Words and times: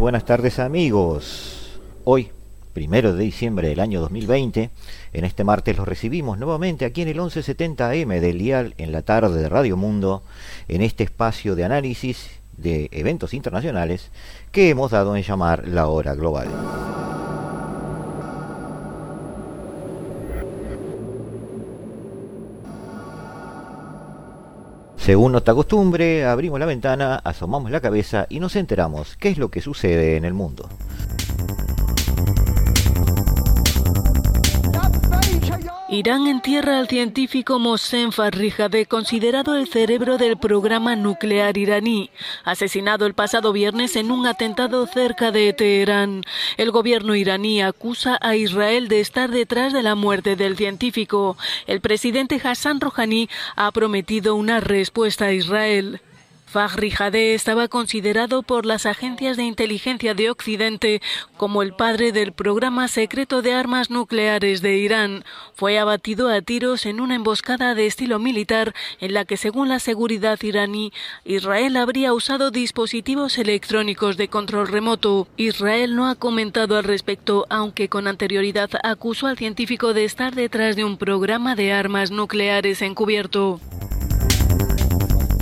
buenas 0.00 0.24
tardes 0.24 0.58
amigos. 0.58 1.78
Hoy, 2.04 2.30
primero 2.72 3.12
de 3.12 3.22
diciembre 3.22 3.68
del 3.68 3.80
año 3.80 4.00
2020, 4.00 4.70
en 5.12 5.24
este 5.26 5.44
martes 5.44 5.76
los 5.76 5.86
recibimos 5.86 6.38
nuevamente 6.38 6.86
aquí 6.86 7.02
en 7.02 7.08
el 7.08 7.18
1170M 7.18 8.18
del 8.18 8.38
Dial 8.38 8.74
en 8.78 8.92
la 8.92 9.02
tarde 9.02 9.42
de 9.42 9.50
Radio 9.50 9.76
Mundo, 9.76 10.22
en 10.68 10.80
este 10.80 11.04
espacio 11.04 11.54
de 11.54 11.64
análisis 11.64 12.30
de 12.56 12.88
eventos 12.92 13.34
internacionales 13.34 14.10
que 14.52 14.70
hemos 14.70 14.90
dado 14.90 15.16
en 15.16 15.22
llamar 15.22 15.68
la 15.68 15.86
hora 15.88 16.14
global. 16.14 16.48
Según 25.00 25.32
nuestra 25.32 25.54
costumbre, 25.54 26.26
abrimos 26.26 26.60
la 26.60 26.66
ventana, 26.66 27.16
asomamos 27.24 27.70
la 27.70 27.80
cabeza 27.80 28.26
y 28.28 28.38
nos 28.38 28.54
enteramos 28.54 29.16
qué 29.16 29.30
es 29.30 29.38
lo 29.38 29.50
que 29.50 29.62
sucede 29.62 30.18
en 30.18 30.26
el 30.26 30.34
mundo. 30.34 30.68
Irán 35.92 36.28
entierra 36.28 36.78
al 36.78 36.86
científico 36.86 37.58
Mohsen 37.58 38.12
Farizadeh, 38.12 38.86
considerado 38.86 39.56
el 39.56 39.66
cerebro 39.66 40.18
del 40.18 40.36
programa 40.36 40.94
nuclear 40.94 41.58
iraní, 41.58 42.10
asesinado 42.44 43.06
el 43.06 43.14
pasado 43.14 43.52
viernes 43.52 43.96
en 43.96 44.12
un 44.12 44.24
atentado 44.24 44.86
cerca 44.86 45.32
de 45.32 45.52
Teherán. 45.52 46.22
El 46.58 46.70
gobierno 46.70 47.16
iraní 47.16 47.60
acusa 47.60 48.16
a 48.20 48.36
Israel 48.36 48.86
de 48.86 49.00
estar 49.00 49.32
detrás 49.32 49.72
de 49.72 49.82
la 49.82 49.96
muerte 49.96 50.36
del 50.36 50.56
científico. 50.56 51.36
El 51.66 51.80
presidente 51.80 52.40
Hassan 52.40 52.80
Rouhani 52.80 53.28
ha 53.56 53.72
prometido 53.72 54.36
una 54.36 54.60
respuesta 54.60 55.24
a 55.24 55.32
Israel. 55.32 56.00
Faghri 56.50 56.92
estaba 57.32 57.68
considerado 57.68 58.42
por 58.42 58.66
las 58.66 58.84
agencias 58.84 59.36
de 59.36 59.44
inteligencia 59.44 60.14
de 60.14 60.30
Occidente 60.30 61.00
como 61.36 61.62
el 61.62 61.74
padre 61.74 62.10
del 62.10 62.32
programa 62.32 62.88
secreto 62.88 63.40
de 63.40 63.52
armas 63.52 63.88
nucleares 63.88 64.60
de 64.60 64.76
Irán. 64.76 65.24
Fue 65.54 65.78
abatido 65.78 66.28
a 66.28 66.42
tiros 66.42 66.86
en 66.86 67.00
una 67.00 67.14
emboscada 67.14 67.76
de 67.76 67.86
estilo 67.86 68.18
militar 68.18 68.74
en 68.98 69.14
la 69.14 69.24
que, 69.24 69.36
según 69.36 69.68
la 69.68 69.78
seguridad 69.78 70.40
iraní, 70.42 70.92
Israel 71.24 71.76
habría 71.76 72.12
usado 72.12 72.50
dispositivos 72.50 73.38
electrónicos 73.38 74.16
de 74.16 74.26
control 74.26 74.66
remoto. 74.66 75.28
Israel 75.36 75.94
no 75.94 76.08
ha 76.08 76.16
comentado 76.16 76.76
al 76.76 76.82
respecto, 76.82 77.46
aunque 77.48 77.88
con 77.88 78.08
anterioridad 78.08 78.70
acusó 78.82 79.28
al 79.28 79.38
científico 79.38 79.94
de 79.94 80.04
estar 80.04 80.34
detrás 80.34 80.74
de 80.74 80.82
un 80.82 80.98
programa 80.98 81.54
de 81.54 81.72
armas 81.72 82.10
nucleares 82.10 82.82
encubierto. 82.82 83.60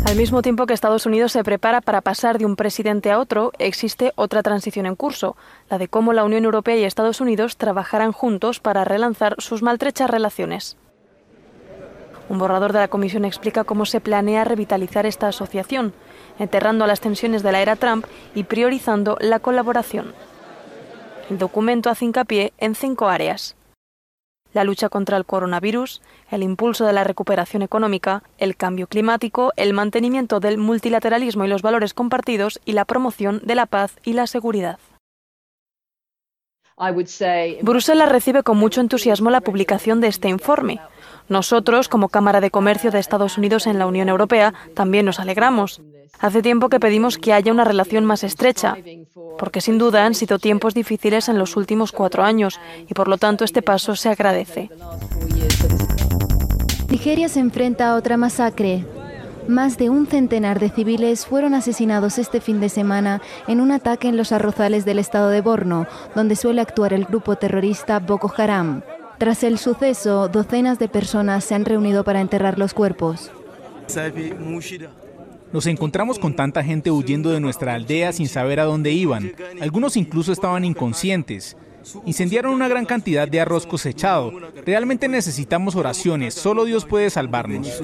Al 0.09 0.17
mismo 0.17 0.41
tiempo 0.41 0.65
que 0.65 0.73
Estados 0.73 1.05
Unidos 1.05 1.33
se 1.33 1.45
prepara 1.45 1.83
para 1.83 2.01
pasar 2.01 2.39
de 2.39 2.47
un 2.47 2.57
presidente 2.57 3.11
a 3.11 3.19
otro, 3.19 3.53
existe 3.59 4.15
otra 4.17 4.43
transición 4.43 4.87
en 4.87 4.97
curso, 4.97 5.37
la 5.69 5.77
de 5.77 5.89
cómo 5.89 6.15
la 6.15 6.25
Unión 6.25 6.47
Europea 6.47 6.79
y 6.79 6.85
Estados 6.85 7.21
Unidos 7.21 7.59
trabajarán 7.59 8.13
juntos 8.13 8.59
para 8.59 8.87
relanzar 8.87 9.35
sus 9.37 9.63
maltrechas 9.63 10.09
relaciones. 10.09 10.79
Un 12.31 12.39
borrador 12.39 12.73
de 12.73 12.79
la 12.79 12.89
Comisión 12.89 13.27
explica 13.27 13.65
cómo 13.65 13.85
se 13.85 14.01
planea 14.01 14.45
revitalizar 14.45 15.05
esta 15.05 15.29
asociación, 15.29 15.93
enterrando 16.39 16.87
las 16.87 17.01
tensiones 17.01 17.43
de 17.43 17.53
la 17.53 17.61
era 17.61 17.77
Trump 17.77 18.07
y 18.35 18.45
priorizando 18.45 19.19
la 19.21 19.41
colaboración. 19.41 20.15
El 21.29 21.37
documento 21.37 21.91
hace 21.91 22.07
hincapié 22.07 22.55
en 22.57 22.75
cinco 22.75 23.09
áreas 23.09 23.58
la 24.59 24.65
lucha 24.65 24.89
contra 24.89 25.17
el 25.17 25.25
coronavirus, 25.25 26.03
el 26.33 26.43
impulso 26.43 26.85
de 26.85 26.93
la 26.93 27.05
recuperación 27.05 27.63
económica, 27.63 28.25
el 28.39 28.57
cambio 28.57 28.89
climático, 28.89 29.53
el 29.55 29.73
mantenimiento 29.73 30.41
del 30.41 30.59
multilateralismo 30.59 31.45
y 31.45 31.49
los 31.49 31.63
valores 31.63 31.95
compartidos 31.95 32.61
y 32.65 32.73
la 32.73 32.85
promoción 32.85 33.41
de 33.45 33.55
la 33.55 33.67
paz 33.67 33.97
y 34.05 34.15
la 34.15 34.27
seguridad. 34.27 34.81
Bruselas 37.63 38.09
recibe 38.09 38.43
con 38.43 38.57
mucho 38.57 38.81
entusiasmo 38.81 39.31
la 39.31 39.43
publicación 39.43 40.01
de 40.01 40.09
este 40.09 40.29
informe. 40.29 40.81
Nosotros, 41.29 41.89
como 41.89 42.09
Cámara 42.09 42.41
de 42.41 42.51
Comercio 42.51 42.91
de 42.91 42.99
Estados 42.99 43.39
Unidos 43.39 43.69
en 43.69 43.79
la 43.79 43.87
Unión 43.87 44.09
Europea, 44.09 44.55
también 44.75 45.07
nos 45.07 45.21
alegramos. 45.21 45.81
Hace 46.21 46.43
tiempo 46.43 46.69
que 46.69 46.81
pedimos 46.81 47.19
que 47.19 47.33
haya 47.33 47.53
una 47.53 47.65
relación 47.65 48.05
más 48.05 48.25
estrecha, 48.25 48.77
porque 49.39 49.61
sin 49.61 49.79
duda 49.79 50.05
han 50.05 50.15
sido 50.15 50.39
tiempos 50.39 50.75
difíciles 50.75 51.29
en 51.29 51.39
los 51.39 51.57
últimos 51.57 51.93
cuatro 51.93 52.25
años 52.25 52.59
y 52.89 52.95
por 52.95 53.09
lo 53.09 53.19
tanto 53.19 53.45
este 53.45 53.63
paso 53.63 53.97
se 53.97 54.09
agradece. 54.09 54.71
Nigeria 56.91 57.29
se 57.29 57.41
enfrenta 57.41 57.91
a 57.91 57.97
otra 57.97 58.17
masacre. 58.17 58.85
Más 59.47 59.79
de 59.79 59.89
un 59.89 60.07
centenar 60.07 60.59
de 60.61 60.69
civiles 60.69 61.25
fueron 61.25 61.55
asesinados 61.55 62.19
este 62.19 62.41
fin 62.41 62.61
de 62.61 62.69
semana 62.69 63.23
en 63.47 63.61
un 63.61 63.71
ataque 63.71 64.09
en 64.09 64.17
los 64.17 64.33
arrozales 64.33 64.85
del 64.85 64.99
estado 64.99 65.31
de 65.31 65.41
Borno, 65.41 65.87
donde 66.15 66.37
suele 66.37 66.61
actuar 66.61 66.93
el 66.93 67.07
grupo 67.07 67.37
terrorista 67.37 67.99
Boko 67.99 68.33
Haram. 68.37 68.83
Tras 69.19 69.43
el 69.45 69.59
suceso, 69.59 70.29
docenas 70.29 70.79
de 70.79 70.89
personas 70.89 71.45
se 71.45 71.55
han 71.55 71.65
reunido 71.65 72.05
para 72.05 72.21
enterrar 72.21 72.59
los 72.59 72.75
cuerpos. 72.75 73.31
Nos 75.53 75.67
encontramos 75.67 76.19
con 76.19 76.35
tanta 76.35 76.63
gente 76.63 76.91
huyendo 76.91 77.31
de 77.31 77.41
nuestra 77.41 77.75
aldea 77.75 78.13
sin 78.13 78.29
saber 78.29 78.61
a 78.61 78.65
dónde 78.65 78.93
iban. 78.93 79.33
Algunos 79.61 79.97
incluso 79.97 80.33
estaban 80.33 80.65
inconscientes. 80.65 81.57
Incendiaron 82.05 82.53
una 82.53 82.69
gran 82.69 82.85
cantidad 82.85 83.27
de 83.27 83.41
arroz 83.41 83.67
cosechado. 83.67 84.33
Realmente 84.67 85.09
necesitamos 85.09 85.75
oraciones. 85.75 86.35
Solo 86.35 86.65
Dios 86.65 86.85
puede 86.85 87.09
salvarnos. 87.09 87.83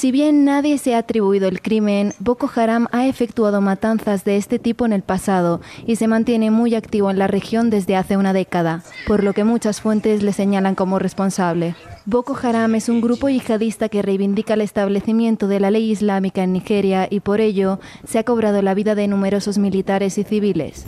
Si 0.00 0.12
bien 0.12 0.46
nadie 0.46 0.78
se 0.78 0.94
ha 0.94 0.98
atribuido 1.00 1.46
el 1.46 1.60
crimen, 1.60 2.14
Boko 2.20 2.50
Haram 2.56 2.86
ha 2.90 3.06
efectuado 3.06 3.60
matanzas 3.60 4.24
de 4.24 4.38
este 4.38 4.58
tipo 4.58 4.86
en 4.86 4.94
el 4.94 5.02
pasado 5.02 5.60
y 5.86 5.96
se 5.96 6.08
mantiene 6.08 6.50
muy 6.50 6.74
activo 6.74 7.10
en 7.10 7.18
la 7.18 7.26
región 7.26 7.68
desde 7.68 7.96
hace 7.96 8.16
una 8.16 8.32
década, 8.32 8.82
por 9.06 9.22
lo 9.22 9.34
que 9.34 9.44
muchas 9.44 9.82
fuentes 9.82 10.22
le 10.22 10.32
señalan 10.32 10.74
como 10.74 10.98
responsable. 10.98 11.74
Boko 12.06 12.34
Haram 12.42 12.76
es 12.76 12.88
un 12.88 13.02
grupo 13.02 13.28
yihadista 13.28 13.90
que 13.90 14.00
reivindica 14.00 14.54
el 14.54 14.62
establecimiento 14.62 15.48
de 15.48 15.60
la 15.60 15.70
ley 15.70 15.90
islámica 15.90 16.44
en 16.44 16.54
Nigeria 16.54 17.06
y 17.10 17.20
por 17.20 17.42
ello 17.42 17.78
se 18.08 18.18
ha 18.18 18.24
cobrado 18.24 18.62
la 18.62 18.72
vida 18.72 18.94
de 18.94 19.06
numerosos 19.06 19.58
militares 19.58 20.16
y 20.16 20.24
civiles. 20.24 20.86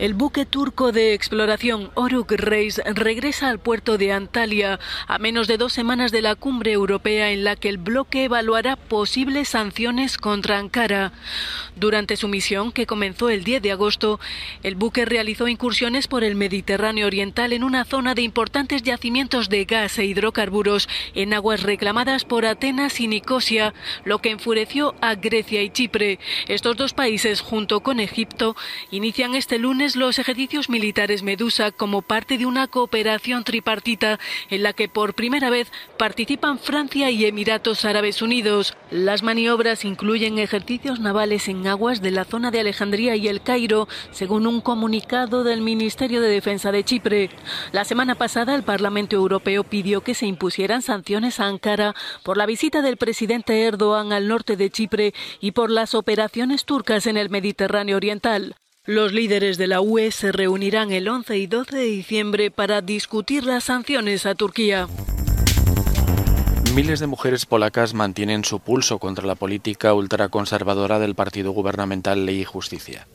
El 0.00 0.14
buque 0.14 0.46
turco 0.46 0.92
de 0.92 1.12
exploración 1.12 1.90
Oruk 1.94 2.32
Reis 2.32 2.80
regresa 2.86 3.50
al 3.50 3.58
puerto 3.58 3.98
de 3.98 4.14
Antalya 4.14 4.80
a 5.06 5.18
menos 5.18 5.46
de 5.46 5.58
dos 5.58 5.74
semanas 5.74 6.10
de 6.10 6.22
la 6.22 6.36
cumbre 6.36 6.72
europea 6.72 7.32
en 7.32 7.44
la 7.44 7.54
que 7.54 7.68
el 7.68 7.76
bloque 7.76 8.24
evaluará 8.24 8.76
posibles 8.76 9.50
sanciones 9.50 10.16
contra 10.16 10.56
Ankara. 10.56 11.12
Durante 11.76 12.16
su 12.16 12.28
misión, 12.28 12.72
que 12.72 12.86
comenzó 12.86 13.28
el 13.28 13.44
10 13.44 13.60
de 13.60 13.72
agosto, 13.72 14.20
el 14.62 14.74
buque 14.74 15.04
realizó 15.04 15.48
incursiones 15.48 16.08
por 16.08 16.24
el 16.24 16.34
Mediterráneo 16.34 17.06
Oriental 17.06 17.52
en 17.52 17.62
una 17.62 17.84
zona 17.84 18.14
de 18.14 18.22
importantes 18.22 18.82
yacimientos 18.82 19.50
de 19.50 19.66
gas 19.66 19.98
e 19.98 20.06
hidrocarburos 20.06 20.88
en 21.14 21.34
aguas 21.34 21.62
reclamadas 21.62 22.24
por 22.24 22.46
Atenas 22.46 23.00
y 23.00 23.06
Nicosia, 23.06 23.74
lo 24.06 24.20
que 24.20 24.30
enfureció 24.30 24.94
a 25.02 25.14
Grecia 25.16 25.62
y 25.62 25.68
Chipre. 25.68 26.20
Estos 26.48 26.78
dos 26.78 26.94
países, 26.94 27.42
junto 27.42 27.80
con 27.80 28.00
Egipto, 28.00 28.56
inician 28.90 29.34
este 29.34 29.58
lunes 29.58 29.89
los 29.96 30.18
ejercicios 30.18 30.68
militares 30.68 31.22
Medusa 31.22 31.70
como 31.70 32.02
parte 32.02 32.38
de 32.38 32.46
una 32.46 32.66
cooperación 32.66 33.44
tripartita 33.44 34.18
en 34.48 34.62
la 34.62 34.72
que 34.72 34.88
por 34.88 35.14
primera 35.14 35.50
vez 35.50 35.72
participan 35.96 36.58
Francia 36.58 37.10
y 37.10 37.24
Emiratos 37.24 37.84
Árabes 37.84 38.22
Unidos. 38.22 38.76
Las 38.90 39.22
maniobras 39.22 39.84
incluyen 39.84 40.38
ejercicios 40.38 41.00
navales 41.00 41.48
en 41.48 41.66
aguas 41.66 42.02
de 42.02 42.10
la 42.10 42.24
zona 42.24 42.50
de 42.50 42.60
Alejandría 42.60 43.16
y 43.16 43.28
el 43.28 43.42
Cairo, 43.42 43.88
según 44.10 44.46
un 44.46 44.60
comunicado 44.60 45.44
del 45.44 45.60
Ministerio 45.60 46.20
de 46.20 46.28
Defensa 46.28 46.72
de 46.72 46.84
Chipre. 46.84 47.30
La 47.72 47.84
semana 47.84 48.14
pasada 48.14 48.54
el 48.54 48.62
Parlamento 48.62 49.16
Europeo 49.16 49.64
pidió 49.64 50.02
que 50.02 50.14
se 50.14 50.26
impusieran 50.26 50.82
sanciones 50.82 51.40
a 51.40 51.46
Ankara 51.46 51.94
por 52.24 52.36
la 52.36 52.46
visita 52.46 52.82
del 52.82 52.96
presidente 52.96 53.62
Erdogan 53.62 54.12
al 54.12 54.28
norte 54.28 54.56
de 54.56 54.70
Chipre 54.70 55.14
y 55.40 55.52
por 55.52 55.70
las 55.70 55.94
operaciones 55.94 56.64
turcas 56.64 57.06
en 57.06 57.16
el 57.16 57.30
Mediterráneo 57.30 57.96
Oriental. 57.96 58.56
Los 58.86 59.12
líderes 59.12 59.58
de 59.58 59.66
la 59.66 59.82
UE 59.82 60.10
se 60.10 60.32
reunirán 60.32 60.90
el 60.90 61.06
11 61.06 61.36
y 61.36 61.46
12 61.46 61.76
de 61.76 61.84
diciembre 61.84 62.50
para 62.50 62.80
discutir 62.80 63.44
las 63.44 63.64
sanciones 63.64 64.24
a 64.24 64.34
Turquía. 64.34 64.88
Miles 66.74 66.98
de 66.98 67.06
mujeres 67.06 67.44
polacas 67.44 67.92
mantienen 67.92 68.42
su 68.42 68.58
pulso 68.60 68.98
contra 68.98 69.26
la 69.26 69.34
política 69.34 69.92
ultraconservadora 69.92 70.98
del 70.98 71.14
partido 71.14 71.50
gubernamental 71.50 72.24
Ley 72.24 72.40
y 72.40 72.44
Justicia. 72.46 73.06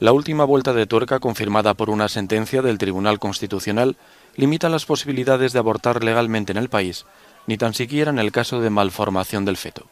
La 0.00 0.12
última 0.12 0.44
vuelta 0.44 0.72
de 0.72 0.86
tuerca 0.86 1.20
confirmada 1.20 1.74
por 1.74 1.90
una 1.90 2.08
sentencia 2.08 2.62
del 2.62 2.78
Tribunal 2.78 3.18
Constitucional 3.18 3.98
limita 4.36 4.70
las 4.70 4.86
posibilidades 4.86 5.52
de 5.52 5.58
abortar 5.58 6.02
legalmente 6.02 6.52
en 6.52 6.58
el 6.58 6.70
país, 6.70 7.04
ni 7.46 7.58
tan 7.58 7.74
siquiera 7.74 8.10
en 8.10 8.18
el 8.18 8.32
caso 8.32 8.62
de 8.62 8.70
malformación 8.70 9.44
del 9.44 9.58
feto. 9.58 9.86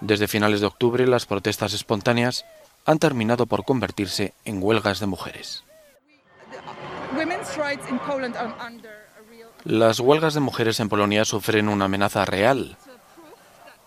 Desde 0.00 0.28
finales 0.28 0.60
de 0.60 0.66
octubre 0.66 1.08
las 1.08 1.26
protestas 1.26 1.72
espontáneas 1.72 2.44
han 2.84 2.98
terminado 2.98 3.46
por 3.46 3.64
convertirse 3.64 4.34
en 4.44 4.62
huelgas 4.62 5.00
de 5.00 5.06
mujeres. 5.06 5.64
Las 9.64 10.00
huelgas 10.00 10.34
de 10.34 10.40
mujeres 10.40 10.80
en 10.80 10.88
Polonia 10.88 11.24
sufren 11.24 11.68
una 11.68 11.86
amenaza 11.86 12.24
real. 12.24 12.76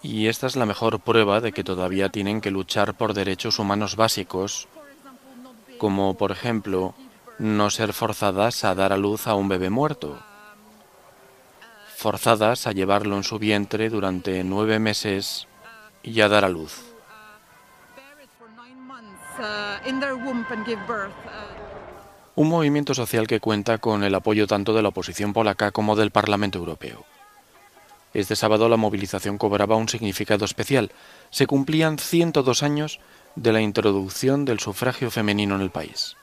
Y 0.03 0.27
esta 0.27 0.47
es 0.47 0.55
la 0.55 0.65
mejor 0.65 0.99
prueba 0.99 1.41
de 1.41 1.51
que 1.51 1.63
todavía 1.63 2.09
tienen 2.09 2.41
que 2.41 2.51
luchar 2.51 2.95
por 2.95 3.13
derechos 3.13 3.59
humanos 3.59 3.95
básicos, 3.95 4.67
como 5.77 6.15
por 6.15 6.31
ejemplo 6.31 6.93
no 7.39 7.69
ser 7.69 7.93
forzadas 7.93 8.63
a 8.63 8.75
dar 8.75 8.93
a 8.93 8.97
luz 8.97 9.27
a 9.27 9.35
un 9.35 9.47
bebé 9.47 9.69
muerto, 9.69 10.19
forzadas 11.95 12.67
a 12.67 12.71
llevarlo 12.71 13.15
en 13.15 13.23
su 13.23 13.39
vientre 13.39 13.89
durante 13.89 14.43
nueve 14.43 14.79
meses 14.79 15.47
y 16.03 16.21
a 16.21 16.27
dar 16.27 16.45
a 16.45 16.49
luz. 16.49 16.90
Un 22.35 22.49
movimiento 22.49 22.93
social 22.93 23.27
que 23.27 23.39
cuenta 23.39 23.77
con 23.77 24.03
el 24.03 24.15
apoyo 24.15 24.47
tanto 24.47 24.73
de 24.73 24.81
la 24.81 24.89
oposición 24.89 25.33
polaca 25.33 25.71
como 25.71 25.95
del 25.95 26.11
Parlamento 26.11 26.59
Europeo. 26.59 27.05
Este 28.13 28.35
sábado 28.35 28.67
la 28.67 28.77
movilización 28.77 29.37
cobraba 29.37 29.75
un 29.75 29.87
significado 29.87 30.43
especial. 30.43 30.91
Se 31.29 31.47
cumplían 31.47 31.97
102 31.97 32.63
años 32.63 32.99
de 33.35 33.53
la 33.53 33.61
introducción 33.61 34.43
del 34.43 34.59
sufragio 34.59 35.11
femenino 35.11 35.55
en 35.55 35.61
el 35.61 35.69
país. 35.69 36.17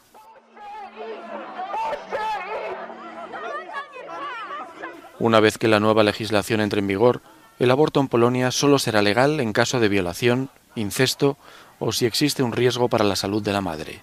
Una 5.19 5.41
vez 5.41 5.59
que 5.59 5.67
la 5.67 5.81
nueva 5.81 6.05
legislación 6.05 6.61
entre 6.61 6.81
en 6.81 6.87
vigor, 6.87 7.23
el 7.59 7.71
aborto 7.71 7.99
en 8.01 8.09
Polonia 8.09 8.53
solo 8.53 8.79
será 8.79 9.03
legal 9.03 9.41
en 9.41 9.53
caso 9.53 9.81
de 9.81 9.89
violación, 9.89 10.51
incesto 10.79 11.37
o 11.79 11.93
si 11.93 12.07
existe 12.07 12.43
un 12.43 12.53
riesgo 12.53 12.89
para 12.89 13.05
la 13.05 13.17
salud 13.17 13.43
de 13.43 13.53
la 13.53 13.61
madre. 13.61 14.03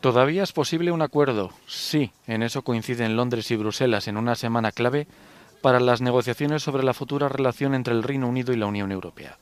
¿Todavía 0.00 0.42
es 0.42 0.52
posible 0.52 0.92
un 0.92 1.02
acuerdo? 1.02 1.50
Sí, 1.66 2.10
en 2.26 2.42
eso 2.42 2.62
coinciden 2.62 3.16
Londres 3.16 3.50
y 3.50 3.56
Bruselas 3.56 4.08
en 4.08 4.16
una 4.16 4.34
semana 4.34 4.72
clave 4.72 5.06
para 5.60 5.78
las 5.78 6.00
negociaciones 6.00 6.62
sobre 6.62 6.84
la 6.84 6.94
futura 6.94 7.28
relación 7.28 7.74
entre 7.74 7.92
el 7.92 8.02
Reino 8.02 8.26
Unido 8.26 8.54
y 8.54 8.56
la 8.56 8.64
Unión 8.64 8.92
Europea, 8.92 9.38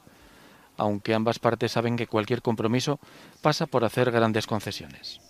aunque 0.77 1.15
ambas 1.15 1.39
partes 1.39 1.71
saben 1.71 1.97
que 1.97 2.09
cualquier 2.09 2.43
compromiso 2.43 2.99
pasa 3.41 3.67
por 3.67 3.85
hacer 3.85 4.11
grandes 4.11 4.49
concesiones. 4.49 5.21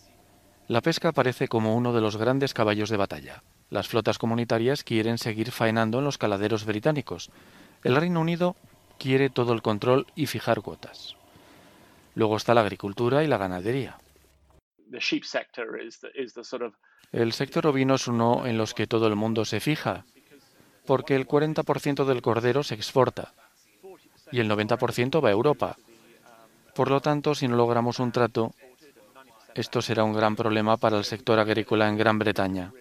La 0.67 0.81
pesca 0.81 1.13
parece 1.13 1.47
como 1.47 1.77
uno 1.77 1.93
de 1.93 2.01
los 2.01 2.17
grandes 2.17 2.55
caballos 2.55 2.89
de 2.89 2.97
batalla. 2.97 3.43
Las 3.71 3.89
flotas 3.89 4.19
comunitarias 4.19 4.83
quieren 4.83 5.19
seguir 5.19 5.51
faenando 5.51 5.99
en 5.99 6.05
los 6.05 6.19
caladeros 6.19 6.65
británicos. 6.65 7.31
El 7.85 7.97
Reino 7.97 8.21
Unido 8.21 8.57
quiere 8.99 9.31
todo 9.31 9.53
el 9.53 9.63
control 9.63 10.07
y 10.15 10.27
fijar 10.27 10.63
cuotas. 10.63 11.17
Luego 12.15 12.37
está 12.37 12.55
la 12.55 12.63
agricultura 12.63 13.23
y 13.23 13.27
la 13.27 13.37
ganadería. 13.37 13.99
El 17.13 17.33
sector 17.33 17.67
ovino 17.67 17.95
es 17.95 18.09
uno 18.09 18.47
en 18.47 18.57
los 18.59 18.75
que 18.75 18.87
todo 18.87 19.07
el 19.07 19.17
mundo 19.17 19.45
se 19.45 19.61
fija, 19.61 20.05
porque 20.87 21.15
el 21.15 21.27
40% 21.27 22.05
del 22.07 22.23
cordero 22.23 22.63
se 22.63 22.75
exporta 22.75 23.35
y 24.33 24.41
el 24.41 24.51
90% 24.51 25.23
va 25.23 25.29
a 25.29 25.33
Europa. 25.33 25.77
Por 26.75 26.91
lo 26.91 27.01
tanto, 27.01 27.35
si 27.35 27.49
no 27.49 27.57
logramos 27.57 27.99
un 27.99 28.13
trato, 28.13 28.55
esto 29.55 29.83
será 29.83 30.05
un 30.05 30.13
gran 30.13 30.37
problema 30.37 30.77
para 30.77 30.97
el 30.97 31.05
sector 31.05 31.39
agrícola 31.39 31.89
en 31.89 31.97
Gran 31.97 32.19
Bretaña. 32.19 32.73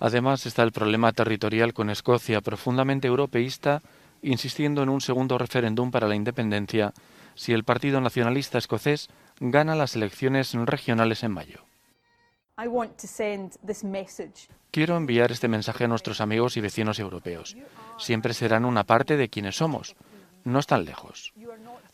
Además 0.00 0.46
está 0.46 0.62
el 0.62 0.72
problema 0.72 1.12
territorial 1.12 1.72
con 1.72 1.90
Escocia, 1.90 2.40
profundamente 2.40 3.08
europeísta, 3.08 3.80
insistiendo 4.22 4.82
en 4.82 4.88
un 4.88 5.00
segundo 5.00 5.38
referéndum 5.38 5.90
para 5.90 6.08
la 6.08 6.14
independencia 6.14 6.92
si 7.34 7.52
el 7.52 7.64
Partido 7.64 8.00
Nacionalista 8.00 8.58
Escocés 8.58 9.08
gana 9.40 9.74
las 9.74 9.96
elecciones 9.96 10.52
regionales 10.54 11.22
en 11.22 11.32
mayo. 11.32 11.64
Quiero 14.70 14.96
enviar 14.96 15.32
este 15.32 15.48
mensaje 15.48 15.84
a 15.84 15.88
nuestros 15.88 16.20
amigos 16.20 16.56
y 16.56 16.60
vecinos 16.60 16.98
europeos. 16.98 17.56
Siempre 17.98 18.32
serán 18.34 18.64
una 18.64 18.84
parte 18.84 19.16
de 19.16 19.28
quienes 19.28 19.56
somos. 19.56 19.96
No 20.44 20.58
están 20.58 20.84
lejos. 20.84 21.32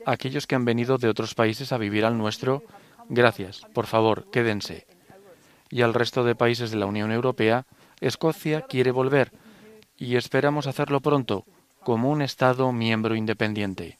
Aquellos 0.05 0.47
que 0.47 0.55
han 0.55 0.65
venido 0.65 0.99
de 0.99 1.09
otros 1.09 1.35
países 1.35 1.73
a 1.73 1.79
vivir 1.79 2.05
al 2.05 2.19
nuestro, 2.19 2.63
gracias, 3.09 3.63
por 3.73 3.87
favor, 3.87 4.31
quédense. 4.31 4.87
Y 5.71 5.83
al 5.83 5.95
resto 5.95 6.25
de 6.25 6.35
países 6.35 6.71
de 6.71 6.77
la 6.77 6.87
Unión 6.87 7.13
Europea, 7.13 7.65
Escocia 8.01 8.63
quiere 8.63 8.91
volver 8.91 9.33
y 9.97 10.17
esperamos 10.17 10.67
hacerlo 10.67 11.01
pronto 11.01 11.45
como 11.83 12.11
un 12.11 12.23
Estado 12.23 12.73
miembro 12.73 13.15
independiente. 13.15 13.99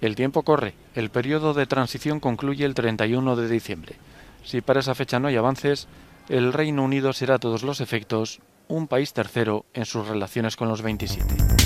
El 0.00 0.14
tiempo 0.16 0.42
corre. 0.42 0.74
El 0.94 1.10
periodo 1.10 1.54
de 1.54 1.66
transición 1.66 2.20
concluye 2.20 2.64
el 2.64 2.74
31 2.74 3.36
de 3.36 3.48
diciembre. 3.48 3.96
Si 4.44 4.60
para 4.60 4.80
esa 4.80 4.94
fecha 4.94 5.20
no 5.20 5.28
hay 5.28 5.36
avances, 5.36 5.88
el 6.28 6.52
Reino 6.52 6.82
Unido 6.82 7.12
será 7.12 7.36
a 7.36 7.38
todos 7.38 7.62
los 7.62 7.80
efectos 7.80 8.40
un 8.68 8.88
país 8.88 9.12
tercero 9.12 9.66
en 9.74 9.84
sus 9.84 10.08
relaciones 10.08 10.56
con 10.56 10.68
los 10.68 10.82
27 10.82 11.59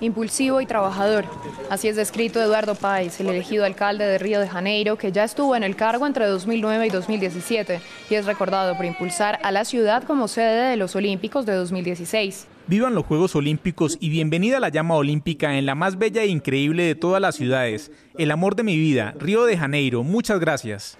impulsivo 0.00 0.60
y 0.60 0.66
trabajador. 0.66 1.24
Así 1.68 1.88
es 1.88 1.96
descrito 1.96 2.40
Eduardo 2.40 2.74
Páez, 2.74 3.20
el 3.20 3.28
elegido 3.28 3.64
alcalde 3.64 4.04
de 4.04 4.18
Río 4.18 4.40
de 4.40 4.48
Janeiro, 4.48 4.96
que 4.96 5.12
ya 5.12 5.24
estuvo 5.24 5.56
en 5.56 5.62
el 5.62 5.76
cargo 5.76 6.06
entre 6.06 6.26
2009 6.26 6.86
y 6.86 6.90
2017 6.90 7.80
y 8.08 8.14
es 8.14 8.26
recordado 8.26 8.76
por 8.76 8.86
impulsar 8.86 9.38
a 9.42 9.50
la 9.50 9.64
ciudad 9.64 10.02
como 10.04 10.28
sede 10.28 10.70
de 10.70 10.76
los 10.76 10.96
Olímpicos 10.96 11.46
de 11.46 11.54
2016. 11.54 12.46
Vivan 12.66 12.94
los 12.94 13.04
Juegos 13.04 13.34
Olímpicos 13.34 13.98
y 14.00 14.10
bienvenida 14.10 14.58
a 14.58 14.60
la 14.60 14.68
llama 14.68 14.94
olímpica 14.94 15.58
en 15.58 15.66
la 15.66 15.74
más 15.74 15.98
bella 15.98 16.22
e 16.22 16.28
increíble 16.28 16.84
de 16.84 16.94
todas 16.94 17.20
las 17.20 17.34
ciudades. 17.34 17.90
El 18.16 18.30
amor 18.30 18.54
de 18.54 18.62
mi 18.62 18.76
vida, 18.76 19.14
Río 19.18 19.44
de 19.44 19.58
Janeiro. 19.58 20.04
Muchas 20.04 20.38
gracias. 20.38 20.96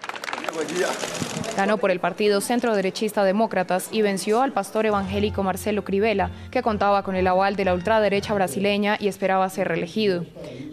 Ganó 1.56 1.78
por 1.78 1.90
el 1.90 2.00
partido 2.00 2.40
centro 2.40 2.74
derechista 2.74 3.24
Demócratas 3.24 3.88
y 3.92 4.02
venció 4.02 4.40
al 4.40 4.52
pastor 4.52 4.86
evangélico 4.86 5.42
Marcelo 5.42 5.84
Crivella, 5.84 6.30
que 6.50 6.62
contaba 6.62 7.02
con 7.02 7.16
el 7.16 7.26
aval 7.26 7.56
de 7.56 7.64
la 7.64 7.74
ultraderecha 7.74 8.34
brasileña 8.34 8.96
y 8.98 9.08
esperaba 9.08 9.48
ser 9.50 9.68
reelegido. 9.68 10.24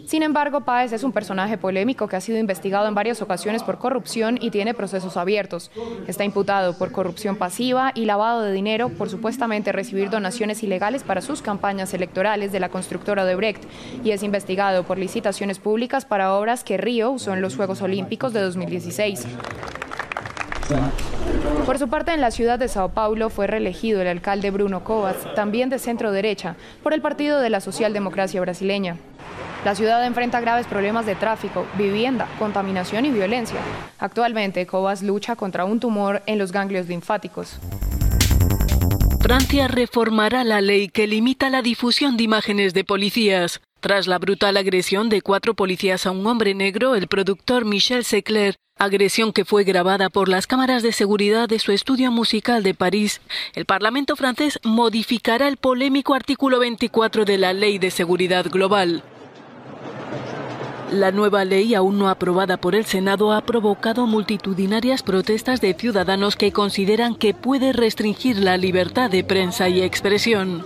Sin 0.06 0.22
embargo, 0.22 0.62
Páez 0.62 0.92
es 0.92 1.04
un 1.04 1.12
personaje 1.12 1.58
polémico 1.58 2.08
que 2.08 2.16
ha 2.16 2.22
sido 2.22 2.38
investigado 2.38 2.88
en 2.88 2.94
varias 2.94 3.20
ocasiones 3.20 3.62
por 3.62 3.76
corrupción 3.76 4.38
y 4.40 4.50
tiene 4.50 4.72
procesos 4.72 5.18
abiertos. 5.18 5.70
Está 6.06 6.24
imputado 6.24 6.78
por 6.78 6.92
corrupción 6.92 7.36
pasiva 7.36 7.92
y 7.94 8.06
lavado 8.06 8.40
de 8.40 8.52
dinero 8.52 8.88
por 8.88 9.10
supuestamente 9.10 9.72
recibir 9.72 10.08
donaciones 10.08 10.62
ilegales 10.62 11.02
para 11.02 11.20
sus 11.20 11.42
campañas 11.42 11.92
electorales 11.92 12.52
de 12.52 12.60
la 12.60 12.70
constructora 12.70 13.26
de 13.26 13.34
Brecht 13.34 13.64
y 14.02 14.12
es 14.12 14.22
investigado 14.22 14.84
por 14.84 14.96
licitaciones 14.96 15.58
públicas 15.58 16.06
para 16.06 16.32
obras 16.32 16.64
que 16.64 16.78
Río 16.78 17.10
usó 17.10 17.34
en 17.34 17.42
los 17.42 17.56
Juegos 17.56 17.82
Olímpicos 17.82 18.32
de 18.32 18.40
2016. 18.40 19.26
Por 21.64 21.78
su 21.78 21.88
parte, 21.88 22.12
en 22.12 22.20
la 22.20 22.30
ciudad 22.30 22.58
de 22.58 22.68
Sao 22.68 22.90
Paulo 22.90 23.30
fue 23.30 23.46
reelegido 23.46 24.00
el 24.00 24.08
alcalde 24.08 24.50
Bruno 24.50 24.84
Covas, 24.84 25.16
también 25.34 25.70
de 25.70 25.78
centro 25.78 26.12
derecha, 26.12 26.56
por 26.82 26.92
el 26.92 27.00
Partido 27.00 27.40
de 27.40 27.50
la 27.50 27.60
Socialdemocracia 27.60 28.40
Brasileña. 28.40 28.96
La 29.64 29.74
ciudad 29.74 30.04
enfrenta 30.06 30.40
graves 30.40 30.66
problemas 30.66 31.04
de 31.04 31.16
tráfico, 31.16 31.66
vivienda, 31.76 32.28
contaminación 32.38 33.06
y 33.06 33.10
violencia. 33.10 33.58
Actualmente, 33.98 34.66
Covas 34.66 35.02
lucha 35.02 35.36
contra 35.36 35.64
un 35.64 35.80
tumor 35.80 36.22
en 36.26 36.38
los 36.38 36.52
ganglios 36.52 36.86
linfáticos. 36.86 37.58
Francia 39.20 39.66
reformará 39.68 40.44
la 40.44 40.60
ley 40.60 40.88
que 40.88 41.06
limita 41.06 41.50
la 41.50 41.60
difusión 41.60 42.16
de 42.16 42.22
imágenes 42.22 42.72
de 42.72 42.84
policías. 42.84 43.60
Tras 43.80 44.06
la 44.06 44.18
brutal 44.18 44.56
agresión 44.56 45.08
de 45.08 45.22
cuatro 45.22 45.54
policías 45.54 46.06
a 46.06 46.12
un 46.12 46.26
hombre 46.26 46.54
negro, 46.54 46.94
el 46.94 47.08
productor 47.08 47.64
Michel 47.64 48.04
Secler 48.04 48.56
agresión 48.78 49.32
que 49.32 49.44
fue 49.44 49.64
grabada 49.64 50.08
por 50.08 50.28
las 50.28 50.46
cámaras 50.46 50.82
de 50.82 50.92
seguridad 50.92 51.48
de 51.48 51.58
su 51.58 51.72
estudio 51.72 52.10
musical 52.10 52.62
de 52.62 52.74
París, 52.74 53.20
el 53.54 53.64
Parlamento 53.64 54.16
francés 54.16 54.58
modificará 54.64 55.48
el 55.48 55.56
polémico 55.56 56.14
artículo 56.14 56.58
24 56.60 57.24
de 57.24 57.38
la 57.38 57.52
Ley 57.52 57.78
de 57.78 57.90
Seguridad 57.90 58.46
Global. 58.50 59.02
La 60.90 61.12
nueva 61.12 61.44
ley, 61.44 61.74
aún 61.74 61.98
no 61.98 62.08
aprobada 62.08 62.56
por 62.56 62.74
el 62.74 62.86
Senado, 62.86 63.32
ha 63.32 63.42
provocado 63.42 64.06
multitudinarias 64.06 65.02
protestas 65.02 65.60
de 65.60 65.74
ciudadanos 65.74 66.34
que 66.34 66.50
consideran 66.50 67.14
que 67.14 67.34
puede 67.34 67.74
restringir 67.74 68.38
la 68.38 68.56
libertad 68.56 69.10
de 69.10 69.22
prensa 69.22 69.68
y 69.68 69.82
expresión. 69.82 70.64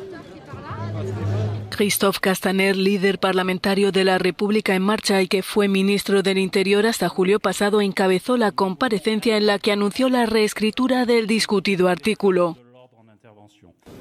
Christophe 1.74 2.20
Castaner, 2.20 2.76
líder 2.76 3.18
parlamentario 3.18 3.92
de 3.92 4.04
la 4.04 4.18
República 4.18 4.74
en 4.74 4.82
Marcha 4.82 5.22
y 5.22 5.26
que 5.26 5.42
fue 5.42 5.68
ministro 5.68 6.22
del 6.22 6.36
Interior 6.36 6.86
hasta 6.86 7.08
julio 7.08 7.40
pasado, 7.40 7.80
encabezó 7.80 8.36
la 8.36 8.52
comparecencia 8.52 9.38
en 9.38 9.46
la 9.46 9.58
que 9.58 9.72
anunció 9.72 10.10
la 10.10 10.26
reescritura 10.26 11.06
del 11.06 11.26
discutido 11.26 11.88
artículo. 11.88 12.58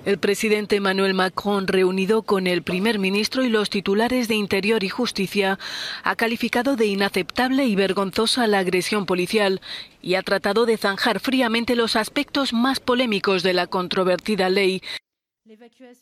El 0.03 0.17
presidente 0.17 0.75
Emmanuel 0.75 1.13
Macron, 1.13 1.67
reunido 1.67 2.23
con 2.23 2.45
el 2.45 2.61
primer 2.61 2.99
ministro 2.99 3.45
y 3.45 3.49
los 3.49 3.69
titulares 3.69 4.27
de 4.27 4.35
Interior 4.35 4.83
y 4.83 4.89
Justicia, 4.89 5.57
ha 6.03 6.15
calificado 6.17 6.75
de 6.75 6.87
inaceptable 6.87 7.65
y 7.65 7.75
vergonzosa 7.75 8.47
la 8.47 8.59
agresión 8.59 9.05
policial 9.05 9.61
y 10.01 10.15
ha 10.15 10.23
tratado 10.23 10.65
de 10.65 10.77
zanjar 10.77 11.21
fríamente 11.21 11.77
los 11.77 11.95
aspectos 11.95 12.51
más 12.51 12.81
polémicos 12.81 13.43
de 13.43 13.53
la 13.53 13.67
controvertida 13.67 14.49
ley. 14.49 14.81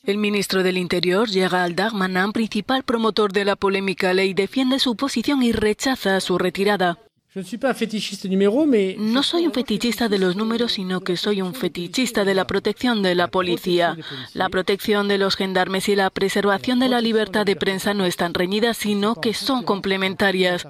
El 0.03 0.17
ministro 0.17 0.63
del 0.63 0.77
Interior, 0.77 1.27
Gérald 1.27 1.75
Darmanin, 1.75 2.31
principal 2.33 2.83
promotor 2.83 3.33
de 3.33 3.45
la 3.45 3.55
polémica 3.55 4.13
ley, 4.13 4.33
defiende 4.33 4.79
su 4.79 4.95
posición 4.95 5.41
y 5.41 5.51
rechaza 5.51 6.19
su 6.19 6.37
retirada. 6.37 6.99
No 7.35 9.23
soy 9.23 9.45
un 9.45 9.53
fetichista 9.53 10.09
de 10.09 10.19
los 10.19 10.35
números, 10.35 10.73
sino 10.73 11.01
que 11.01 11.15
soy 11.15 11.41
un 11.41 11.53
fetichista 11.53 12.25
de 12.25 12.33
la 12.33 12.45
protección 12.45 13.01
de 13.01 13.15
la 13.15 13.27
policía. 13.27 13.97
La 14.33 14.49
protección 14.49 15.07
de 15.07 15.17
los 15.17 15.35
gendarmes 15.35 15.89
y 15.89 15.95
la 15.95 16.09
preservación 16.09 16.79
de 16.79 16.89
la 16.89 17.01
libertad 17.01 17.45
de 17.45 17.55
prensa 17.55 17.93
no 17.93 18.05
están 18.05 18.33
reñidas, 18.33 18.77
sino 18.77 19.15
que 19.15 19.33
son 19.33 19.63
complementarias. 19.63 20.67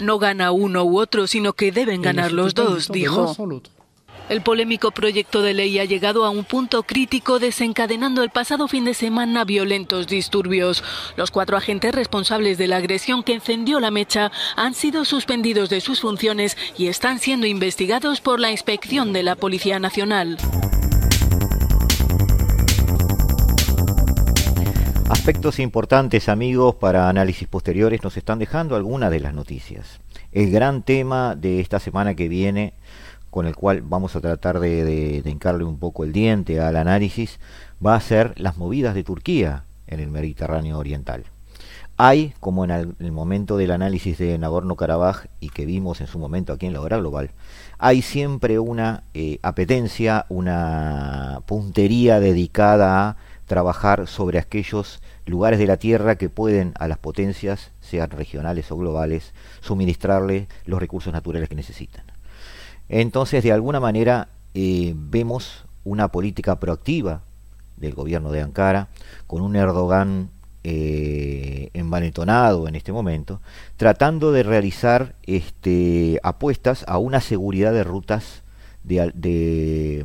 No 0.00 0.18
gana 0.18 0.52
uno 0.52 0.84
u 0.84 1.00
otro, 1.00 1.26
sino 1.26 1.52
que 1.54 1.72
deben 1.72 2.02
ganar 2.02 2.32
los 2.32 2.54
dos, 2.54 2.88
dijo. 2.88 3.34
El 4.28 4.42
polémico 4.42 4.90
proyecto 4.90 5.40
de 5.40 5.54
ley 5.54 5.78
ha 5.78 5.86
llegado 5.86 6.26
a 6.26 6.30
un 6.30 6.44
punto 6.44 6.82
crítico 6.82 7.38
desencadenando 7.38 8.22
el 8.22 8.28
pasado 8.28 8.68
fin 8.68 8.84
de 8.84 8.92
semana 8.92 9.44
violentos 9.44 10.06
disturbios. 10.06 10.84
Los 11.16 11.30
cuatro 11.30 11.56
agentes 11.56 11.94
responsables 11.94 12.58
de 12.58 12.66
la 12.66 12.76
agresión 12.76 13.22
que 13.22 13.32
encendió 13.32 13.80
la 13.80 13.90
mecha 13.90 14.30
han 14.54 14.74
sido 14.74 15.06
suspendidos 15.06 15.70
de 15.70 15.80
sus 15.80 16.02
funciones 16.02 16.58
y 16.76 16.88
están 16.88 17.20
siendo 17.20 17.46
investigados 17.46 18.20
por 18.20 18.38
la 18.38 18.50
inspección 18.50 19.14
de 19.14 19.22
la 19.22 19.34
Policía 19.34 19.78
Nacional. 19.78 20.36
Aspectos 25.08 25.58
importantes, 25.58 26.28
amigos, 26.28 26.74
para 26.74 27.08
análisis 27.08 27.48
posteriores 27.48 28.02
nos 28.02 28.18
están 28.18 28.38
dejando 28.38 28.76
algunas 28.76 29.10
de 29.10 29.20
las 29.20 29.32
noticias. 29.32 30.00
El 30.32 30.50
gran 30.50 30.82
tema 30.82 31.34
de 31.34 31.60
esta 31.60 31.80
semana 31.80 32.14
que 32.14 32.28
viene 32.28 32.74
con 33.30 33.46
el 33.46 33.54
cual 33.56 33.82
vamos 33.82 34.16
a 34.16 34.20
tratar 34.20 34.60
de, 34.60 34.84
de, 34.84 35.64
un 35.64 35.78
poco 35.78 36.04
el 36.04 36.12
diente 36.12 36.60
al 36.60 36.76
análisis, 36.76 37.38
va 37.84 37.94
a 37.94 38.00
ser 38.00 38.34
las 38.36 38.56
movidas 38.56 38.94
de 38.94 39.04
Turquía 39.04 39.64
en 39.86 40.00
el 40.00 40.10
Mediterráneo 40.10 40.78
Oriental. 40.78 41.24
Hay, 42.00 42.32
como 42.38 42.64
en 42.64 42.70
el, 42.70 43.12
momento 43.12 43.56
del 43.56 43.72
análisis 43.72 44.18
de 44.18 44.38
Nagorno-Karabaj 44.38 45.26
y 45.40 45.48
que 45.48 45.66
vimos 45.66 46.00
en 46.00 46.06
su 46.06 46.20
momento 46.20 46.52
aquí 46.52 46.66
en 46.66 46.72
la 46.72 46.80
hora 46.80 46.98
global, 46.98 47.32
hay 47.76 48.02
siempre 48.02 48.60
una 48.60 49.02
eh, 49.14 49.40
apetencia, 49.42 50.24
una 50.28 51.40
puntería 51.46 52.20
dedicada 52.20 53.08
a 53.08 53.16
trabajar 53.46 54.06
sobre 54.06 54.38
aquellos 54.38 55.02
lugares 55.26 55.58
de 55.58 55.66
la 55.66 55.76
Tierra 55.76 56.14
que 56.14 56.28
pueden 56.28 56.72
a 56.78 56.86
las 56.86 56.98
potencias, 56.98 57.72
sean 57.80 58.10
regionales 58.10 58.70
o 58.70 58.76
globales, 58.76 59.34
suministrarle 59.60 60.46
los 60.66 60.78
recursos 60.78 61.12
naturales 61.12 61.48
que 61.48 61.56
necesitan. 61.56 62.04
Entonces, 62.88 63.44
de 63.44 63.52
alguna 63.52 63.80
manera, 63.80 64.28
eh, 64.54 64.94
vemos 64.96 65.64
una 65.84 66.08
política 66.08 66.58
proactiva 66.60 67.22
del 67.76 67.94
gobierno 67.94 68.32
de 68.32 68.42
Ankara, 68.42 68.88
con 69.26 69.42
un 69.42 69.56
Erdogan 69.56 70.30
eh, 70.64 71.70
en 71.72 72.74
este 72.74 72.92
momento, 72.92 73.40
tratando 73.76 74.32
de 74.32 74.42
realizar 74.42 75.14
este, 75.24 76.20
apuestas 76.22 76.84
a 76.88 76.98
una 76.98 77.20
seguridad 77.20 77.72
de 77.72 77.84
rutas 77.84 78.42
de, 78.82 80.04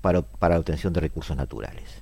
para, 0.00 0.24
la 0.40 0.58
obtención 0.58 0.92
de 0.92 1.00
recursos 1.00 1.36
naturales. 1.36 2.01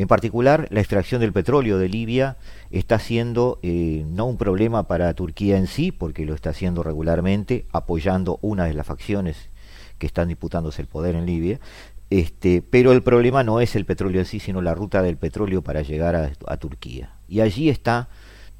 En 0.00 0.08
particular, 0.08 0.66
la 0.70 0.80
extracción 0.80 1.20
del 1.20 1.34
petróleo 1.34 1.76
de 1.76 1.90
Libia 1.90 2.38
está 2.70 2.98
siendo 2.98 3.58
eh, 3.62 4.06
no 4.08 4.24
un 4.24 4.38
problema 4.38 4.88
para 4.88 5.12
Turquía 5.12 5.58
en 5.58 5.66
sí, 5.66 5.92
porque 5.92 6.24
lo 6.24 6.32
está 6.32 6.48
haciendo 6.48 6.82
regularmente, 6.82 7.66
apoyando 7.70 8.38
una 8.40 8.64
de 8.64 8.72
las 8.72 8.86
facciones 8.86 9.50
que 9.98 10.06
están 10.06 10.28
disputándose 10.28 10.80
el 10.80 10.88
poder 10.88 11.16
en 11.16 11.26
Libia. 11.26 11.60
Este, 12.08 12.62
pero 12.62 12.92
el 12.92 13.02
problema 13.02 13.44
no 13.44 13.60
es 13.60 13.76
el 13.76 13.84
petróleo 13.84 14.20
en 14.20 14.26
sí, 14.26 14.40
sino 14.40 14.62
la 14.62 14.74
ruta 14.74 15.02
del 15.02 15.18
petróleo 15.18 15.60
para 15.60 15.82
llegar 15.82 16.16
a, 16.16 16.56
Turquía. 16.56 17.12
Y 17.28 17.40
allí 17.40 17.68
está 17.68 18.08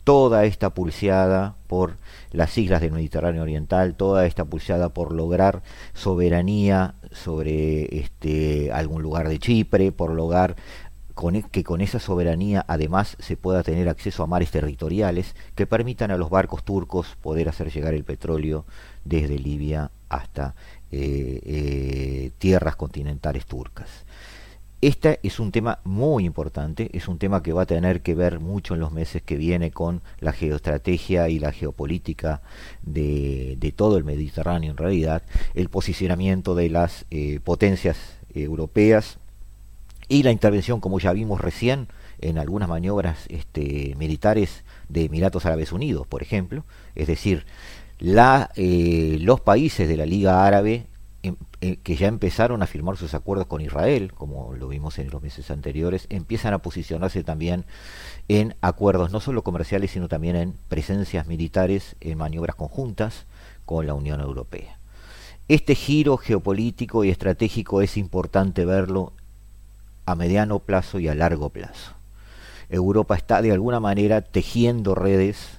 toda 0.05 0.45
esta 0.45 0.75
pulseada 0.75 1.57
por 1.69 1.97
las 2.33 2.59
islas 2.59 2.83
del 2.83 2.93
Mediterráneo 2.93 3.43
Oriental, 3.43 3.95
toda 3.95 4.27
esta 4.27 4.45
pulseada 4.45 4.91
por 4.91 5.15
lograr 5.15 5.63
soberanía 5.95 6.97
sobre 7.13 7.99
este, 7.99 8.73
algún 8.73 9.03
lugar 9.03 9.29
de 9.29 9.39
Chipre, 9.39 9.91
por 9.91 10.13
lograr 10.13 10.57
e, 11.29 11.43
que 11.43 11.65
con 11.65 11.81
esa 11.81 11.99
soberanía 11.99 12.65
además 12.67 13.17
se 13.21 13.37
pueda 13.37 13.63
tener 13.63 13.89
acceso 13.89 14.23
a 14.23 14.27
mares 14.27 14.51
territoriales 14.51 15.35
que 15.55 15.67
permitan 15.67 16.11
a 16.11 16.17
los 16.17 16.31
barcos 16.31 16.65
turcos 16.65 17.17
poder 17.21 17.49
hacer 17.49 17.71
llegar 17.71 17.95
el 17.95 18.05
petróleo 18.05 18.65
desde 19.05 19.39
Libia 19.39 19.91
hasta 20.09 20.55
eh, 20.91 21.41
eh, 21.45 22.31
tierras 22.39 22.77
continentales 22.77 23.47
turcas. 23.47 24.05
Este 24.83 25.21
es 25.23 25.39
un 25.41 25.53
tema 25.53 25.81
muy 25.85 26.25
importante, 26.25 26.89
es 26.95 27.07
un 27.07 27.19
tema 27.19 27.43
que 27.43 27.53
va 27.53 27.63
a 27.63 27.67
tener 27.67 28.01
que 28.01 28.15
ver 28.15 28.41
mucho 28.41 28.73
en 28.73 28.81
los 28.81 28.93
meses 28.93 29.21
que 29.21 29.37
viene 29.37 29.71
con 29.71 30.01
la 30.21 30.33
geoestrategia 30.33 31.29
y 31.29 31.39
la 31.39 31.53
geopolítica 31.53 32.41
de, 32.81 33.75
todo 33.77 33.99
el 33.99 34.05
Mediterráneo 34.05 34.71
en 34.71 34.79
realidad, 34.79 35.23
el 35.55 35.69
posicionamiento 35.69 36.55
de 36.55 36.71
las 36.71 37.05
eh, 37.11 37.41
potencias 37.45 37.99
europeas 38.33 39.19
y 40.11 40.25
la 40.25 40.33
intervención, 40.33 40.81
como 40.81 40.99
ya 40.99 41.13
vimos 41.13 41.41
recién, 41.41 41.87
en 42.21 42.37
algunas 42.37 42.69
maniobras 42.69 43.27
este, 43.29 43.95
militares 43.97 44.65
de 44.89 45.05
Emiratos 45.05 45.47
Árabes 45.47 45.71
Unidos, 45.71 46.05
por 46.09 46.21
ejemplo, 46.21 46.65
es 46.97 47.07
decir, 47.07 47.47
la, 48.01 48.51
eh, 48.57 49.19
los 49.21 49.41
países 49.41 49.89
de 49.89 49.97
la 49.97 50.07
Liga 50.07 50.45
Árabe 50.45 50.89
em, 51.23 51.37
eh, 51.61 51.77
que 51.77 51.95
ya 51.95 52.09
empezaron 52.09 52.61
a 52.61 52.67
firmar 52.67 52.97
sus 52.97 53.15
acuerdos 53.15 53.47
con 53.47 53.61
Israel, 53.61 54.13
como 54.13 54.53
lo 54.55 54.67
vimos 54.67 54.99
en 54.99 55.11
los 55.11 55.23
meses 55.23 55.49
anteriores, 55.49 56.09
empiezan 56.11 56.55
a 56.55 56.59
posicionarse 56.59 57.23
también 57.23 57.65
en 58.27 58.57
acuerdos 58.63 59.13
no 59.13 59.21
solo 59.21 59.45
comerciales, 59.45 59.93
sino 59.93 60.09
también 60.09 60.35
en 60.35 60.55
presencias 60.69 61.29
militares 61.29 61.95
en 62.01 62.19
maniobras 62.19 62.57
conjuntas 62.57 63.27
con 63.65 63.87
la 63.87 63.95
Unión 63.95 64.21
Europea. 64.21 64.81
Este 65.47 65.77
giro 65.77 66.17
geopolítico 66.17 67.05
y 67.05 67.11
estratégico 67.11 67.81
es 67.81 67.97
importante 67.97 68.65
verlo 68.65 69.13
a 70.11 70.15
mediano 70.15 70.59
plazo 70.59 70.99
y 70.99 71.09
a 71.09 71.15
largo 71.15 71.51
plazo. 71.51 71.93
Europa 72.69 73.17
está 73.17 73.43
de 73.43 73.53
alguna 73.53 73.81
manera 73.81 74.23
tejiendo 74.23 74.95
redes 74.95 75.59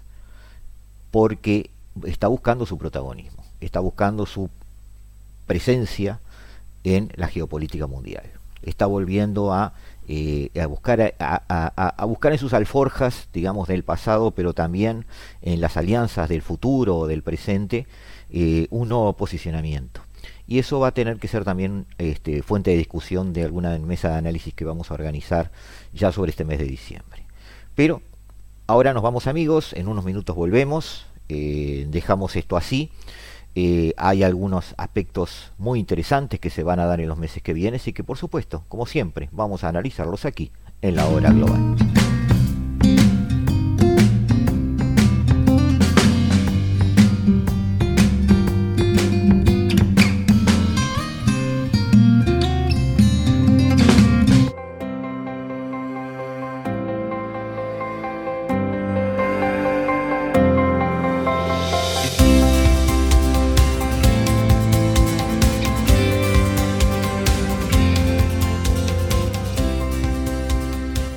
porque 1.12 1.70
está 2.06 2.28
buscando 2.28 2.66
su 2.66 2.78
protagonismo, 2.78 3.44
está 3.60 3.80
buscando 3.80 4.26
su 4.26 4.50
presencia 5.46 6.20
en 6.84 7.12
la 7.16 7.28
geopolítica 7.28 7.88
mundial. 7.88 8.24
Está 8.64 8.86
volviendo 8.86 9.54
a, 9.54 9.74
eh, 10.08 10.50
buscar, 10.70 11.16
a, 11.20 12.06
buscar 12.06 12.32
en 12.32 12.38
sus 12.38 12.54
alforjas, 12.54 13.28
digamos, 13.34 13.68
del 13.68 13.84
pasado, 13.84 14.32
pero 14.32 14.54
también 14.54 15.06
en 15.42 15.62
las 15.62 15.78
alianzas 15.78 16.30
del 16.30 16.42
futuro 16.42 16.98
o 16.98 17.08
del 17.08 17.24
presente, 17.24 17.88
eh, 18.30 18.68
un 18.70 18.90
nuevo 18.90 19.14
posicionamiento. 19.14 20.02
Y 20.48 20.60
eso 20.60 20.80
va 20.80 20.90
a 20.90 20.94
tener 20.94 21.18
que 21.18 21.28
ser 21.28 21.44
también 21.44 21.86
este, 21.98 22.42
fuente 22.44 22.72
de 22.72 22.78
discusión 22.78 23.34
de 23.34 23.44
alguna 23.44 23.78
mesa 23.80 24.10
de 24.10 24.16
análisis 24.16 24.54
que 24.54 24.66
vamos 24.66 24.92
a 24.92 24.94
organizar 24.94 25.52
ya 25.94 26.12
sobre 26.12 26.32
este 26.32 26.46
mes 26.46 26.60
de 26.60 26.66
diciembre. 26.66 27.26
Pero 27.76 28.02
ahora 28.68 28.94
nos 28.94 29.04
vamos 29.04 29.28
amigos, 29.28 29.74
en 29.74 29.88
unos 29.88 30.06
minutos 30.06 30.36
volvemos. 30.36 31.06
Eh, 31.30 31.88
dejamos 31.90 32.36
esto 32.36 32.58
así. 32.58 32.92
Eh, 33.56 33.94
hay 33.98 34.24
algunos 34.24 34.74
aspectos 34.78 35.52
muy 35.58 35.80
interesantes 35.80 36.40
que 36.40 36.50
se 36.50 36.64
van 36.64 36.80
a 36.80 36.86
dar 36.86 37.02
en 37.02 37.10
los 37.10 37.18
meses 37.18 37.44
que 37.44 37.54
vienen 37.54 37.82
y 37.86 37.94
que 37.94 38.04
por 38.04 38.18
supuesto, 38.18 38.64
como 38.68 38.86
siempre, 38.86 39.30
vamos 39.32 39.64
a 39.64 39.70
analizarlos 39.70 40.26
aquí 40.26 40.52
en 40.82 40.96
la 40.96 41.06
hora 41.08 41.32
global. 41.32 41.76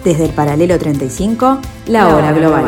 Desde 0.04 0.26
el 0.26 0.32
paralelo 0.32 0.78
35, 0.78 1.61
la 1.87 2.14
hora 2.14 2.32
global. 2.32 2.64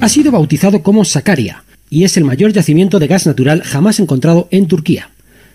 ha 0.00 0.08
sido 0.08 0.30
bautizado 0.30 0.84
como 0.84 1.04
Sakarya 1.04 1.65
y 1.90 2.04
es 2.04 2.16
el 2.16 2.24
mayor 2.24 2.52
yacimiento 2.52 2.98
de 2.98 3.06
gas 3.06 3.26
natural 3.26 3.62
jamás 3.62 4.00
encontrado 4.00 4.48
en 4.50 4.66
Turquía. 4.66 5.10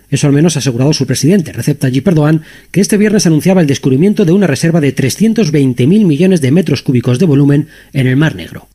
Eso 0.10 0.28
al 0.28 0.34
menos 0.34 0.56
ha 0.56 0.60
asegurado 0.60 0.92
su 0.92 1.08
presidente, 1.08 1.54
Recep 1.54 1.80
Tayyip 1.80 2.08
Erdogan, 2.08 2.42
que 2.72 2.82
este 2.82 2.98
viernes 2.98 3.26
anunciaba 3.26 3.62
el 3.62 3.68
descubrimiento 3.68 4.26
de 4.26 4.34
una 4.34 4.46
reserva 4.46 4.82
de 4.82 4.94
320.000 4.94 5.86
millones 6.06 6.42
de 6.42 6.52
metros 6.52 6.82
cúbicos 6.82 7.18
de 7.18 7.26
volumen 7.26 7.68
en 7.94 8.08
el 8.08 8.18
Mar 8.18 8.36
Negro. 8.36 8.68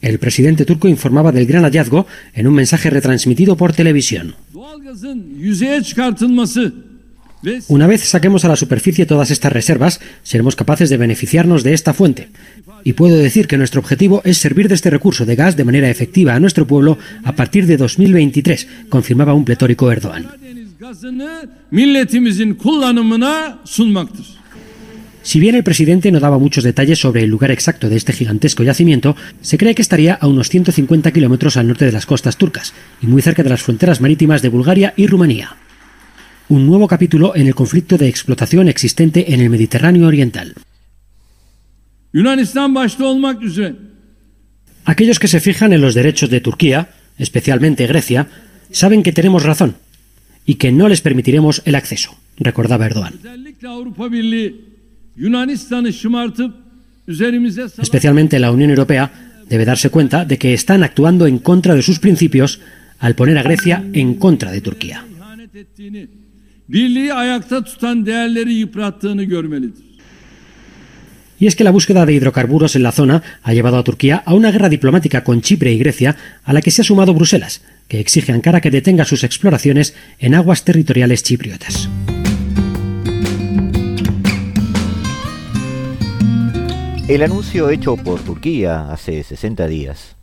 El 0.00 0.18
presidente 0.18 0.64
turco 0.64 0.88
informaba 0.88 1.30
del 1.30 1.46
gran 1.46 1.62
hallazgo 1.62 2.06
en 2.34 2.48
un 2.48 2.54
mensaje 2.54 2.90
retransmitido 2.90 3.56
por 3.56 3.72
televisión. 3.72 4.34
Una 7.68 7.86
vez 7.86 8.02
saquemos 8.02 8.44
a 8.44 8.48
la 8.48 8.56
superficie 8.56 9.06
todas 9.06 9.30
estas 9.30 9.52
reservas, 9.52 10.00
seremos 10.22 10.56
capaces 10.56 10.90
de 10.90 10.96
beneficiarnos 10.96 11.64
de 11.64 11.74
esta 11.74 11.92
fuente. 11.92 12.28
Y 12.84 12.92
puedo 12.92 13.16
decir 13.16 13.46
que 13.48 13.58
nuestro 13.58 13.80
objetivo 13.80 14.22
es 14.24 14.38
servir 14.38 14.68
de 14.68 14.74
este 14.74 14.90
recurso 14.90 15.26
de 15.26 15.36
gas 15.36 15.56
de 15.56 15.64
manera 15.64 15.90
efectiva 15.90 16.34
a 16.34 16.40
nuestro 16.40 16.66
pueblo 16.66 16.98
a 17.24 17.34
partir 17.34 17.66
de 17.66 17.76
2023, 17.76 18.68
confirmaba 18.88 19.34
un 19.34 19.44
pletórico 19.44 19.90
Erdogan. 19.90 20.28
Si 25.24 25.38
bien 25.38 25.54
el 25.54 25.62
presidente 25.62 26.10
no 26.10 26.18
daba 26.18 26.38
muchos 26.38 26.64
detalles 26.64 26.98
sobre 26.98 27.22
el 27.22 27.30
lugar 27.30 27.52
exacto 27.52 27.88
de 27.88 27.96
este 27.96 28.12
gigantesco 28.12 28.64
yacimiento, 28.64 29.14
se 29.40 29.56
cree 29.56 29.74
que 29.74 29.82
estaría 29.82 30.14
a 30.14 30.26
unos 30.26 30.48
150 30.48 31.12
kilómetros 31.12 31.56
al 31.56 31.68
norte 31.68 31.84
de 31.84 31.92
las 31.92 32.06
costas 32.06 32.36
turcas 32.36 32.74
y 33.00 33.06
muy 33.06 33.22
cerca 33.22 33.44
de 33.44 33.50
las 33.50 33.62
fronteras 33.62 34.00
marítimas 34.00 34.42
de 34.42 34.48
Bulgaria 34.48 34.94
y 34.96 35.06
Rumanía 35.06 35.56
un 36.52 36.66
nuevo 36.66 36.86
capítulo 36.86 37.34
en 37.34 37.46
el 37.46 37.54
conflicto 37.54 37.96
de 37.96 38.08
explotación 38.08 38.68
existente 38.68 39.32
en 39.32 39.40
el 39.40 39.48
Mediterráneo 39.48 40.06
Oriental. 40.06 40.52
Aquellos 44.84 45.18
que 45.18 45.28
se 45.28 45.40
fijan 45.40 45.72
en 45.72 45.80
los 45.80 45.94
derechos 45.94 46.28
de 46.28 46.42
Turquía, 46.42 46.90
especialmente 47.16 47.86
Grecia, 47.86 48.28
saben 48.70 49.02
que 49.02 49.12
tenemos 49.12 49.44
razón 49.44 49.76
y 50.44 50.56
que 50.56 50.72
no 50.72 50.90
les 50.90 51.00
permitiremos 51.00 51.62
el 51.64 51.74
acceso, 51.74 52.18
recordaba 52.36 52.84
Erdogan. 52.84 53.14
Especialmente 57.78 58.38
la 58.38 58.52
Unión 58.52 58.68
Europea 58.68 59.40
debe 59.48 59.64
darse 59.64 59.88
cuenta 59.88 60.26
de 60.26 60.36
que 60.36 60.52
están 60.52 60.82
actuando 60.82 61.26
en 61.26 61.38
contra 61.38 61.74
de 61.74 61.80
sus 61.80 61.98
principios 61.98 62.60
al 62.98 63.14
poner 63.14 63.38
a 63.38 63.42
Grecia 63.42 63.82
en 63.94 64.16
contra 64.16 64.52
de 64.52 64.60
Turquía. 64.60 65.06
Y 71.38 71.46
es 71.46 71.54
que 71.54 71.64
la 71.64 71.70
búsqueda 71.70 72.06
de 72.06 72.14
hidrocarburos 72.14 72.76
en 72.76 72.82
la 72.82 72.92
zona 72.92 73.22
ha 73.42 73.52
llevado 73.52 73.76
a 73.76 73.84
Turquía 73.84 74.22
a 74.24 74.32
una 74.32 74.50
guerra 74.50 74.70
diplomática 74.70 75.22
con 75.22 75.42
Chipre 75.42 75.70
y 75.70 75.78
Grecia, 75.78 76.16
a 76.44 76.52
la 76.54 76.62
que 76.62 76.70
se 76.70 76.80
ha 76.80 76.84
sumado 76.84 77.12
Bruselas, 77.12 77.60
que 77.88 78.00
exige 78.00 78.32
a 78.32 78.36
Ankara 78.36 78.62
que 78.62 78.70
detenga 78.70 79.04
sus 79.04 79.22
exploraciones 79.22 79.94
en 80.18 80.34
aguas 80.34 80.64
territoriales 80.64 81.22
chipriotas. 81.22 81.90
El 87.06 87.22
anuncio 87.22 87.68
hecho 87.68 87.96
por 87.98 88.20
Turquía 88.20 88.90
hace 88.90 89.22
60 89.22 89.66
días 89.66 90.16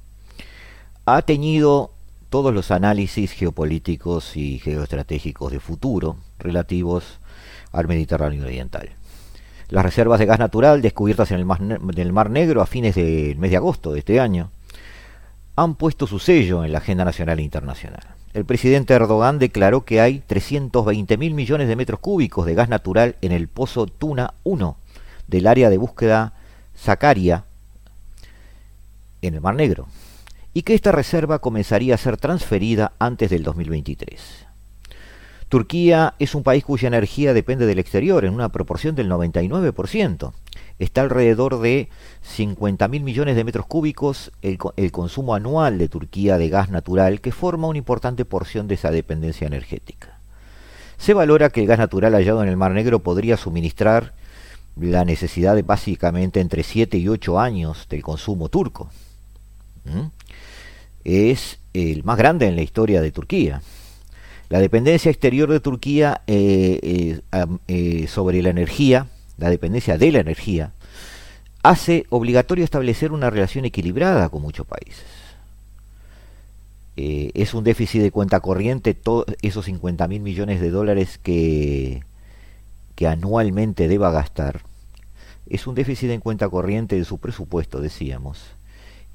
ha 1.06 1.22
tenido 1.22 1.94
todos 2.32 2.52
los 2.52 2.72
análisis 2.72 3.34
geopolíticos 3.34 4.36
y 4.36 4.58
geoestratégicos 4.58 5.52
de 5.52 5.60
futuro 5.60 6.18
relativos 6.40 7.20
al 7.72 7.88
Mediterráneo 7.88 8.44
Oriental. 8.46 8.90
Las 9.70 9.86
reservas 9.86 10.20
de 10.20 10.26
gas 10.26 10.40
natural 10.40 10.82
descubiertas 10.82 11.30
en 11.32 11.38
el 11.38 11.46
Mar, 11.46 12.30
Negro 12.32 12.62
a 12.62 12.66
fines 12.66 12.96
del 12.96 13.38
mes 13.38 13.52
de 13.52 13.58
agosto 13.58 13.92
de 13.92 14.00
este 14.00 14.20
año 14.20 14.50
han 15.56 15.76
puesto 15.76 16.08
su 16.08 16.18
sello 16.18 16.64
en 16.64 16.72
la 16.72 16.80
agenda 16.80 17.06
nacional 17.06 17.38
e 17.40 17.44
internacional. 17.44 18.02
El 18.34 18.46
presidente 18.46 18.94
Erdogan 18.94 19.38
declaró 19.38 19.86
que 19.86 20.02
hay 20.02 20.24
320 20.26 21.18
mil 21.18 21.34
millones 21.34 21.68
de 21.68 21.76
metros 21.76 22.00
cúbicos 22.00 22.46
de 22.46 22.56
gas 22.56 22.70
natural 22.70 23.16
en 23.22 23.32
el 23.32 23.48
pozo 23.48 23.86
Tuna 23.86 24.34
1 24.44 24.78
del 25.28 25.48
área 25.48 25.70
de 25.70 25.78
búsqueda 25.78 26.34
Sakarya 26.76 27.44
en 29.22 29.36
el 29.36 29.42
Mar 29.42 29.56
Negro 29.56 29.88
y 30.54 30.64
que 30.64 30.74
esta 30.74 30.92
reserva 30.92 31.40
comenzaría 31.40 31.96
a 31.96 32.00
ser 32.00 32.18
transferida 32.18 32.94
antes 32.98 33.30
del 33.30 33.44
2023. 33.44 34.49
Turquía 35.50 36.14
es 36.20 36.36
un 36.36 36.44
país 36.44 36.64
cuya 36.64 36.88
energía 36.88 37.34
depende 37.34 37.66
del 37.66 37.80
exterior 37.80 38.24
en 38.24 38.36
una 38.36 38.50
proporción 38.50 38.94
del 38.94 39.10
99%. 39.10 40.32
Está 40.78 41.02
alrededor 41.02 41.60
de 41.60 41.90
50.000 42.38 43.02
millones 43.02 43.36
de 43.36 43.44
metros 43.44 43.66
cúbicos 43.66 44.32
el, 44.44 44.60
consumo 44.92 45.34
anual 45.34 45.80
de 45.80 45.90
Turquía 45.90 46.38
de 46.38 46.50
gas 46.50 46.70
natural, 46.70 47.20
que 47.20 47.32
forma 47.32 47.68
una 47.68 47.80
importante 47.80 48.26
porción 48.26 48.68
de 48.68 48.76
esa 48.76 48.92
dependencia 48.92 49.48
energética. 49.48 50.20
Se 51.00 51.16
valora 51.16 51.50
que 51.50 51.62
el 51.62 51.68
gas 51.68 51.80
natural 51.80 52.14
hallado 52.14 52.44
en 52.44 52.50
el 52.50 52.58
Mar 52.58 52.72
Negro 52.72 53.00
podría 53.00 53.36
suministrar 53.36 54.14
la 54.80 55.04
necesidad 55.04 55.56
de 55.56 55.64
básicamente 55.64 56.42
entre 56.42 56.62
7 56.62 56.96
y 56.98 57.08
8 57.08 57.40
años 57.40 57.88
del 57.90 58.04
consumo 58.04 58.50
turco. 58.50 58.92
Es 61.04 61.58
el 61.74 62.04
más 62.04 62.20
grande 62.20 62.48
en 62.48 62.56
la 62.56 62.62
historia 62.62 63.02
de 63.02 63.12
Turquía. 63.12 63.64
La 64.50 64.60
dependencia 64.60 65.12
exterior 65.12 65.52
de 65.52 65.60
Turquía 65.60 66.22
eh, 66.26 67.22
eh, 67.32 67.46
eh, 67.68 68.08
sobre 68.08 68.42
la 68.42 68.50
energía, 68.50 69.06
la 69.38 69.52
dependencia 69.52 70.00
de 70.00 70.12
la 70.12 70.20
energía, 70.20 70.74
hace 71.62 72.08
obligatorio 72.10 72.64
establecer 72.64 73.12
una 73.12 73.30
relación 73.30 73.66
equilibrada 73.66 74.28
con 74.30 74.42
muchos 74.42 74.66
países. 74.66 75.06
es 76.96 77.54
un 77.54 77.64
déficit 77.64 78.02
de 78.02 78.12
cuenta 78.12 78.40
corriente, 78.42 78.94
todos 78.94 79.26
esos 79.42 79.66
50 79.66 80.08
mil 80.08 80.22
millones 80.22 80.60
de 80.60 80.72
dólares 80.72 81.20
que, 81.22 82.04
que 82.96 83.08
anualmente 83.08 83.88
deba 83.88 84.12
gastar. 84.12 84.64
Es 85.48 85.68
un 85.68 85.76
déficit 85.76 86.10
en 86.10 86.22
cuenta 86.22 86.50
corriente 86.50 86.98
de 86.98 87.06
su 87.06 87.20
presupuesto, 87.20 87.80
decíamos. 87.82 88.42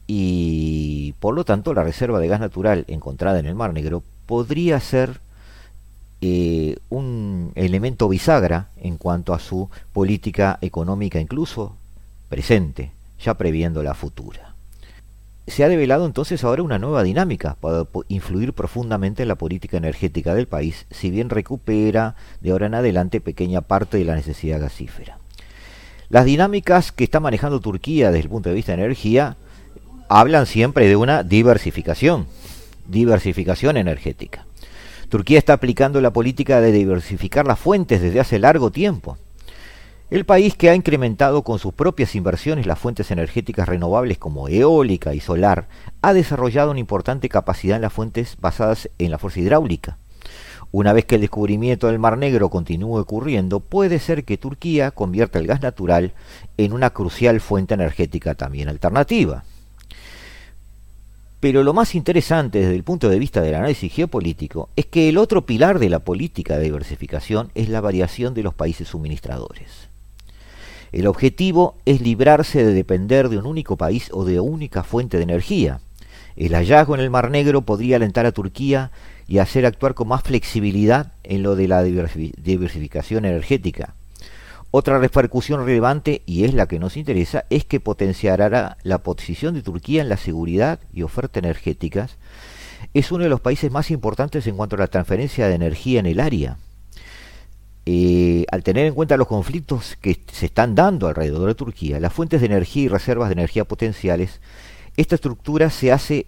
Y 0.07 1.15
por 1.21 1.35
lo 1.35 1.45
tanto, 1.45 1.75
la 1.75 1.85
reserva 1.85 2.21
de 2.21 2.29
gas 2.29 2.41
natural 2.41 2.85
encontrada 2.89 3.39
en 3.39 3.47
el 3.47 3.55
Mar 3.55 3.73
Negro 3.75 4.03
podría 4.27 4.81
ser 4.81 5.21
eh, 6.27 6.79
un 6.89 7.53
elemento 7.55 8.09
bisagra 8.09 8.69
en 8.79 8.97
cuanto 8.97 9.35
a 9.35 9.39
su 9.39 9.69
política 9.93 10.59
económica 10.63 11.21
incluso 11.21 11.77
presente, 12.31 12.93
ya 13.21 13.35
previendo 13.35 13.83
la 13.83 13.93
futura. 13.93 14.55
Se 15.47 15.65
ha 15.65 15.69
develado 15.69 16.07
entonces 16.07 16.43
ahora 16.43 16.63
una 16.63 16.79
nueva 16.79 17.03
dinámica 17.03 17.59
para 17.61 17.87
influir 18.09 18.55
profundamente 18.55 19.21
en 19.21 19.29
la 19.29 19.35
política 19.35 19.77
energética 19.77 20.35
del 20.35 20.47
país, 20.47 20.87
si 20.91 21.11
bien 21.11 21.29
recupera 21.29 22.15
de 22.41 22.53
ahora 22.53 22.69
en 22.69 22.75
adelante 22.77 23.21
pequeña 23.21 23.61
parte 23.61 23.99
de 23.99 24.07
la 24.07 24.15
necesidad 24.15 24.63
gasífera. 24.63 25.19
Las 26.09 26.25
dinámicas 26.25 26.91
que 26.91 27.05
está 27.05 27.21
manejando 27.21 27.61
Turquía 27.61 28.11
desde 28.11 28.23
el 28.23 28.31
punto 28.31 28.49
de 28.49 28.55
vista 28.55 28.73
de 28.73 28.83
energía 28.83 29.37
hablan 30.09 30.47
siempre 30.47 30.89
de 30.89 30.97
una 30.97 31.23
diversificación, 31.23 32.27
diversificación 32.89 33.77
energética. 33.77 34.47
Turquía 35.15 35.39
está 35.39 35.53
aplicando 35.53 36.01
la 36.01 36.13
política 36.13 36.61
de 36.61 36.73
diversificar 36.73 37.47
las 37.47 37.61
fuentes 37.61 38.03
desde 38.03 38.19
hace 38.19 38.41
largo 38.41 38.73
tiempo. 38.73 39.17
El 40.11 40.25
país 40.25 40.57
que 40.57 40.71
ha 40.71 40.75
incrementado 40.75 41.45
con 41.45 41.61
sus 41.61 41.73
propias 41.73 42.17
inversiones 42.17 42.67
las 42.67 42.81
fuentes 42.81 43.13
energéticas 43.13 43.69
renovables 43.69 44.19
como 44.19 44.49
eólica 44.49 45.15
y 45.15 45.21
solar, 45.21 45.69
ha 46.03 46.15
desarrollado 46.15 46.73
una 46.73 46.81
importante 46.81 47.29
capacidad 47.29 47.77
en 47.77 47.83
las 47.83 47.93
fuentes 47.93 48.37
basadas 48.41 48.91
en 48.99 49.13
la 49.13 49.19
fuerza 49.19 49.39
hidráulica. 49.39 49.99
Una 50.73 50.93
vez 50.93 51.05
que 51.05 51.15
el 51.15 51.21
descubrimiento 51.21 51.87
del 51.87 52.01
Mar 52.01 52.19
Negro 52.19 52.51
continúe 52.51 52.99
ocurriendo, 52.99 53.61
puede 53.61 54.01
ser 54.01 54.25
que 54.25 54.37
Turquía 54.37 54.91
convierta 54.91 55.39
el 55.39 55.47
gas 55.47 55.63
natural 55.63 56.13
en 56.57 56.73
una 56.73 56.91
crucial 56.91 57.41
fuente 57.41 57.75
energética 57.75 58.35
también 58.35 58.69
alternativa. 58.69 59.45
Pero 61.45 61.63
lo 61.63 61.75
más 61.75 61.95
interesante 61.95 62.61
desde 62.61 62.75
el 62.75 62.85
punto 62.85 63.11
de 63.11 63.19
vista 63.19 63.43
del 63.43 63.57
análisis 63.57 63.93
geopolítico 63.93 64.71
es 64.77 64.87
que 64.87 65.11
el 65.11 65.19
otro 65.19 65.45
pilar 65.45 65.79
de 65.79 65.91
la 65.91 65.99
política 65.99 66.57
de 66.57 66.65
diversificación 66.65 67.51
es 67.55 67.69
la 67.69 67.83
variación 67.83 68.33
de 68.33 68.43
los 68.43 68.55
países 68.55 68.89
suministradores. 68.89 69.91
El 70.91 71.07
objetivo 71.07 71.77
es 71.85 72.01
librarse 72.01 72.65
de 72.65 72.73
depender 72.73 73.29
de 73.29 73.37
un 73.37 73.45
único 73.45 73.77
país 73.77 74.09
o 74.15 74.25
de 74.25 74.41
única 74.41 74.85
fuente 74.85 75.19
de 75.19 75.25
energía. 75.25 75.81
El 76.35 76.55
hallazgo 76.55 76.95
en 76.95 77.03
el 77.03 77.11
Mar 77.11 77.31
Negro 77.31 77.61
podría 77.61 77.97
alentar 77.97 78.25
a 78.25 78.33
Turquía 78.33 78.91
y 79.29 79.37
hacer 79.37 79.67
actuar 79.67 79.93
con 79.93 80.09
más 80.09 80.23
flexibilidad 80.23 81.13
en 81.25 81.43
lo 81.43 81.57
de 81.57 81.69
la 81.69 81.83
diversificación 81.83 83.27
energética. 83.27 83.93
Otra 84.77 84.99
repercusión 84.99 85.65
relevante, 85.65 86.23
y 86.27 86.43
es 86.43 86.53
la 86.53 86.67
que 86.67 86.81
nos 86.81 86.97
interesa, 86.97 87.45
es 87.49 87.65
que 87.65 87.79
potenciará 87.79 88.77
la 88.83 88.99
posición 89.05 89.55
de 89.55 89.63
Turquía 89.63 90.03
en 90.03 90.09
la 90.09 90.17
seguridad 90.17 90.81
y 90.93 91.03
oferta 91.03 91.39
energéticas. 91.39 92.17
Es 92.93 93.13
uno 93.13 93.23
de 93.23 93.31
los 93.31 93.41
países 93.41 93.71
más 93.71 93.93
importantes 93.93 94.49
en 94.49 94.57
cuanto 94.57 94.75
a 94.75 94.81
la 94.81 94.89
transferencia 94.89 95.47
de 95.47 95.55
energía 95.55 96.01
en 96.01 96.07
el 96.07 96.19
área. 96.19 96.57
Eh, 97.87 98.47
al 98.51 98.65
tener 98.65 98.87
en 98.87 98.95
cuenta 98.95 99.17
los 99.17 99.29
conflictos 99.29 99.97
que 100.01 100.21
se 100.33 100.47
están 100.47 100.75
dando 100.75 101.07
alrededor 101.07 101.47
de 101.47 101.55
Turquía, 101.55 102.01
las 102.01 102.13
fuentes 102.13 102.41
de 102.41 102.47
energía 102.47 102.83
y 102.83 102.89
reservas 102.89 103.29
de 103.29 103.35
energía 103.35 103.65
potenciales, 103.65 104.41
esta 104.97 105.15
estructura 105.15 105.71
se 105.71 105.93
hace 105.93 106.27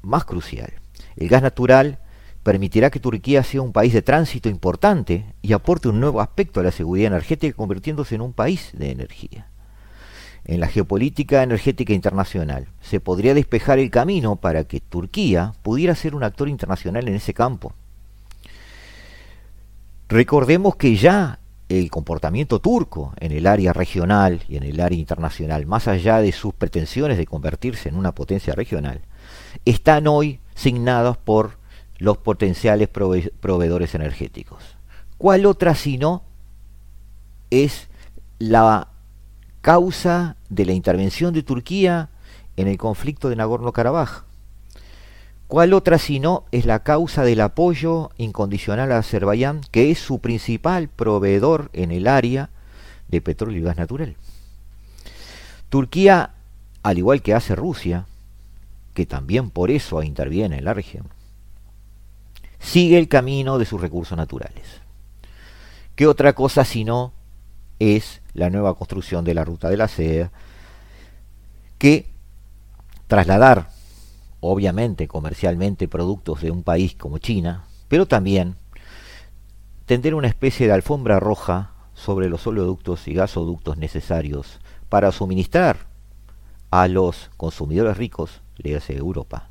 más 0.00 0.24
crucial. 0.24 0.72
El 1.14 1.28
gas 1.28 1.42
natural 1.42 1.98
permitirá 2.42 2.90
que 2.90 3.00
Turquía 3.00 3.42
sea 3.42 3.62
un 3.62 3.72
país 3.72 3.92
de 3.92 4.02
tránsito 4.02 4.48
importante 4.48 5.34
y 5.42 5.52
aporte 5.52 5.88
un 5.88 6.00
nuevo 6.00 6.20
aspecto 6.20 6.60
a 6.60 6.62
la 6.62 6.72
seguridad 6.72 7.08
energética 7.08 7.56
convirtiéndose 7.56 8.14
en 8.14 8.20
un 8.20 8.32
país 8.32 8.70
de 8.72 8.90
energía. 8.90 9.48
En 10.44 10.58
la 10.58 10.66
geopolítica 10.66 11.42
energética 11.42 11.92
internacional 11.92 12.66
se 12.80 12.98
podría 12.98 13.32
despejar 13.32 13.78
el 13.78 13.90
camino 13.90 14.36
para 14.36 14.64
que 14.64 14.80
Turquía 14.80 15.54
pudiera 15.62 15.94
ser 15.94 16.16
un 16.16 16.24
actor 16.24 16.48
internacional 16.48 17.06
en 17.06 17.14
ese 17.14 17.32
campo. 17.32 17.74
Recordemos 20.08 20.74
que 20.74 20.96
ya 20.96 21.38
el 21.68 21.90
comportamiento 21.90 22.58
turco 22.58 23.14
en 23.18 23.30
el 23.32 23.46
área 23.46 23.72
regional 23.72 24.42
y 24.48 24.56
en 24.56 24.64
el 24.64 24.80
área 24.80 24.98
internacional, 24.98 25.64
más 25.64 25.86
allá 25.88 26.18
de 26.18 26.32
sus 26.32 26.52
pretensiones 26.52 27.16
de 27.16 27.26
convertirse 27.26 27.88
en 27.88 27.96
una 27.96 28.12
potencia 28.12 28.52
regional, 28.54 29.00
están 29.64 30.08
hoy 30.08 30.40
signados 30.54 31.16
por 31.16 31.61
los 32.02 32.18
potenciales 32.18 32.88
proveedores 32.88 33.94
energéticos. 33.94 34.60
¿Cuál 35.18 35.46
otra 35.46 35.76
sino 35.76 36.24
es 37.50 37.86
la 38.40 38.88
causa 39.60 40.34
de 40.50 40.66
la 40.66 40.72
intervención 40.72 41.32
de 41.32 41.44
Turquía 41.44 42.08
en 42.56 42.66
el 42.66 42.76
conflicto 42.76 43.28
de 43.28 43.36
Nagorno-Karabaj? 43.36 44.24
¿Cuál 45.46 45.74
otra 45.74 45.98
sino 45.98 46.42
es 46.50 46.66
la 46.66 46.82
causa 46.82 47.22
del 47.22 47.40
apoyo 47.40 48.10
incondicional 48.16 48.90
a 48.90 48.98
Azerbaiyán, 48.98 49.60
que 49.70 49.92
es 49.92 50.00
su 50.00 50.18
principal 50.18 50.88
proveedor 50.88 51.70
en 51.72 51.92
el 51.92 52.08
área 52.08 52.50
de 53.06 53.20
petróleo 53.20 53.60
y 53.60 53.62
gas 53.62 53.76
natural? 53.76 54.16
Turquía, 55.68 56.34
al 56.82 56.98
igual 56.98 57.22
que 57.22 57.34
hace 57.34 57.54
Rusia, 57.54 58.06
que 58.92 59.06
también 59.06 59.50
por 59.50 59.70
eso 59.70 60.02
interviene 60.02 60.58
en 60.58 60.64
la 60.64 60.74
región, 60.74 61.06
sigue 62.62 62.98
el 62.98 63.08
camino 63.08 63.58
de 63.58 63.66
sus 63.66 63.80
recursos 63.80 64.16
naturales. 64.16 64.80
¿Qué 65.94 66.06
otra 66.06 66.32
cosa 66.32 66.64
sino 66.64 67.12
es 67.78 68.22
la 68.32 68.48
nueva 68.48 68.74
construcción 68.74 69.24
de 69.24 69.34
la 69.34 69.44
ruta 69.44 69.68
de 69.68 69.76
la 69.76 69.88
seda, 69.88 70.30
que 71.78 72.06
trasladar 73.08 73.68
obviamente 74.40 75.08
comercialmente 75.08 75.88
productos 75.88 76.40
de 76.40 76.50
un 76.50 76.62
país 76.62 76.94
como 76.94 77.18
China, 77.18 77.64
pero 77.88 78.06
también 78.06 78.56
tender 79.84 80.14
una 80.14 80.28
especie 80.28 80.66
de 80.66 80.72
alfombra 80.72 81.20
roja 81.20 81.72
sobre 81.94 82.28
los 82.28 82.46
oleoductos 82.46 83.06
y 83.08 83.14
gasoductos 83.14 83.76
necesarios 83.76 84.60
para 84.88 85.12
suministrar 85.12 85.88
a 86.70 86.88
los 86.88 87.30
consumidores 87.36 87.96
ricos, 87.96 88.40
le 88.56 88.76
hace 88.76 88.96
Europa, 88.96 89.50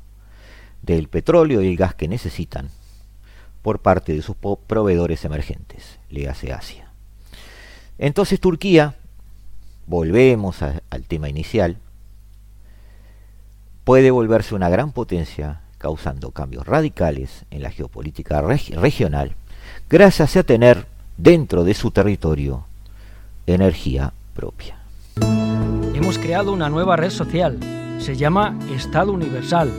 del 0.80 1.08
petróleo 1.08 1.62
y 1.62 1.68
el 1.68 1.76
gas 1.76 1.94
que 1.94 2.08
necesitan 2.08 2.70
por 3.62 3.78
parte 3.78 4.12
de 4.12 4.22
sus 4.22 4.36
proveedores 4.36 5.24
emergentes, 5.24 5.98
le 6.10 6.28
hace 6.28 6.52
Asia. 6.52 6.88
Entonces 7.98 8.40
Turquía, 8.40 8.96
volvemos 9.86 10.60
al 10.62 11.04
tema 11.06 11.28
inicial, 11.28 11.78
puede 13.84 14.10
volverse 14.10 14.54
una 14.54 14.68
gran 14.68 14.92
potencia 14.92 15.60
causando 15.78 16.30
cambios 16.30 16.66
radicales 16.66 17.44
en 17.50 17.62
la 17.62 17.70
geopolítica 17.70 18.40
regional 18.40 19.34
gracias 19.88 20.36
a 20.36 20.42
tener 20.42 20.86
dentro 21.16 21.64
de 21.64 21.74
su 21.74 21.90
territorio 21.90 22.64
energía 23.46 24.12
propia. 24.34 24.78
Hemos 25.94 26.18
creado 26.18 26.52
una 26.52 26.68
nueva 26.68 26.96
red 26.96 27.10
social, 27.10 27.58
se 27.98 28.16
llama 28.16 28.58
Estado 28.74 29.12
Universal. 29.12 29.70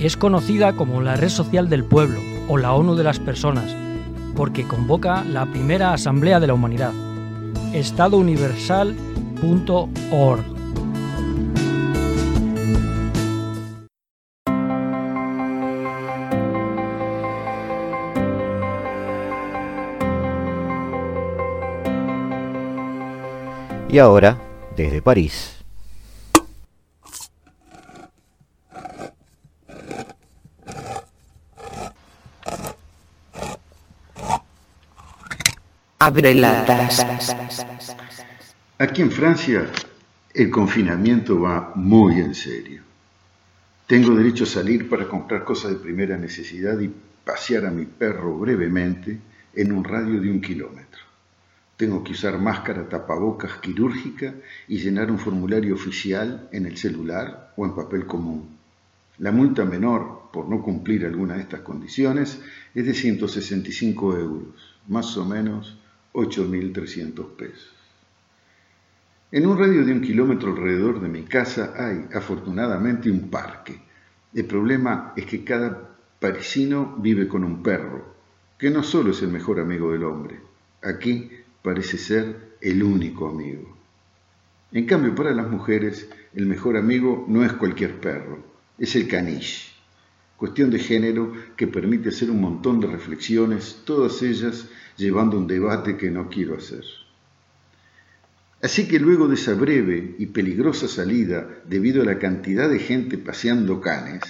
Es 0.00 0.16
conocida 0.16 0.74
como 0.74 1.00
la 1.00 1.16
red 1.16 1.30
social 1.30 1.68
del 1.68 1.84
pueblo 1.84 2.35
o 2.48 2.56
la 2.56 2.72
ONU 2.74 2.94
de 2.94 3.04
las 3.04 3.18
personas, 3.18 3.74
porque 4.34 4.66
convoca 4.66 5.22
la 5.24 5.44
primera 5.46 5.92
Asamblea 5.92 6.40
de 6.40 6.46
la 6.46 6.54
Humanidad. 6.54 6.92
estadouniversal.org 7.72 10.56
Y 23.88 23.98
ahora, 23.98 24.36
desde 24.76 25.00
París. 25.00 25.55
Abre 36.06 36.36
la 36.36 36.64
Aquí 38.78 39.02
en 39.02 39.10
Francia 39.10 39.66
el 40.32 40.50
confinamiento 40.50 41.40
va 41.40 41.72
muy 41.74 42.20
en 42.20 42.32
serio. 42.32 42.82
Tengo 43.88 44.14
derecho 44.14 44.44
a 44.44 44.46
salir 44.46 44.88
para 44.88 45.08
comprar 45.08 45.42
cosas 45.42 45.72
de 45.72 45.78
primera 45.78 46.16
necesidad 46.16 46.78
y 46.78 46.94
pasear 47.24 47.66
a 47.66 47.72
mi 47.72 47.86
perro 47.86 48.38
brevemente 48.38 49.18
en 49.52 49.72
un 49.72 49.82
radio 49.82 50.20
de 50.20 50.30
un 50.30 50.40
kilómetro. 50.40 51.00
Tengo 51.76 52.04
que 52.04 52.12
usar 52.12 52.38
máscara 52.38 52.88
tapabocas 52.88 53.54
quirúrgica 53.54 54.32
y 54.68 54.78
llenar 54.78 55.10
un 55.10 55.18
formulario 55.18 55.74
oficial 55.74 56.48
en 56.52 56.66
el 56.66 56.76
celular 56.76 57.52
o 57.56 57.66
en 57.66 57.74
papel 57.74 58.06
común. 58.06 58.56
La 59.18 59.32
multa 59.32 59.64
menor 59.64 60.30
por 60.32 60.48
no 60.48 60.62
cumplir 60.62 61.04
alguna 61.04 61.34
de 61.34 61.40
estas 61.40 61.62
condiciones 61.62 62.40
es 62.76 62.86
de 62.86 62.94
165 62.94 64.16
euros, 64.16 64.78
más 64.86 65.16
o 65.16 65.24
menos 65.24 65.78
8.300 66.16 67.36
pesos. 67.36 67.72
En 69.30 69.46
un 69.46 69.58
radio 69.58 69.84
de 69.84 69.92
un 69.92 70.00
kilómetro 70.00 70.50
alrededor 70.50 70.98
de 71.00 71.08
mi 71.08 71.24
casa 71.24 71.74
hay, 71.76 72.06
afortunadamente, 72.14 73.10
un 73.10 73.28
parque. 73.28 73.78
El 74.32 74.46
problema 74.46 75.12
es 75.14 75.26
que 75.26 75.44
cada 75.44 75.94
parisino 76.18 76.96
vive 76.98 77.28
con 77.28 77.44
un 77.44 77.62
perro, 77.62 78.14
que 78.58 78.70
no 78.70 78.82
solo 78.82 79.10
es 79.10 79.20
el 79.20 79.28
mejor 79.28 79.60
amigo 79.60 79.92
del 79.92 80.04
hombre. 80.04 80.40
Aquí 80.82 81.30
parece 81.62 81.98
ser 81.98 82.56
el 82.62 82.82
único 82.82 83.28
amigo. 83.28 83.76
En 84.72 84.86
cambio, 84.86 85.14
para 85.14 85.34
las 85.34 85.50
mujeres, 85.50 86.08
el 86.32 86.46
mejor 86.46 86.78
amigo 86.78 87.26
no 87.28 87.44
es 87.44 87.52
cualquier 87.52 88.00
perro, 88.00 88.42
es 88.78 88.96
el 88.96 89.06
caniche, 89.06 89.70
cuestión 90.38 90.70
de 90.70 90.78
género 90.78 91.32
que 91.56 91.66
permite 91.66 92.08
hacer 92.08 92.30
un 92.30 92.40
montón 92.40 92.80
de 92.80 92.86
reflexiones, 92.86 93.82
todas 93.84 94.22
ellas 94.22 94.70
llevando 94.96 95.36
un 95.36 95.46
debate 95.46 95.96
que 95.96 96.10
no 96.10 96.28
quiero 96.28 96.56
hacer. 96.56 96.84
Así 98.62 98.88
que 98.88 98.98
luego 98.98 99.28
de 99.28 99.34
esa 99.34 99.54
breve 99.54 100.16
y 100.18 100.26
peligrosa 100.26 100.88
salida, 100.88 101.46
debido 101.66 102.02
a 102.02 102.06
la 102.06 102.18
cantidad 102.18 102.68
de 102.68 102.78
gente 102.78 103.18
paseando 103.18 103.80
canes, 103.80 104.22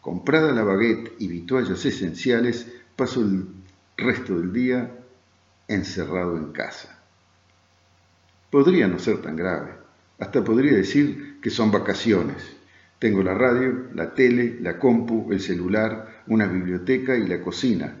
comprada 0.00 0.52
la 0.52 0.64
baguette 0.64 1.14
y 1.20 1.28
vituallas 1.28 1.84
esenciales, 1.84 2.66
paso 2.96 3.22
el 3.22 3.46
resto 3.96 4.38
del 4.38 4.52
día 4.52 4.90
encerrado 5.68 6.36
en 6.36 6.52
casa. 6.52 6.98
Podría 8.50 8.88
no 8.88 8.98
ser 8.98 9.22
tan 9.22 9.36
grave, 9.36 9.72
hasta 10.18 10.44
podría 10.44 10.72
decir 10.72 11.38
que 11.40 11.50
son 11.50 11.70
vacaciones. 11.70 12.56
Tengo 12.98 13.22
la 13.22 13.34
radio, 13.34 13.88
la 13.94 14.12
tele, 14.12 14.58
la 14.60 14.78
compu, 14.78 15.32
el 15.32 15.40
celular, 15.40 16.22
una 16.26 16.46
biblioteca 16.46 17.16
y 17.16 17.26
la 17.26 17.40
cocina, 17.40 17.96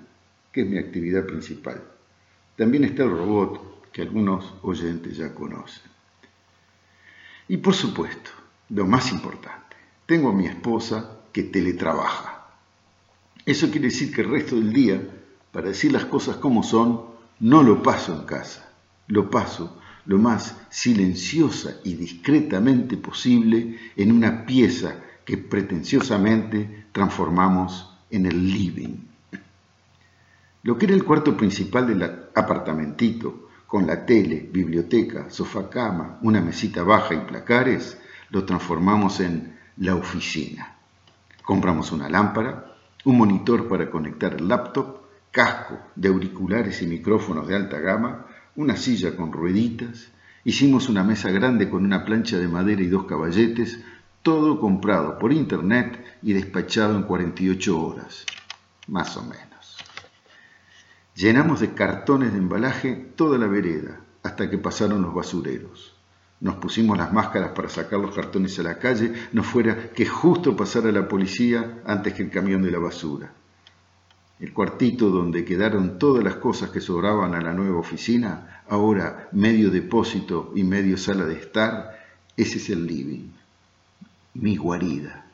que 0.52 0.62
es 0.62 0.68
mi 0.68 0.78
actividad 0.78 1.24
principal. 1.24 1.91
También 2.62 2.84
está 2.84 3.02
el 3.02 3.10
robot, 3.10 3.90
que 3.90 4.02
algunos 4.02 4.54
oyentes 4.62 5.16
ya 5.16 5.34
conocen. 5.34 5.82
Y 7.48 7.56
por 7.56 7.74
supuesto, 7.74 8.30
lo 8.68 8.86
más 8.86 9.10
importante, 9.10 9.74
tengo 10.06 10.28
a 10.28 10.32
mi 10.32 10.46
esposa 10.46 11.22
que 11.32 11.42
teletrabaja. 11.42 12.46
Eso 13.44 13.68
quiere 13.72 13.88
decir 13.88 14.14
que 14.14 14.20
el 14.20 14.30
resto 14.30 14.54
del 14.54 14.72
día, 14.72 15.02
para 15.50 15.70
decir 15.70 15.90
las 15.90 16.04
cosas 16.04 16.36
como 16.36 16.62
son, 16.62 17.00
no 17.40 17.64
lo 17.64 17.82
paso 17.82 18.14
en 18.14 18.26
casa, 18.26 18.72
lo 19.08 19.28
paso 19.28 19.76
lo 20.06 20.18
más 20.18 20.54
silenciosa 20.70 21.80
y 21.82 21.94
discretamente 21.94 22.96
posible 22.96 23.76
en 23.96 24.12
una 24.12 24.46
pieza 24.46 24.94
que 25.24 25.36
pretenciosamente 25.36 26.86
transformamos 26.92 27.92
en 28.08 28.26
el 28.26 28.52
living. 28.52 29.11
Lo 30.64 30.78
que 30.78 30.86
era 30.86 30.94
el 30.94 31.04
cuarto 31.04 31.36
principal 31.36 31.88
del 31.88 32.02
apartamentito, 32.34 33.48
con 33.66 33.84
la 33.86 34.06
tele, 34.06 34.48
biblioteca, 34.52 35.28
sofá 35.28 35.68
cama, 35.68 36.18
una 36.22 36.40
mesita 36.40 36.84
baja 36.84 37.14
y 37.14 37.20
placares, 37.20 37.98
lo 38.30 38.44
transformamos 38.44 39.18
en 39.20 39.58
la 39.78 39.96
oficina. 39.96 40.76
Compramos 41.42 41.90
una 41.90 42.08
lámpara, 42.08 42.76
un 43.04 43.18
monitor 43.18 43.66
para 43.66 43.90
conectar 43.90 44.34
el 44.34 44.46
laptop, 44.46 45.02
casco 45.32 45.78
de 45.96 46.08
auriculares 46.08 46.80
y 46.82 46.86
micrófonos 46.86 47.48
de 47.48 47.56
alta 47.56 47.80
gama, 47.80 48.26
una 48.54 48.76
silla 48.76 49.16
con 49.16 49.32
rueditas, 49.32 50.12
hicimos 50.44 50.88
una 50.88 51.02
mesa 51.02 51.30
grande 51.30 51.68
con 51.68 51.84
una 51.84 52.04
plancha 52.04 52.38
de 52.38 52.46
madera 52.46 52.82
y 52.82 52.86
dos 52.86 53.06
caballetes, 53.06 53.80
todo 54.22 54.60
comprado 54.60 55.18
por 55.18 55.32
internet 55.32 56.18
y 56.22 56.34
despachado 56.34 56.94
en 56.96 57.02
48 57.02 57.80
horas, 57.80 58.26
más 58.86 59.16
o 59.16 59.22
menos. 59.22 59.51
Llenamos 61.14 61.60
de 61.60 61.74
cartones 61.74 62.32
de 62.32 62.38
embalaje 62.38 62.94
toda 63.16 63.38
la 63.38 63.46
vereda 63.46 64.00
hasta 64.22 64.48
que 64.48 64.58
pasaron 64.58 65.02
los 65.02 65.14
basureros. 65.14 65.94
Nos 66.40 66.56
pusimos 66.56 66.96
las 66.98 67.12
máscaras 67.12 67.50
para 67.50 67.68
sacar 67.68 68.00
los 68.00 68.14
cartones 68.14 68.58
a 68.58 68.62
la 68.62 68.78
calle, 68.78 69.12
no 69.32 69.42
fuera 69.44 69.90
que 69.90 70.06
justo 70.06 70.56
pasara 70.56 70.90
la 70.90 71.06
policía 71.06 71.82
antes 71.84 72.14
que 72.14 72.22
el 72.22 72.30
camión 72.30 72.62
de 72.62 72.70
la 72.70 72.78
basura. 72.78 73.32
El 74.40 74.52
cuartito 74.52 75.10
donde 75.10 75.44
quedaron 75.44 75.98
todas 75.98 76.24
las 76.24 76.36
cosas 76.36 76.70
que 76.70 76.80
sobraban 76.80 77.34
a 77.34 77.40
la 77.40 77.52
nueva 77.52 77.78
oficina, 77.78 78.62
ahora 78.68 79.28
medio 79.30 79.70
depósito 79.70 80.52
y 80.56 80.64
medio 80.64 80.96
sala 80.96 81.26
de 81.26 81.34
estar, 81.34 81.96
ese 82.36 82.56
es 82.56 82.70
el 82.70 82.86
living, 82.86 83.30
mi 84.34 84.56
guarida. 84.56 85.26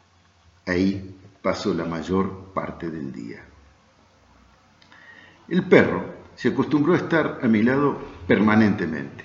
Ahí 0.66 1.16
paso 1.40 1.72
la 1.72 1.86
mayor 1.86 2.52
parte 2.52 2.90
del 2.90 3.12
día. 3.12 3.44
El 5.48 5.62
perro 5.62 6.14
se 6.36 6.48
acostumbró 6.48 6.92
a 6.92 6.98
estar 6.98 7.40
a 7.42 7.48
mi 7.48 7.62
lado 7.62 7.98
permanentemente. 8.26 9.24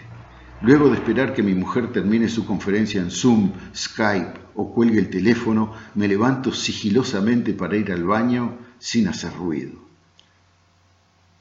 Luego 0.61 0.87
de 0.87 0.95
esperar 0.95 1.33
que 1.33 1.43
mi 1.43 1.53
mujer 1.53 1.91
termine 1.91 2.29
su 2.29 2.45
conferencia 2.45 3.01
en 3.01 3.11
Zoom, 3.11 3.51
Skype 3.75 4.39
o 4.55 4.73
cuelgue 4.73 4.99
el 4.99 5.09
teléfono, 5.09 5.73
me 5.95 6.07
levanto 6.07 6.53
sigilosamente 6.53 7.53
para 7.53 7.75
ir 7.75 7.91
al 7.91 8.05
baño 8.05 8.57
sin 8.79 9.09
hacer 9.09 9.33
ruido. 9.33 9.73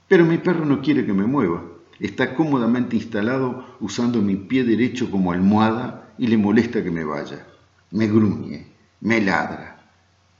Pero 0.08 0.24
mi 0.24 0.38
perro 0.38 0.66
no 0.66 0.82
quiere 0.82 1.06
que 1.06 1.12
me 1.12 1.26
mueva. 1.26 1.62
Está 2.00 2.34
cómodamente 2.34 2.96
instalado 2.96 3.76
usando 3.78 4.20
mi 4.20 4.34
pie 4.34 4.64
derecho 4.64 5.08
como 5.10 5.30
almohada 5.30 6.12
y 6.18 6.26
le 6.26 6.36
molesta 6.36 6.82
que 6.82 6.90
me 6.90 7.04
vaya. 7.04 7.46
Me 7.92 8.08
gruñe, 8.08 8.66
me 9.00 9.20
ladra. 9.20 9.86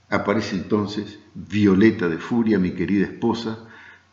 Aparece 0.09 0.57
entonces, 0.57 1.19
violeta 1.33 2.09
de 2.09 2.17
furia, 2.17 2.59
mi 2.59 2.71
querida 2.71 3.05
esposa, 3.05 3.59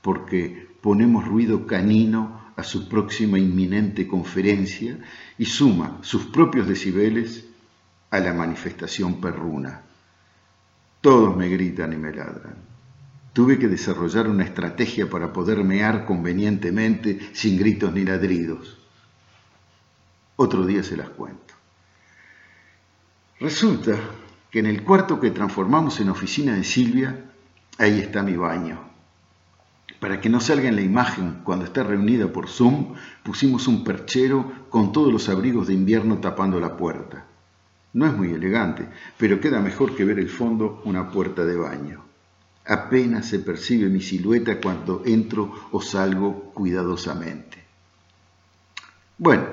porque 0.02 0.68
ponemos 0.80 1.26
ruido 1.26 1.66
canino 1.66 2.40
a 2.56 2.62
su 2.62 2.88
próxima 2.88 3.38
inminente 3.38 4.06
conferencia 4.06 4.98
y 5.38 5.46
suma 5.46 5.98
sus 6.02 6.26
propios 6.26 6.68
decibeles 6.68 7.46
a 8.10 8.18
la 8.20 8.32
manifestación 8.32 9.20
perruna. 9.20 9.82
Todos 11.00 11.36
me 11.36 11.48
gritan 11.48 11.92
y 11.92 11.96
me 11.96 12.12
ladran. 12.12 12.56
Tuve 13.32 13.58
que 13.58 13.68
desarrollar 13.68 14.28
una 14.28 14.44
estrategia 14.44 15.08
para 15.08 15.32
poder 15.32 15.62
mear 15.64 16.04
convenientemente 16.04 17.30
sin 17.32 17.58
gritos 17.58 17.92
ni 17.92 18.04
ladridos. 18.04 18.78
Otro 20.36 20.66
día 20.66 20.82
se 20.82 20.96
las 20.96 21.10
cuento. 21.10 21.54
Resulta 23.38 23.96
que 24.50 24.58
en 24.58 24.66
el 24.66 24.82
cuarto 24.82 25.20
que 25.20 25.30
transformamos 25.30 26.00
en 26.00 26.10
oficina 26.10 26.54
de 26.54 26.64
Silvia, 26.64 27.24
ahí 27.78 28.00
está 28.00 28.22
mi 28.22 28.36
baño 28.36 28.89
para 30.00 30.20
que 30.20 30.30
no 30.30 30.40
salga 30.40 30.68
en 30.68 30.76
la 30.76 30.82
imagen 30.82 31.40
cuando 31.44 31.66
está 31.66 31.82
reunida 31.84 32.32
por 32.32 32.48
Zoom, 32.48 32.94
pusimos 33.22 33.68
un 33.68 33.84
perchero 33.84 34.50
con 34.70 34.92
todos 34.92 35.12
los 35.12 35.28
abrigos 35.28 35.68
de 35.68 35.74
invierno 35.74 36.18
tapando 36.18 36.58
la 36.58 36.76
puerta. 36.76 37.26
No 37.92 38.06
es 38.06 38.16
muy 38.16 38.32
elegante, 38.32 38.88
pero 39.18 39.40
queda 39.40 39.60
mejor 39.60 39.94
que 39.94 40.04
ver 40.04 40.18
el 40.18 40.30
fondo 40.30 40.80
una 40.84 41.10
puerta 41.10 41.44
de 41.44 41.56
baño. 41.56 42.02
Apenas 42.64 43.26
se 43.26 43.40
percibe 43.40 43.88
mi 43.88 44.00
silueta 44.00 44.60
cuando 44.60 45.02
entro 45.04 45.52
o 45.70 45.82
salgo 45.82 46.50
cuidadosamente. 46.54 47.58
Bueno, 49.18 49.44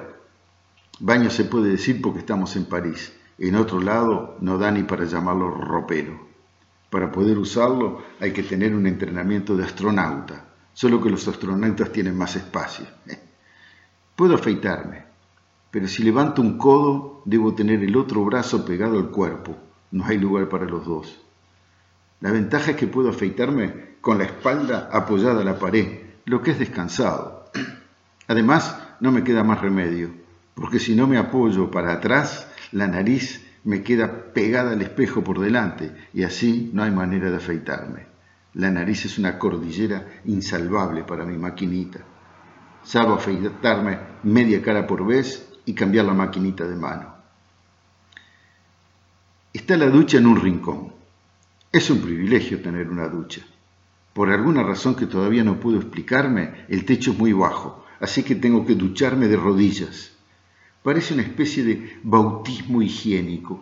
baño 1.00 1.30
se 1.30 1.44
puede 1.44 1.72
decir 1.72 2.02
porque 2.02 2.20
estamos 2.20 2.56
en 2.56 2.66
París. 2.66 3.12
En 3.38 3.56
otro 3.56 3.82
lado 3.82 4.38
no 4.40 4.58
da 4.58 4.72
ni 4.72 4.84
para 4.84 5.06
llamarlo 5.06 5.50
ropero. 5.52 6.27
Para 6.90 7.12
poder 7.12 7.38
usarlo 7.38 8.02
hay 8.20 8.32
que 8.32 8.44
tener 8.44 8.74
un 8.74 8.88
entrenamiento 8.88 9.58
de 9.58 9.66
astronauta, 9.66 10.46
solo 10.74 11.02
que 11.02 11.10
los 11.10 11.28
astronautas 11.28 11.92
tienen 11.92 12.18
más 12.18 12.36
espacio. 12.36 12.86
Puedo 14.16 14.36
afeitarme, 14.36 15.06
pero 15.70 15.88
si 15.88 16.04
levanto 16.04 16.42
un 16.42 16.58
codo 16.58 17.22
debo 17.26 17.54
tener 17.54 17.84
el 17.84 17.96
otro 17.98 18.24
brazo 18.24 18.66
pegado 18.66 18.98
al 18.98 19.10
cuerpo. 19.10 19.58
No 19.92 20.06
hay 20.06 20.18
lugar 20.18 20.50
para 20.50 20.66
los 20.66 20.86
dos. 20.86 21.20
La 22.20 22.32
ventaja 22.32 22.72
es 22.72 22.78
que 22.78 22.88
puedo 22.88 23.10
afeitarme 23.10 23.98
con 24.02 24.18
la 24.18 24.24
espalda 24.24 24.90
apoyada 24.92 25.42
a 25.42 25.46
la 25.46 25.60
pared, 25.60 26.00
lo 26.26 26.42
que 26.42 26.52
es 26.52 26.60
descansado. 26.60 27.52
Además, 28.28 28.78
no 29.00 29.12
me 29.12 29.24
queda 29.24 29.44
más 29.44 29.62
remedio, 29.62 30.10
porque 30.56 30.80
si 30.80 30.96
no 30.96 31.06
me 31.08 31.18
apoyo 31.18 31.70
para 31.70 31.94
atrás, 31.94 32.48
la 32.72 32.88
nariz 32.88 33.47
me 33.68 33.84
queda 33.84 34.32
pegada 34.34 34.72
al 34.72 34.82
espejo 34.82 35.26
por 35.26 35.42
delante 35.42 35.92
y 36.14 36.24
así 36.24 36.72
no 36.74 36.84
hay 36.84 36.92
manera 36.92 37.30
de 37.30 37.36
afeitarme. 37.36 38.08
La 38.54 38.72
nariz 38.72 39.04
es 39.04 39.18
una 39.18 39.38
cordillera 39.38 40.08
insalvable 40.24 41.04
para 41.04 41.26
mi 41.26 41.38
maquinita. 41.38 42.00
Salgo 42.82 43.16
afeitarme 43.16 44.00
media 44.24 44.62
cara 44.62 44.88
por 44.88 45.06
vez 45.06 45.50
y 45.66 45.74
cambiar 45.74 46.06
la 46.06 46.14
maquinita 46.14 46.66
de 46.66 46.76
mano. 46.78 47.14
Está 49.52 49.76
la 49.76 49.90
ducha 49.90 50.18
en 50.18 50.28
un 50.28 50.40
rincón. 50.40 50.94
Es 51.70 51.90
un 51.90 52.00
privilegio 52.00 52.62
tener 52.62 52.88
una 52.90 53.10
ducha. 53.10 53.42
Por 54.14 54.30
alguna 54.30 54.64
razón 54.64 54.96
que 54.96 55.08
todavía 55.08 55.44
no 55.44 55.60
puedo 55.60 55.76
explicarme, 55.76 56.66
el 56.70 56.86
techo 56.86 57.12
es 57.12 57.20
muy 57.20 57.34
bajo, 57.34 57.86
así 58.00 58.24
que 58.24 58.36
tengo 58.36 58.66
que 58.66 58.76
ducharme 58.76 59.28
de 59.28 59.36
rodillas. 59.36 60.17
Parece 60.88 61.16
una 61.16 61.24
especie 61.24 61.66
de 61.66 62.00
bautismo 62.02 62.82
higiénico. 62.82 63.62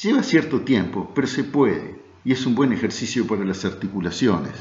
Lleva 0.00 0.22
cierto 0.22 0.60
tiempo, 0.60 1.10
pero 1.12 1.26
se 1.26 1.42
puede, 1.42 2.00
y 2.22 2.30
es 2.30 2.46
un 2.46 2.54
buen 2.54 2.72
ejercicio 2.72 3.26
para 3.26 3.44
las 3.44 3.64
articulaciones. 3.64 4.52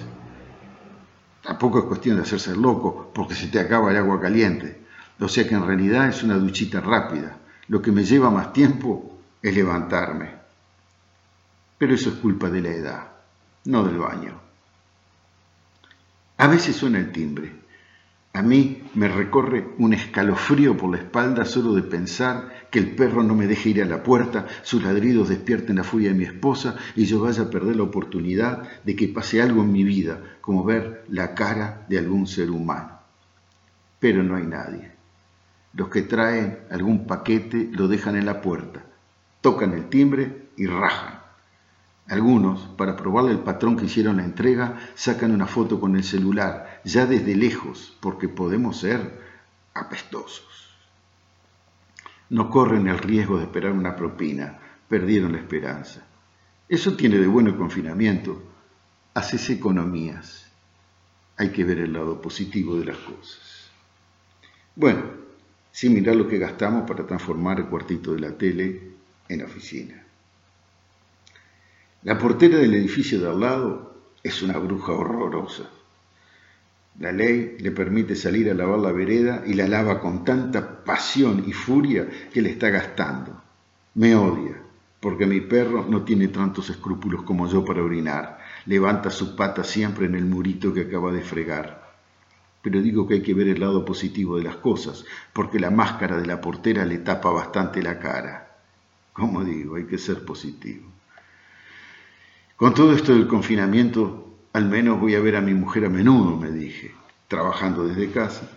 Tampoco 1.43 1.77
es 1.77 1.85
cuestión 1.85 2.15
de 2.15 2.23
hacerse 2.23 2.55
loco 2.55 3.11
porque 3.13 3.35
se 3.35 3.49
te 3.49 3.59
acaba 3.59 3.91
el 3.91 3.97
agua 3.97 4.19
caliente. 4.19 4.81
O 5.19 5.27
sea 5.27 5.47
que 5.47 5.53
en 5.53 5.63
realidad 5.63 6.09
es 6.09 6.23
una 6.23 6.39
duchita 6.39 6.81
rápida. 6.81 7.37
Lo 7.67 7.83
que 7.83 7.91
me 7.91 8.03
lleva 8.03 8.31
más 8.31 8.51
tiempo 8.51 9.19
es 9.43 9.53
levantarme. 9.53 10.31
Pero 11.77 11.93
eso 11.93 12.09
es 12.09 12.15
culpa 12.15 12.49
de 12.49 12.61
la 12.61 12.69
edad, 12.69 13.11
no 13.65 13.83
del 13.83 13.99
baño. 13.99 14.41
A 16.37 16.47
veces 16.47 16.75
suena 16.75 16.97
el 16.97 17.11
timbre. 17.11 17.60
A 18.33 18.41
mí 18.41 18.83
me 18.95 19.09
recorre 19.09 19.67
un 19.77 19.93
escalofrío 19.93 20.77
por 20.77 20.91
la 20.91 20.97
espalda 20.97 21.43
solo 21.43 21.73
de 21.73 21.83
pensar 21.83 22.67
que 22.71 22.79
el 22.79 22.95
perro 22.95 23.23
no 23.23 23.35
me 23.35 23.45
deje 23.45 23.69
ir 23.69 23.81
a 23.81 23.85
la 23.85 24.03
puerta, 24.03 24.47
sus 24.63 24.81
ladridos 24.81 25.27
despierten 25.27 25.75
la 25.75 25.83
furia 25.83 26.09
de 26.09 26.17
mi 26.17 26.23
esposa 26.23 26.77
y 26.95 27.05
yo 27.05 27.19
vaya 27.19 27.43
a 27.43 27.49
perder 27.49 27.75
la 27.75 27.83
oportunidad 27.83 28.63
de 28.85 28.95
que 28.95 29.09
pase 29.09 29.41
algo 29.41 29.63
en 29.63 29.73
mi 29.73 29.83
vida, 29.83 30.21
como 30.39 30.63
ver 30.63 31.03
la 31.09 31.35
cara 31.35 31.85
de 31.89 31.97
algún 31.97 32.25
ser 32.25 32.51
humano. 32.51 32.99
Pero 33.99 34.23
no 34.23 34.37
hay 34.37 34.45
nadie. 34.45 34.91
Los 35.73 35.89
que 35.89 36.03
traen 36.03 36.59
algún 36.69 37.05
paquete 37.05 37.69
lo 37.73 37.89
dejan 37.89 38.15
en 38.15 38.25
la 38.25 38.41
puerta, 38.41 38.85
tocan 39.41 39.73
el 39.73 39.89
timbre 39.89 40.47
y 40.55 40.67
rajan. 40.67 41.20
Algunos, 42.07 42.67
para 42.77 42.97
probarle 42.97 43.31
el 43.31 43.39
patrón 43.39 43.77
que 43.77 43.85
hicieron 43.85 44.17
la 44.17 44.25
entrega, 44.25 44.79
sacan 44.95 45.31
una 45.31 45.47
foto 45.47 45.79
con 45.79 45.95
el 45.95 46.03
celular, 46.03 46.81
ya 46.83 47.05
desde 47.05 47.35
lejos, 47.35 47.97
porque 48.01 48.27
podemos 48.27 48.79
ser 48.79 49.21
apestosos. 49.73 50.77
No 52.29 52.49
corren 52.49 52.87
el 52.87 52.97
riesgo 52.97 53.37
de 53.37 53.43
esperar 53.43 53.71
una 53.71 53.95
propina, 53.95 54.59
perdieron 54.87 55.33
la 55.33 55.39
esperanza. 55.39 56.05
Eso 56.67 56.95
tiene 56.95 57.17
de 57.17 57.27
bueno 57.27 57.49
el 57.49 57.57
confinamiento. 57.57 58.41
Haces 59.13 59.49
economías. 59.49 60.49
Hay 61.35 61.49
que 61.49 61.63
ver 61.63 61.79
el 61.79 61.93
lado 61.93 62.21
positivo 62.21 62.77
de 62.77 62.85
las 62.85 62.97
cosas. 62.97 63.69
Bueno, 64.75 65.03
sin 65.71 65.93
mirar 65.93 66.15
lo 66.15 66.27
que 66.27 66.37
gastamos 66.37 66.87
para 66.87 67.05
transformar 67.05 67.59
el 67.59 67.65
cuartito 67.65 68.13
de 68.13 68.19
la 68.21 68.37
tele 68.37 68.93
en 69.27 69.43
oficina. 69.43 70.00
La 72.03 72.17
portera 72.17 72.57
del 72.57 72.73
edificio 72.73 73.19
de 73.19 73.29
al 73.29 73.39
lado 73.39 73.93
es 74.23 74.41
una 74.41 74.57
bruja 74.57 74.91
horrorosa. 74.91 75.69
La 76.97 77.11
ley 77.11 77.57
le 77.59 77.69
permite 77.69 78.15
salir 78.15 78.49
a 78.49 78.55
lavar 78.55 78.79
la 78.79 78.91
vereda 78.91 79.43
y 79.45 79.53
la 79.53 79.67
lava 79.67 79.99
con 79.99 80.25
tanta 80.25 80.83
pasión 80.83 81.43
y 81.45 81.53
furia 81.53 82.09
que 82.33 82.41
le 82.41 82.49
está 82.49 82.71
gastando. 82.71 83.39
Me 83.93 84.15
odia, 84.15 84.59
porque 84.99 85.27
mi 85.27 85.41
perro 85.41 85.85
no 85.87 86.01
tiene 86.01 86.29
tantos 86.29 86.71
escrúpulos 86.71 87.21
como 87.21 87.47
yo 87.47 87.63
para 87.63 87.83
orinar. 87.83 88.39
Levanta 88.65 89.11
su 89.11 89.35
pata 89.35 89.63
siempre 89.63 90.07
en 90.07 90.15
el 90.15 90.25
murito 90.25 90.73
que 90.73 90.81
acaba 90.81 91.11
de 91.11 91.21
fregar. 91.21 91.97
Pero 92.63 92.81
digo 92.81 93.07
que 93.07 93.15
hay 93.15 93.21
que 93.21 93.35
ver 93.35 93.47
el 93.47 93.59
lado 93.59 93.85
positivo 93.85 94.37
de 94.37 94.43
las 94.43 94.55
cosas, 94.55 95.05
porque 95.33 95.59
la 95.59 95.69
máscara 95.69 96.17
de 96.17 96.25
la 96.25 96.41
portera 96.41 96.83
le 96.83 96.97
tapa 96.97 97.29
bastante 97.29 97.83
la 97.83 97.99
cara. 97.99 98.57
Como 99.13 99.43
digo, 99.43 99.75
hay 99.75 99.85
que 99.85 99.99
ser 99.99 100.25
positivo. 100.25 101.00
Con 102.61 102.75
todo 102.75 102.93
esto 102.93 103.15
del 103.15 103.25
confinamiento, 103.25 104.37
al 104.53 104.69
menos 104.69 104.99
voy 104.99 105.15
a 105.15 105.19
ver 105.19 105.35
a 105.35 105.41
mi 105.41 105.55
mujer 105.55 105.85
a 105.85 105.89
menudo, 105.89 106.37
me 106.37 106.51
dije, 106.51 106.91
trabajando 107.27 107.87
desde 107.87 108.11
casa. 108.11 108.47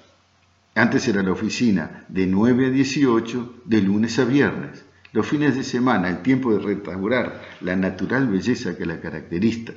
Antes 0.74 1.08
era 1.08 1.22
la 1.22 1.32
oficina 1.32 2.04
de 2.08 2.26
9 2.26 2.66
a 2.66 2.70
18, 2.70 3.62
de 3.64 3.80
lunes 3.80 4.18
a 4.18 4.26
viernes. 4.26 4.84
Los 5.12 5.26
fines 5.26 5.56
de 5.56 5.64
semana, 5.64 6.10
el 6.10 6.20
tiempo 6.20 6.52
de 6.52 6.58
restaurar 6.58 7.40
la 7.62 7.76
natural 7.76 8.28
belleza 8.28 8.76
que 8.76 8.84
la 8.84 9.00
caracteriza, 9.00 9.72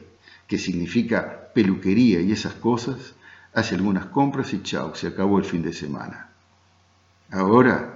que 0.46 0.58
significa 0.58 1.54
peluquería 1.56 2.20
y 2.20 2.34
esas 2.34 2.56
cosas, 2.56 3.16
hace 3.54 3.76
algunas 3.76 4.08
compras 4.08 4.52
y 4.52 4.62
chao, 4.62 4.94
se 4.94 5.08
acabó 5.08 5.40
el 5.40 5.46
fin 5.46 5.64
de 5.64 5.72
semana. 5.72 6.32
Ahora 7.32 7.96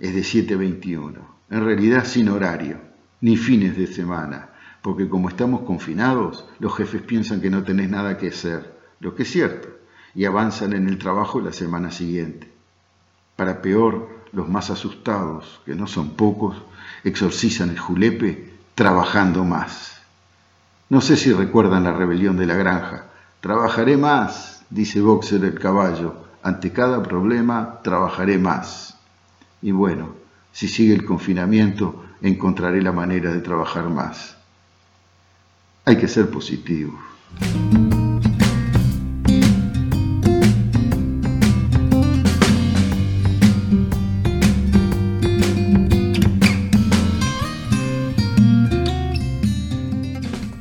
es 0.00 0.12
de 0.12 0.24
7 0.24 0.54
a 0.54 0.56
21, 0.56 1.36
en 1.50 1.64
realidad 1.64 2.04
sin 2.04 2.30
horario, 2.30 2.78
ni 3.20 3.36
fines 3.36 3.76
de 3.76 3.86
semana, 3.86 4.48
porque 4.82 5.08
como 5.08 5.28
estamos 5.28 5.62
confinados, 5.62 6.44
los 6.58 6.76
jefes 6.76 7.02
piensan 7.02 7.40
que 7.40 7.50
no 7.50 7.62
tenés 7.62 7.88
nada 7.88 8.18
que 8.18 8.28
hacer, 8.28 8.78
lo 9.00 9.14
que 9.14 9.22
es 9.22 9.30
cierto, 9.30 9.68
y 10.14 10.24
avanzan 10.24 10.72
en 10.72 10.88
el 10.88 10.98
trabajo 10.98 11.40
la 11.40 11.52
semana 11.52 11.90
siguiente. 11.90 12.52
Para 13.36 13.62
peor, 13.62 14.08
los 14.32 14.48
más 14.48 14.70
asustados, 14.70 15.60
que 15.64 15.74
no 15.74 15.86
son 15.86 16.10
pocos, 16.10 16.60
exorcizan 17.04 17.70
el 17.70 17.78
julepe 17.78 18.52
trabajando 18.74 19.44
más. 19.44 20.02
No 20.90 21.00
sé 21.00 21.16
si 21.16 21.32
recuerdan 21.32 21.84
la 21.84 21.92
rebelión 21.92 22.36
de 22.36 22.46
la 22.46 22.54
granja. 22.54 23.06
Trabajaré 23.40 23.96
más, 23.96 24.64
dice 24.68 25.00
Boxer 25.00 25.44
el 25.44 25.58
caballo. 25.58 26.16
Ante 26.42 26.72
cada 26.72 27.02
problema 27.02 27.80
trabajaré 27.82 28.36
más. 28.36 28.98
Y 29.62 29.70
bueno, 29.70 30.14
si 30.50 30.68
sigue 30.68 30.92
el 30.92 31.04
confinamiento, 31.04 32.04
encontraré 32.20 32.82
la 32.82 32.92
manera 32.92 33.32
de 33.32 33.40
trabajar 33.40 33.88
más. 33.88 34.36
Hay 35.84 35.96
que 35.96 36.06
ser 36.06 36.30
positivo. 36.30 36.92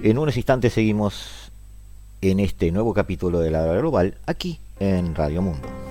En 0.01 0.17
unos 0.17 0.36
instantes 0.36 0.73
seguimos 0.73 1.51
en 2.21 2.39
este 2.39 2.71
nuevo 2.71 2.93
capítulo 2.93 3.39
de 3.39 3.51
la 3.51 3.63
global 3.75 4.17
aquí 4.25 4.60
en 4.79 5.13
Radio 5.13 5.43
Mundo. 5.43 5.90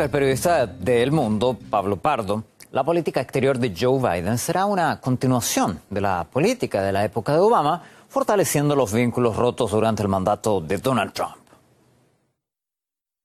El 0.00 0.10
periodista 0.10 0.66
de 0.66 1.02
El 1.02 1.10
Mundo, 1.10 1.56
Pablo 1.70 1.96
Pardo, 1.96 2.44
la 2.72 2.84
política 2.84 3.20
exterior 3.20 3.58
de 3.58 3.74
Joe 3.78 3.98
Biden 3.98 4.36
será 4.36 4.66
una 4.66 5.00
continuación 5.00 5.80
de 5.88 6.00
la 6.00 6.26
política 6.30 6.82
de 6.82 6.92
la 6.92 7.04
época 7.04 7.32
de 7.32 7.38
Obama, 7.38 7.82
fortaleciendo 8.08 8.76
los 8.76 8.92
vínculos 8.92 9.36
rotos 9.36 9.70
durante 9.70 10.02
el 10.02 10.08
mandato 10.08 10.60
de 10.60 10.78
Donald 10.78 11.12
Trump. 11.12 11.36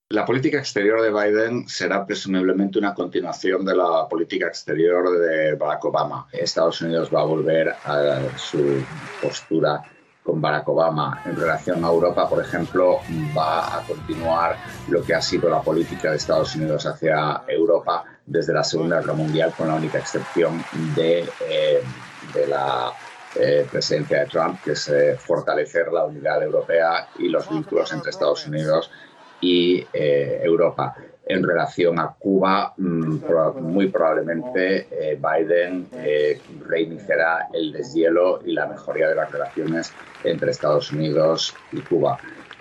La 0.09 0.25
política 0.25 0.59
exterior 0.59 1.01
de 1.01 1.09
Biden 1.09 1.67
será 1.67 2.05
presumiblemente 2.05 2.79
una 2.79 2.93
continuación 2.93 3.65
de 3.65 3.75
la 3.75 4.07
política 4.09 4.47
exterior 4.47 5.09
de 5.19 5.55
Barack 5.55 5.85
Obama. 5.85 6.27
Estados 6.31 6.81
Unidos 6.81 7.09
va 7.13 7.21
a 7.21 7.25
volver 7.25 7.69
a 7.69 8.37
su 8.37 8.83
postura 9.21 9.83
con 10.23 10.39
Barack 10.39 10.67
Obama 10.69 11.21
en 11.25 11.35
relación 11.35 11.83
a 11.83 11.87
Europa, 11.87 12.29
por 12.29 12.41
ejemplo, 12.41 12.99
va 13.35 13.77
a 13.77 13.81
continuar 13.83 14.55
lo 14.87 15.01
que 15.01 15.15
ha 15.15 15.21
sido 15.21 15.49
la 15.49 15.61
política 15.61 16.11
de 16.11 16.17
Estados 16.17 16.55
Unidos 16.55 16.85
hacia 16.85 17.41
Europa 17.47 18.05
desde 18.25 18.53
la 18.53 18.63
Segunda 18.63 18.99
Guerra 18.99 19.13
Mundial, 19.13 19.53
con 19.57 19.67
la 19.67 19.75
única 19.75 19.97
excepción 19.97 20.63
de, 20.95 21.27
eh, 21.49 21.83
la 22.47 22.91
eh, 23.35 23.65
presidencia 23.69 24.19
de 24.19 24.25
Trump, 24.27 24.61
que 24.63 24.73
es 24.73 24.89
eh, 24.89 25.17
fortalecer 25.17 25.91
la 25.91 26.05
unidad 26.05 26.43
europea 26.43 27.07
y 27.17 27.27
los 27.29 27.49
vínculos 27.49 27.91
entre 27.91 28.11
Estados 28.11 28.45
Unidos 28.45 28.91
y 29.41 29.87
Europa 29.93 30.95
en 31.31 31.43
relación 31.43 31.99
a 31.99 32.13
Cuba, 32.19 32.73
mm, 32.77 33.19
muy 33.61 33.87
probablemente 33.87 34.87
eh, 34.91 35.17
Biden 35.17 35.87
eh, 35.93 36.39
reiniciará 36.67 37.47
el 37.53 37.71
deshielo 37.71 38.41
y 38.45 38.53
la 38.53 38.67
mejoría 38.67 39.07
de 39.07 39.15
las 39.15 39.31
relaciones 39.31 39.93
entre 40.23 40.51
Estados 40.51 40.91
Unidos 40.91 41.55
y 41.71 41.79
Cuba. 41.81 42.17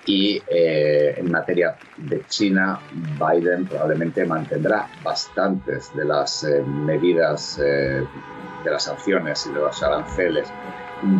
Y 0.07 0.41
eh, 0.49 1.15
en 1.19 1.31
materia 1.31 1.77
de 1.97 2.25
China, 2.27 2.81
Biden 3.19 3.67
probablemente 3.67 4.25
mantendrá 4.25 4.89
bastantes 5.03 5.95
de 5.95 6.05
las 6.05 6.47
medidas 6.65 7.59
de 7.59 8.71
las 8.71 8.85
sanciones 8.85 9.47
y 9.47 9.53
de 9.53 9.61
los 9.61 9.83
aranceles 9.83 10.49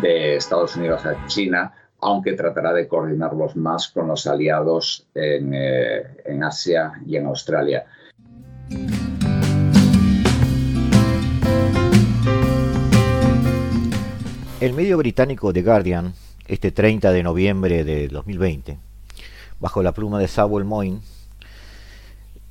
de 0.01 0.35
Estados 0.35 0.75
Unidos 0.75 1.05
a 1.05 1.25
China, 1.27 1.73
aunque 2.01 2.33
tratará 2.33 2.73
de 2.73 2.87
coordinarlos 2.87 3.55
más 3.55 3.87
con 3.87 4.07
los 4.07 4.25
aliados 4.25 5.05
en, 5.13 5.53
eh, 5.53 6.03
Asia 6.43 6.93
y 7.05 7.15
en 7.15 7.27
Australia. 7.27 7.85
El 14.59 14.73
medio 14.73 14.97
británico 14.97 15.53
The 15.53 15.61
Guardian, 15.61 16.13
este 16.47 16.71
30 16.71 17.11
de 17.11 17.23
noviembre 17.23 17.83
de 17.83 18.07
2020, 18.07 18.77
bajo 19.59 19.83
la 19.83 19.91
pluma 19.91 20.19
de 20.19 20.27
Samuel 20.27 20.65
Moyne, 20.65 20.99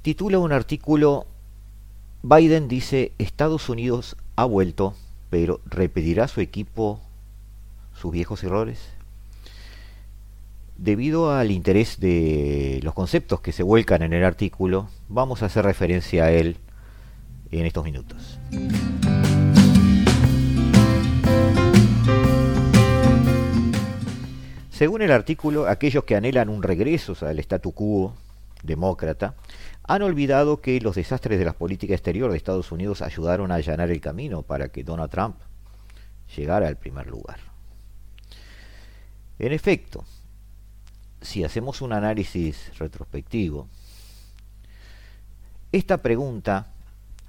titula 0.03 0.39
un 0.39 0.53
artículo 0.53 1.27
Biden 2.23 2.69
dice 2.69 3.13
Estados 3.19 3.69
Unidos 3.69 4.17
ha 4.37 4.45
vuelto, 4.45 4.95
pero 5.31 5.61
¿repetirá 5.65 6.29
su 6.29 6.41
equipo 6.41 7.01
sus 7.95 8.13
viejos 8.13 8.45
errores? 8.45 9.00
Debido 10.81 11.31
al 11.31 11.51
interés 11.51 12.01
de 12.01 12.81
los 12.83 12.95
conceptos 12.95 13.43
que 13.43 13.53
se 13.53 13.63
vuelcan 13.63 14.01
en 14.01 14.15
el 14.15 14.25
artículo, 14.25 14.89
vamos 15.09 15.43
a 15.43 15.47
hacer 15.47 15.67
referencia 15.67 16.25
a 16.25 16.31
él 16.31 16.57
en 17.51 17.67
estos 17.67 17.85
minutos. 17.85 18.41
Según 24.71 25.03
el 25.03 25.13
artículo, 25.13 25.69
aquellos 25.69 26.05
que 26.05 26.17
anhelan 26.17 26.49
un 26.49 26.63
regreso 26.63 27.15
al 27.27 27.39
statu 27.41 27.73
quo 27.73 28.15
demócrata 28.63 29.35
han 29.83 30.01
olvidado 30.01 30.63
que 30.63 30.81
los 30.81 30.95
desastres 30.95 31.39
de 31.39 31.45
la 31.45 31.53
política 31.53 31.93
exterior 31.93 32.31
de 32.31 32.39
Estados 32.39 32.73
Unidos 32.73 33.03
ayudaron 33.03 33.53
a 33.53 33.57
allanar 33.57 33.91
el 33.91 34.01
camino 34.01 34.41
para 34.41 34.71
que 34.71 34.83
Donald 34.83 35.11
Trump 35.11 35.37
llegara 36.35 36.69
al 36.69 36.79
primer 36.79 37.07
lugar. 37.07 37.37
En 39.39 39.53
efecto, 39.53 40.07
si 41.21 41.45
hacemos 41.45 41.83
un 41.83 41.93
análisis 41.93 42.77
retrospectivo, 42.79 43.69
esta 45.73 45.99
pregunta, 45.99 46.67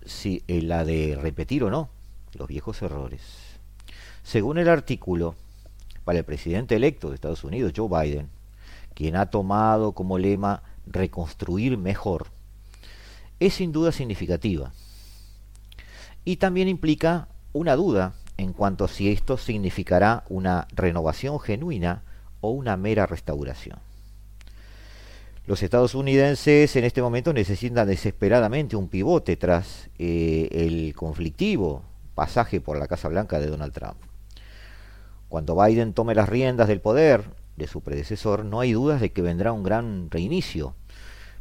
si 0.06 0.44
es 0.48 0.64
la 0.64 0.84
de 0.84 1.18
repetir 1.22 1.64
o 1.64 1.70
no 1.70 1.90
los 2.34 2.48
viejos 2.48 2.82
errores, 2.82 3.22
según 4.24 4.58
el 4.58 4.70
artículo, 4.70 5.36
para 6.04 6.20
el 6.20 6.26
presidente 6.26 6.76
electo 6.76 7.10
de 7.10 7.16
Estados 7.16 7.44
Unidos, 7.44 7.74
Joe 7.76 7.88
Biden, 7.88 8.30
quien 8.94 9.16
ha 9.16 9.28
tomado 9.28 9.92
como 9.92 10.18
lema 10.18 10.64
reconstruir 10.86 11.78
mejor, 11.78 12.28
es 13.40 13.56
sin 13.56 13.72
duda 13.72 13.92
significativa. 13.92 14.72
Y 16.26 16.38
también 16.38 16.68
implica 16.68 17.28
una 17.54 17.76
duda 17.76 18.14
en 18.38 18.54
cuanto 18.54 18.86
a 18.86 18.88
si 18.88 19.12
esto 19.12 19.38
significará 19.38 20.24
una 20.30 20.68
renovación 20.74 21.40
genuina 21.40 22.04
o 22.42 22.52
una 22.52 22.76
mera 22.78 23.06
restauración. 23.06 23.80
Los 25.48 25.64
estadounidenses 25.64 26.76
en 26.76 26.84
este 26.84 27.02
momento 27.02 27.34
necesitan 27.34 27.88
desesperadamente 27.88 28.76
un 28.76 28.90
pivote 28.90 29.38
tras 29.38 29.90
eh, 29.98 30.48
el 30.52 30.94
conflictivo 30.96 31.84
pasaje 32.14 32.62
por 32.62 32.78
la 32.78 32.88
Casa 32.88 33.08
Blanca 33.08 33.40
de 33.40 33.48
Donald 33.48 33.74
Trump. 33.74 33.98
Cuando 35.30 35.56
Biden 35.56 35.94
tome 35.94 36.14
las 36.14 36.30
riendas 36.30 36.68
del 36.68 36.82
poder 36.82 37.24
de 37.58 37.68
su 37.68 37.82
predecesor, 37.82 38.46
no 38.46 38.60
hay 38.60 38.74
dudas 38.74 39.02
de 39.02 39.12
que 39.12 39.22
vendrá 39.22 39.52
un 39.52 39.64
gran 39.64 40.12
reinicio, 40.12 40.76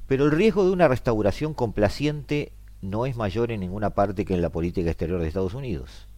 pero 0.07 0.25
el 0.25 0.31
riesgo 0.31 0.65
de 0.65 0.71
una 0.71 0.89
restauración 0.89 1.55
complaciente 1.55 2.53
no 2.81 3.05
es 3.05 3.17
mayor 3.17 3.53
en 3.53 3.61
ninguna 3.61 3.91
parte 3.91 4.25
que 4.25 4.35
en 4.35 4.43
la 4.43 4.51
política 4.51 4.91
exterior 4.91 5.21
de 5.21 5.29
Estados 5.29 5.55
Unidos, 5.55 6.09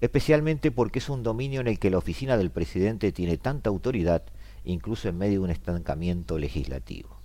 especialmente 0.00 0.70
porque 0.70 0.98
es 0.98 1.08
un 1.08 1.22
dominio 1.22 1.60
en 1.60 1.68
el 1.68 1.78
que 1.78 1.90
la 1.90 1.98
oficina 1.98 2.36
del 2.36 2.50
presidente 2.50 3.12
tiene 3.12 3.38
tanta 3.38 3.70
autoridad, 3.70 4.22
incluso 4.64 5.08
en 5.08 5.18
medio 5.18 5.40
de 5.40 5.44
un 5.44 5.50
estancamiento 5.50 6.38
legislativo. 6.38 7.20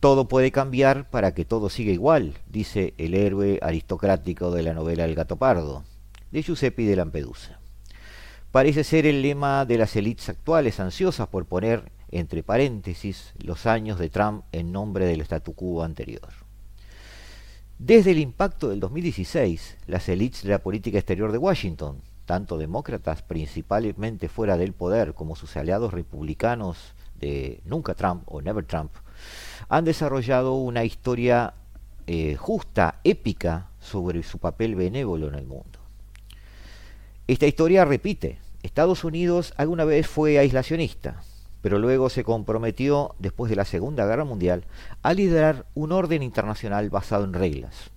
Todo 0.00 0.28
puede 0.28 0.52
cambiar 0.52 1.08
para 1.08 1.32
que 1.32 1.44
todo 1.44 1.70
siga 1.70 1.90
igual, 1.90 2.34
dice 2.46 2.92
el 2.98 3.14
héroe 3.14 3.58
aristocrático 3.62 4.50
de 4.50 4.62
la 4.62 4.74
novela 4.74 5.06
El 5.06 5.14
gato 5.14 5.36
pardo, 5.36 5.84
de 6.30 6.42
Giuseppe 6.42 6.84
de 6.84 6.96
Lampedusa. 6.96 7.58
Parece 8.50 8.84
ser 8.84 9.06
el 9.06 9.22
lema 9.22 9.64
de 9.64 9.78
las 9.78 9.96
élites 9.96 10.28
actuales 10.28 10.78
ansiosas 10.78 11.26
por 11.28 11.46
poner 11.46 11.90
entre 12.10 12.42
paréntesis 12.42 13.32
los 13.38 13.66
años 13.66 13.98
de 13.98 14.10
Trump 14.10 14.44
en 14.52 14.72
nombre 14.72 15.06
del 15.06 15.22
statu 15.22 15.54
quo 15.54 15.82
anterior. 15.82 16.43
Desde 17.78 18.12
el 18.12 18.18
impacto 18.18 18.68
del 18.68 18.78
2016, 18.78 19.78
las 19.88 20.08
élites 20.08 20.44
de 20.44 20.50
la 20.50 20.62
política 20.62 20.98
exterior 20.98 21.32
de 21.32 21.38
Washington, 21.38 22.00
tanto 22.24 22.56
demócratas 22.56 23.22
principalmente 23.22 24.28
fuera 24.28 24.56
del 24.56 24.72
poder 24.72 25.14
como 25.14 25.34
sus 25.34 25.56
aliados 25.56 25.92
republicanos 25.92 26.94
de 27.18 27.60
Nunca 27.64 27.94
Trump 27.94 28.22
o 28.26 28.40
Never 28.40 28.64
Trump, 28.64 28.92
han 29.68 29.84
desarrollado 29.84 30.54
una 30.54 30.84
historia 30.84 31.54
eh, 32.06 32.36
justa, 32.36 33.00
épica, 33.02 33.70
sobre 33.80 34.22
su 34.22 34.38
papel 34.38 34.76
benévolo 34.76 35.28
en 35.28 35.34
el 35.34 35.46
mundo. 35.46 35.80
Esta 37.26 37.46
historia 37.46 37.84
repite. 37.84 38.38
Estados 38.62 39.04
Unidos 39.04 39.52
alguna 39.56 39.84
vez 39.84 40.06
fue 40.06 40.38
aislacionista, 40.38 41.22
pero 41.64 41.78
luego 41.78 42.10
se 42.10 42.24
comprometió, 42.24 43.14
después 43.18 43.48
de 43.48 43.56
la 43.56 43.64
Segunda 43.64 44.04
Guerra 44.04 44.26
Mundial, 44.26 44.66
a 45.00 45.14
liderar 45.14 45.64
un 45.72 45.92
orden 45.92 46.22
internacional 46.22 46.90
basado 46.90 47.24
en 47.24 47.32
reglas. 47.32 47.90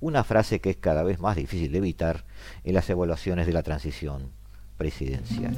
Una 0.00 0.24
frase 0.24 0.62
que 0.62 0.70
es 0.70 0.78
cada 0.78 1.02
vez 1.02 1.20
más 1.20 1.36
difícil 1.36 1.70
de 1.70 1.76
evitar 1.76 2.24
en 2.64 2.72
las 2.72 2.88
evaluaciones 2.88 3.46
de 3.46 3.52
la 3.52 3.62
transición 3.62 4.30
presidencial. 4.78 5.54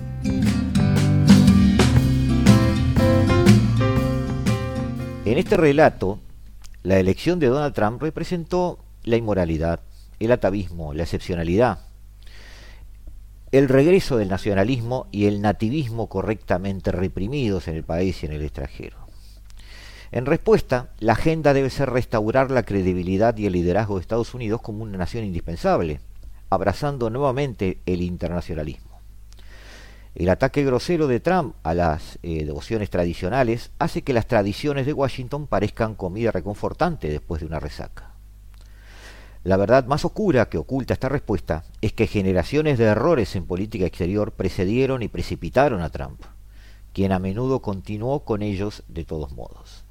En 5.24 5.38
este 5.38 5.56
relato, 5.56 6.18
la 6.82 6.98
elección 6.98 7.38
de 7.38 7.46
Donald 7.46 7.74
Trump 7.74 8.02
representó 8.02 8.80
la 9.04 9.14
inmoralidad, 9.14 9.78
el 10.18 10.32
atavismo, 10.32 10.94
la 10.94 11.04
excepcionalidad, 11.04 11.78
el 13.52 13.68
regreso 13.68 14.16
del 14.16 14.30
nacionalismo 14.30 15.08
y 15.12 15.26
el 15.26 15.42
nativismo 15.42 16.08
correctamente 16.08 16.90
reprimidos 16.90 17.68
en 17.68 17.76
el 17.76 17.84
país 17.84 18.22
y 18.22 18.26
en 18.26 18.32
el 18.32 18.42
extranjero. 18.42 18.96
En 20.10 20.24
respuesta, 20.24 20.88
la 20.98 21.12
agenda 21.12 21.52
debe 21.52 21.68
ser 21.68 21.90
restaurar 21.90 22.50
la 22.50 22.62
credibilidad 22.62 23.36
y 23.36 23.44
el 23.44 23.52
liderazgo 23.52 23.96
de 23.96 24.00
Estados 24.00 24.32
Unidos 24.32 24.62
como 24.62 24.82
una 24.82 24.96
nación 24.96 25.24
indispensable, 25.24 26.00
abrazando 26.48 27.10
nuevamente 27.10 27.80
el 27.84 28.00
internacionalismo. 28.00 29.00
El 30.14 30.30
ataque 30.30 30.64
grosero 30.64 31.06
de 31.06 31.20
Trump 31.20 31.54
a 31.62 31.74
las 31.74 32.18
eh, 32.22 32.44
devociones 32.44 32.88
tradicionales 32.88 33.70
hace 33.78 34.00
que 34.00 34.14
las 34.14 34.26
tradiciones 34.26 34.86
de 34.86 34.92
Washington 34.94 35.46
parezcan 35.46 35.94
comida 35.94 36.32
reconfortante 36.32 37.08
después 37.08 37.40
de 37.40 37.46
una 37.46 37.60
resaca. 37.60 38.11
La 39.44 39.56
verdad 39.56 39.86
más 39.86 40.04
oscura 40.04 40.48
que 40.48 40.58
oculta 40.58 40.94
esta 40.94 41.08
respuesta 41.08 41.64
es 41.80 41.92
que 41.92 42.06
generaciones 42.06 42.78
de 42.78 42.84
errores 42.84 43.34
en 43.34 43.44
política 43.44 43.86
exterior 43.86 44.30
precedieron 44.30 45.02
y 45.02 45.08
precipitaron 45.08 45.82
a 45.82 45.90
Trump, 45.90 46.22
quien 46.92 47.10
a 47.10 47.18
menudo 47.18 47.60
continuó 47.60 48.20
con 48.20 48.42
ellos 48.42 48.84
de 48.86 49.04
todos 49.04 49.32
modos. 49.32 49.84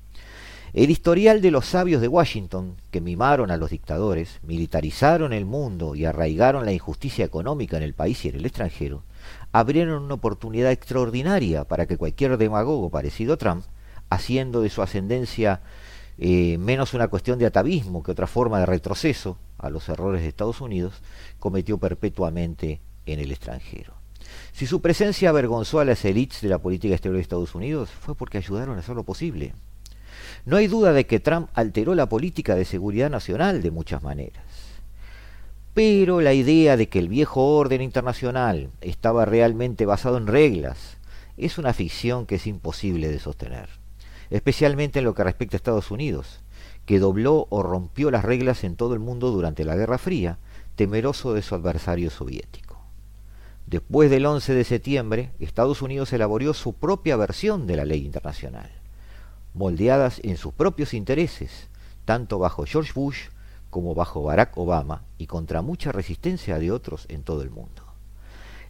El 0.73 0.89
historial 0.89 1.41
de 1.41 1.51
los 1.51 1.65
sabios 1.65 1.99
de 1.99 2.07
Washington, 2.07 2.77
que 2.91 3.01
mimaron 3.01 3.51
a 3.51 3.57
los 3.57 3.71
dictadores, 3.71 4.39
militarizaron 4.41 5.33
el 5.33 5.43
mundo 5.43 5.95
y 5.95 6.05
arraigaron 6.05 6.63
la 6.63 6.71
injusticia 6.71 7.25
económica 7.25 7.75
en 7.75 7.83
el 7.83 7.93
país 7.93 8.23
y 8.23 8.29
en 8.29 8.35
el 8.35 8.45
extranjero, 8.45 9.03
abrieron 9.51 10.03
una 10.03 10.13
oportunidad 10.13 10.71
extraordinaria 10.71 11.65
para 11.65 11.87
que 11.87 11.97
cualquier 11.97 12.37
demagogo 12.37 12.89
parecido 12.89 13.33
a 13.33 13.37
Trump, 13.37 13.65
haciendo 14.09 14.61
de 14.61 14.69
su 14.69 14.81
ascendencia 14.81 15.59
eh, 16.23 16.59
menos 16.59 16.93
una 16.93 17.07
cuestión 17.07 17.39
de 17.39 17.47
atavismo 17.47 18.03
que 18.03 18.11
otra 18.11 18.27
forma 18.27 18.59
de 18.59 18.67
retroceso 18.67 19.39
a 19.57 19.71
los 19.71 19.89
errores 19.89 20.21
de 20.21 20.27
Estados 20.27 20.61
Unidos, 20.61 20.93
cometió 21.39 21.79
perpetuamente 21.79 22.79
en 23.07 23.19
el 23.19 23.31
extranjero. 23.31 23.95
Si 24.51 24.67
su 24.67 24.81
presencia 24.81 25.29
avergonzó 25.29 25.79
a 25.79 25.85
las 25.85 26.05
élites 26.05 26.41
de 26.41 26.49
la 26.49 26.59
política 26.59 26.93
exterior 26.93 27.15
de 27.15 27.23
Estados 27.23 27.55
Unidos, 27.55 27.89
fue 27.89 28.13
porque 28.13 28.37
ayudaron 28.37 28.77
a 28.77 28.81
hacer 28.81 28.95
lo 28.95 29.03
posible. 29.03 29.53
No 30.45 30.57
hay 30.57 30.67
duda 30.67 30.93
de 30.93 31.07
que 31.07 31.19
Trump 31.19 31.49
alteró 31.55 31.95
la 31.95 32.07
política 32.07 32.55
de 32.55 32.65
seguridad 32.65 33.09
nacional 33.09 33.63
de 33.63 33.71
muchas 33.71 34.03
maneras. 34.03 34.45
Pero 35.73 36.21
la 36.21 36.33
idea 36.33 36.77
de 36.77 36.87
que 36.87 36.99
el 36.99 37.09
viejo 37.09 37.55
orden 37.55 37.81
internacional 37.81 38.69
estaba 38.81 39.25
realmente 39.25 39.87
basado 39.87 40.17
en 40.17 40.27
reglas 40.27 40.97
es 41.35 41.57
una 41.57 41.73
ficción 41.73 42.27
que 42.27 42.35
es 42.35 42.45
imposible 42.45 43.09
de 43.09 43.17
sostener, 43.17 43.69
especialmente 44.31 44.99
en 44.99 45.05
lo 45.05 45.13
que 45.13 45.23
respecta 45.23 45.55
a 45.55 45.59
Estados 45.59 45.91
Unidos, 45.91 46.41
que 46.85 46.99
dobló 46.99 47.47
o 47.49 47.61
rompió 47.61 48.09
las 48.09 48.25
reglas 48.25 48.63
en 48.63 48.75
todo 48.75 48.93
el 48.93 48.99
mundo 48.99 49.29
durante 49.29 49.63
la 49.65 49.75
Guerra 49.75 49.97
Fría, 49.97 50.39
temeroso 50.75 51.33
de 51.33 51.41
su 51.41 51.53
adversario 51.53 52.09
soviético. 52.09 52.79
Después 53.67 54.09
del 54.09 54.25
11 54.25 54.53
de 54.53 54.63
septiembre, 54.63 55.31
Estados 55.39 55.81
Unidos 55.81 56.11
elaboró 56.13 56.53
su 56.53 56.73
propia 56.73 57.15
versión 57.17 57.67
de 57.67 57.75
la 57.75 57.85
ley 57.85 58.05
internacional, 58.05 58.71
moldeadas 59.53 60.19
en 60.23 60.37
sus 60.37 60.53
propios 60.53 60.93
intereses, 60.93 61.67
tanto 62.05 62.39
bajo 62.39 62.65
George 62.65 62.93
Bush 62.93 63.27
como 63.69 63.95
bajo 63.95 64.23
Barack 64.23 64.57
Obama 64.57 65.03
y 65.17 65.27
contra 65.27 65.61
mucha 65.61 65.91
resistencia 65.91 66.57
de 66.57 66.71
otros 66.71 67.05
en 67.09 67.23
todo 67.23 67.41
el 67.41 67.49
mundo. 67.49 67.83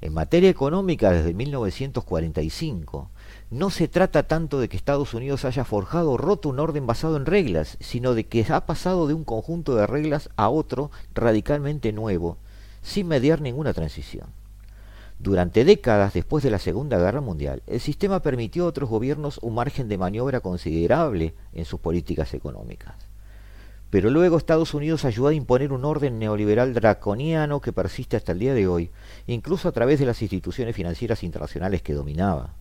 En 0.02 0.14
materia 0.14 0.50
económica, 0.50 1.12
desde 1.12 1.34
1945, 1.34 3.10
no 3.52 3.70
se 3.70 3.90
trata 3.90 4.24
tanto 4.24 4.62
de 4.62 4.70
que 4.70 4.78
Estados 4.78 5.14
Unidos 5.14 5.44
haya 5.44 5.66
forjado 5.66 6.12
o 6.12 6.18
roto 6.18 6.48
un 6.48 6.60
orden 6.62 6.88
basado 6.88 7.18
en 7.18 7.26
reglas, 7.26 7.78
sino 7.82 8.14
de 8.14 8.24
que 8.24 8.46
ha 8.50 8.66
pasado 8.66 9.08
de 9.08 9.14
un 9.14 9.26
conjunto 9.26 9.76
de 9.76 9.86
reglas 9.86 10.30
a 10.38 10.48
otro 10.48 10.90
radicalmente 11.14 11.92
nuevo, 11.92 12.38
sin 12.82 13.10
mediar 13.10 13.42
ninguna 13.42 13.74
transición. 13.74 14.28
Durante 15.20 15.66
décadas 15.66 16.14
después 16.14 16.46
de 16.46 16.50
la 16.50 16.60
Segunda 16.60 16.98
Guerra 16.98 17.20
Mundial, 17.20 17.62
el 17.68 17.82
sistema 17.82 18.22
permitió 18.22 18.64
a 18.64 18.68
otros 18.68 18.90
gobiernos 18.90 19.38
un 19.42 19.54
margen 19.56 19.90
de 19.90 19.98
maniobra 19.98 20.40
considerable 20.40 21.36
en 21.52 21.66
sus 21.66 21.82
políticas 21.82 22.34
económicas. 22.34 22.96
Pero 23.90 24.10
luego 24.10 24.38
Estados 24.38 24.74
Unidos 24.74 25.04
ayudó 25.04 25.28
a 25.28 25.34
imponer 25.34 25.74
un 25.74 25.84
orden 25.84 26.20
neoliberal 26.20 26.74
draconiano 26.74 27.60
que 27.60 27.74
persiste 27.74 28.16
hasta 28.16 28.32
el 28.32 28.40
día 28.40 28.54
de 28.54 28.70
hoy, 28.70 28.92
incluso 29.28 29.68
a 29.68 29.74
través 29.74 30.00
de 30.00 30.06
las 30.06 30.22
instituciones 30.22 30.74
financieras 30.74 31.22
internacionales 31.22 31.82
que 31.82 31.94
dominaba. 31.94 32.61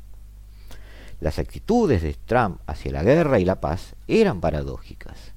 Las 1.20 1.38
actitudes 1.38 2.02
de 2.02 2.14
Trump 2.24 2.60
hacia 2.66 2.92
la 2.92 3.02
guerra 3.02 3.38
y 3.38 3.44
la 3.44 3.60
paz 3.60 3.94
eran 4.08 4.40
paradójicas. 4.40 5.32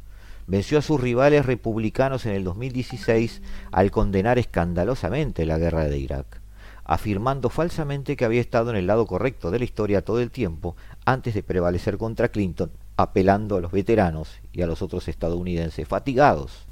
Venció 0.47 0.77
a 0.77 0.81
sus 0.81 0.99
rivales 0.99 1.45
republicanos 1.45 2.25
en 2.25 2.33
el 2.33 2.43
2016 2.45 3.41
al 3.71 3.91
condenar 3.91 4.39
escandalosamente 4.39 5.45
la 5.45 5.57
guerra 5.57 5.85
de 5.85 5.97
Irak, 5.97 6.41
afirmando 6.85 7.49
falsamente 7.49 8.15
que 8.15 8.25
había 8.25 8.41
estado 8.41 8.69
en 8.69 8.77
el 8.77 8.87
lado 8.87 9.05
correcto 9.05 9.51
de 9.51 9.59
la 9.59 9.65
historia 9.65 10.03
todo 10.03 10.21
el 10.21 10.31
tiempo 10.31 10.75
antes 11.05 11.33
de 11.33 11.43
prevalecer 11.43 11.97
contra 11.97 12.29
Clinton 12.29 12.71
apelando 12.95 13.57
a 13.57 13.61
los 13.61 13.71
veteranos 13.71 14.29
y 14.51 14.61
a 14.61 14.67
los 14.67 14.81
otros 14.81 15.07
estadounidenses 15.07 15.87
fatigados 15.87 16.65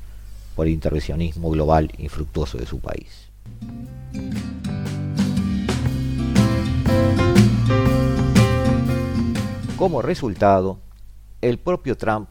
por 0.56 0.68
el 0.68 0.74
intervencionismo 0.74 1.50
global 1.50 1.92
infructuoso 1.98 2.58
de 2.58 2.66
su 2.66 2.80
país. 2.80 3.30
Como 9.82 10.04
resultado, 10.04 10.78
el 11.42 11.58
propio 11.58 11.98
Trump, 11.98 12.30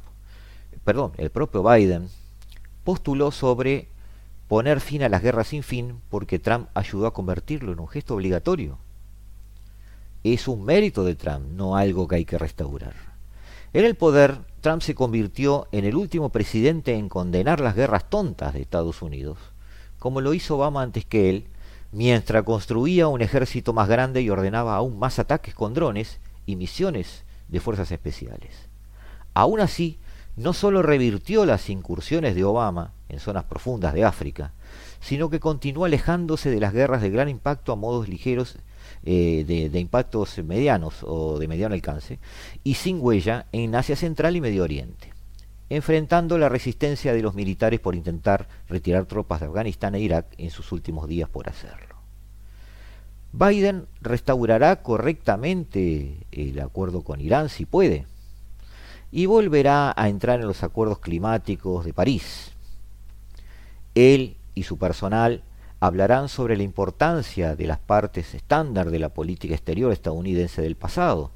perdón, 0.84 1.10
el 1.16 1.30
propio 1.30 1.64
Biden 1.64 2.08
postuló 2.84 3.32
sobre 3.32 3.88
poner 4.46 4.78
fin 4.78 5.02
a 5.02 5.08
las 5.08 5.20
guerras 5.20 5.48
sin 5.48 5.64
fin 5.64 5.96
porque 6.10 6.38
Trump 6.38 6.68
ayudó 6.74 7.08
a 7.08 7.12
convertirlo 7.12 7.72
en 7.72 7.80
un 7.80 7.88
gesto 7.88 8.14
obligatorio. 8.14 8.78
Es 10.22 10.46
un 10.46 10.64
mérito 10.64 11.02
de 11.02 11.16
Trump, 11.16 11.44
no 11.50 11.74
algo 11.74 12.06
que 12.06 12.14
hay 12.14 12.24
que 12.24 12.38
restaurar. 12.38 12.94
En 13.72 13.84
el 13.84 13.96
poder, 13.96 14.38
Trump 14.60 14.82
se 14.82 14.94
convirtió 14.94 15.66
en 15.72 15.84
el 15.84 15.96
último 15.96 16.28
presidente 16.28 16.94
en 16.94 17.08
condenar 17.08 17.58
las 17.58 17.74
guerras 17.74 18.08
tontas 18.08 18.54
de 18.54 18.60
Estados 18.60 19.02
Unidos, 19.02 19.38
como 19.98 20.20
lo 20.20 20.34
hizo 20.34 20.54
Obama 20.54 20.82
antes 20.82 21.04
que 21.04 21.28
él, 21.28 21.48
mientras 21.90 22.44
construía 22.44 23.08
un 23.08 23.22
ejército 23.22 23.72
más 23.72 23.88
grande 23.88 24.22
y 24.22 24.30
ordenaba 24.30 24.76
aún 24.76 25.00
más 25.00 25.18
ataques 25.18 25.52
con 25.52 25.74
drones 25.74 26.20
y 26.46 26.54
misiones 26.54 27.24
de 27.50 27.60
fuerzas 27.60 27.90
especiales. 27.92 28.68
Aún 29.34 29.60
así, 29.60 29.98
no 30.36 30.52
solo 30.52 30.82
revirtió 30.82 31.44
las 31.44 31.68
incursiones 31.68 32.34
de 32.34 32.44
Obama 32.44 32.92
en 33.08 33.20
zonas 33.20 33.44
profundas 33.44 33.94
de 33.94 34.04
África, 34.04 34.52
sino 35.00 35.30
que 35.30 35.40
continuó 35.40 35.84
alejándose 35.84 36.50
de 36.50 36.60
las 36.60 36.72
guerras 36.72 37.02
de 37.02 37.10
gran 37.10 37.28
impacto 37.28 37.72
a 37.72 37.76
modos 37.76 38.08
ligeros 38.08 38.56
eh, 39.02 39.44
de, 39.46 39.68
de, 39.68 39.80
impactos 39.80 40.38
medianos 40.38 41.02
o 41.02 41.38
de 41.38 41.48
mediano 41.48 41.74
alcance 41.74 42.18
y 42.64 42.74
sin 42.74 43.00
huella 43.00 43.46
en 43.52 43.74
Asia 43.74 43.96
Central 43.96 44.36
y 44.36 44.40
Medio 44.40 44.62
Oriente, 44.62 45.12
enfrentando 45.68 46.38
la 46.38 46.48
resistencia 46.48 47.12
de 47.12 47.22
los 47.22 47.34
militares 47.34 47.80
por 47.80 47.94
intentar 47.94 48.48
retirar 48.68 49.06
tropas 49.06 49.40
de 49.40 49.46
Afganistán 49.46 49.94
e 49.94 50.00
Irak 50.00 50.26
en 50.38 50.50
sus 50.50 50.70
últimos 50.72 51.08
días 51.08 51.28
por 51.28 51.48
hacerlo. 51.48 51.89
Biden 53.32 53.86
restaurará 54.00 54.82
correctamente 54.82 56.26
el 56.32 56.58
acuerdo 56.60 57.02
con 57.02 57.20
Irán 57.20 57.48
si 57.48 57.64
puede 57.64 58.06
y 59.12 59.26
volverá 59.26 59.92
a 59.96 60.08
entrar 60.08 60.40
en 60.40 60.46
los 60.46 60.62
acuerdos 60.62 60.98
climáticos 60.98 61.84
de 61.84 61.94
París. 61.94 62.52
Él 63.94 64.36
y 64.54 64.64
su 64.64 64.78
personal 64.78 65.42
hablarán 65.78 66.28
sobre 66.28 66.56
la 66.56 66.64
importancia 66.64 67.54
de 67.54 67.66
las 67.66 67.78
partes 67.78 68.34
estándar 68.34 68.90
de 68.90 68.98
la 68.98 69.08
política 69.08 69.54
exterior 69.54 69.92
estadounidense 69.92 70.60
del 70.60 70.76
pasado, 70.76 71.30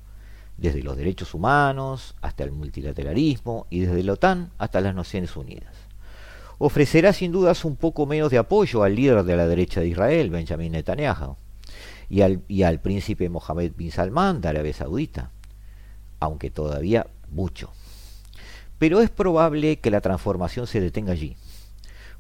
desde 0.57 0.83
los 0.83 0.97
derechos 0.97 1.33
humanos 1.33 2.15
hasta 2.21 2.45
el 2.45 2.53
multilateralismo 2.53 3.67
y 3.71 3.81
desde 3.81 4.03
la 4.03 4.13
OTAN 4.13 4.51
hasta 4.59 4.81
las 4.81 4.95
Naciones 4.95 5.37
Unidas. 5.37 5.75
Ofrecerá 6.59 7.13
sin 7.13 7.33
dudas 7.33 7.65
un 7.65 7.77
poco 7.77 8.07
menos 8.07 8.31
de 8.31 8.39
apoyo 8.39 8.83
al 8.83 8.95
líder 8.95 9.25
de 9.25 9.37
la 9.37 9.47
derecha 9.47 9.81
de 9.81 9.89
Israel, 9.89 10.31
Benjamin 10.31 10.73
Netanyahu, 10.73 11.37
y 12.09 12.23
al, 12.23 12.43
y 12.49 12.63
al 12.63 12.81
príncipe 12.81 13.29
Mohammed 13.29 13.73
bin 13.77 13.91
Salman 13.91 14.41
de 14.41 14.49
Arabia 14.49 14.73
Saudita, 14.73 15.31
aunque 16.21 16.51
todavía 16.51 17.07
mucho. 17.31 17.73
Pero 18.79 19.01
es 19.01 19.11
probable 19.11 19.79
que 19.81 19.91
la 19.91 20.01
transformación 20.01 20.67
se 20.67 20.81
detenga 20.81 21.13
allí 21.13 21.37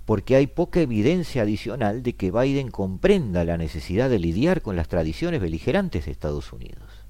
porque 0.05 0.37
hay 0.37 0.47
poca 0.47 0.80
evidencia 0.80 1.43
adicional 1.43 2.03
de 2.03 2.14
que 2.14 2.30
Biden 2.30 2.70
comprenda 2.70 3.45
la 3.45 3.57
necesidad 3.57 4.11
de 4.11 4.18
lidiar 4.18 4.61
con 4.61 4.76
las 4.76 4.89
tradiciones 4.89 5.41
beligerantes 5.41 6.05
de 6.05 6.12
Estados 6.12 6.53
Unidos. 6.53 7.05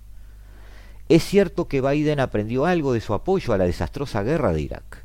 Es 1.08 1.24
cierto 1.24 1.68
que 1.68 1.80
Biden 1.80 2.20
aprendió 2.20 2.66
algo 2.66 2.92
de 2.92 3.00
su 3.00 3.12
apoyo 3.12 3.52
a 3.52 3.58
la 3.58 3.64
desastrosa 3.64 4.22
guerra 4.22 4.52
de 4.52 4.62
Irak. 4.62 5.04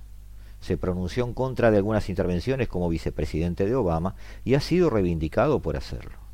Se 0.61 0.77
pronunció 0.77 1.25
en 1.25 1.33
contra 1.33 1.71
de 1.71 1.77
algunas 1.77 2.09
intervenciones 2.09 2.67
como 2.67 2.89
vicepresidente 2.89 3.65
de 3.65 3.75
Obama 3.75 4.15
y 4.45 4.53
ha 4.53 4.59
sido 4.59 4.89
reivindicado 4.89 5.61
por 5.61 5.75
hacerlo. 5.75 6.28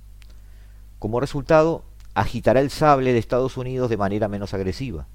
Como 1.05 1.19
resultado, 1.19 1.83
agitará 2.15 2.61
el 2.61 2.71
sable 2.71 3.13
de 3.13 3.19
Estados 3.19 3.57
Unidos 3.57 3.91
de 3.91 3.95
manera 3.95 4.27
menos 4.27 4.55
agresiva 4.55 5.05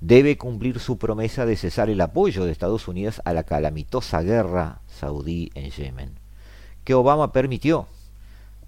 debe 0.00 0.38
cumplir 0.38 0.78
su 0.78 0.96
promesa 0.96 1.44
de 1.44 1.56
cesar 1.56 1.90
el 1.90 2.00
apoyo 2.00 2.44
de 2.44 2.52
Estados 2.52 2.86
Unidos 2.86 3.20
a 3.24 3.32
la 3.32 3.42
calamitosa 3.42 4.22
guerra 4.22 4.80
saudí 4.86 5.50
en 5.56 5.72
Yemen, 5.72 6.20
que 6.84 6.94
Obama 6.94 7.32
permitió 7.32 7.88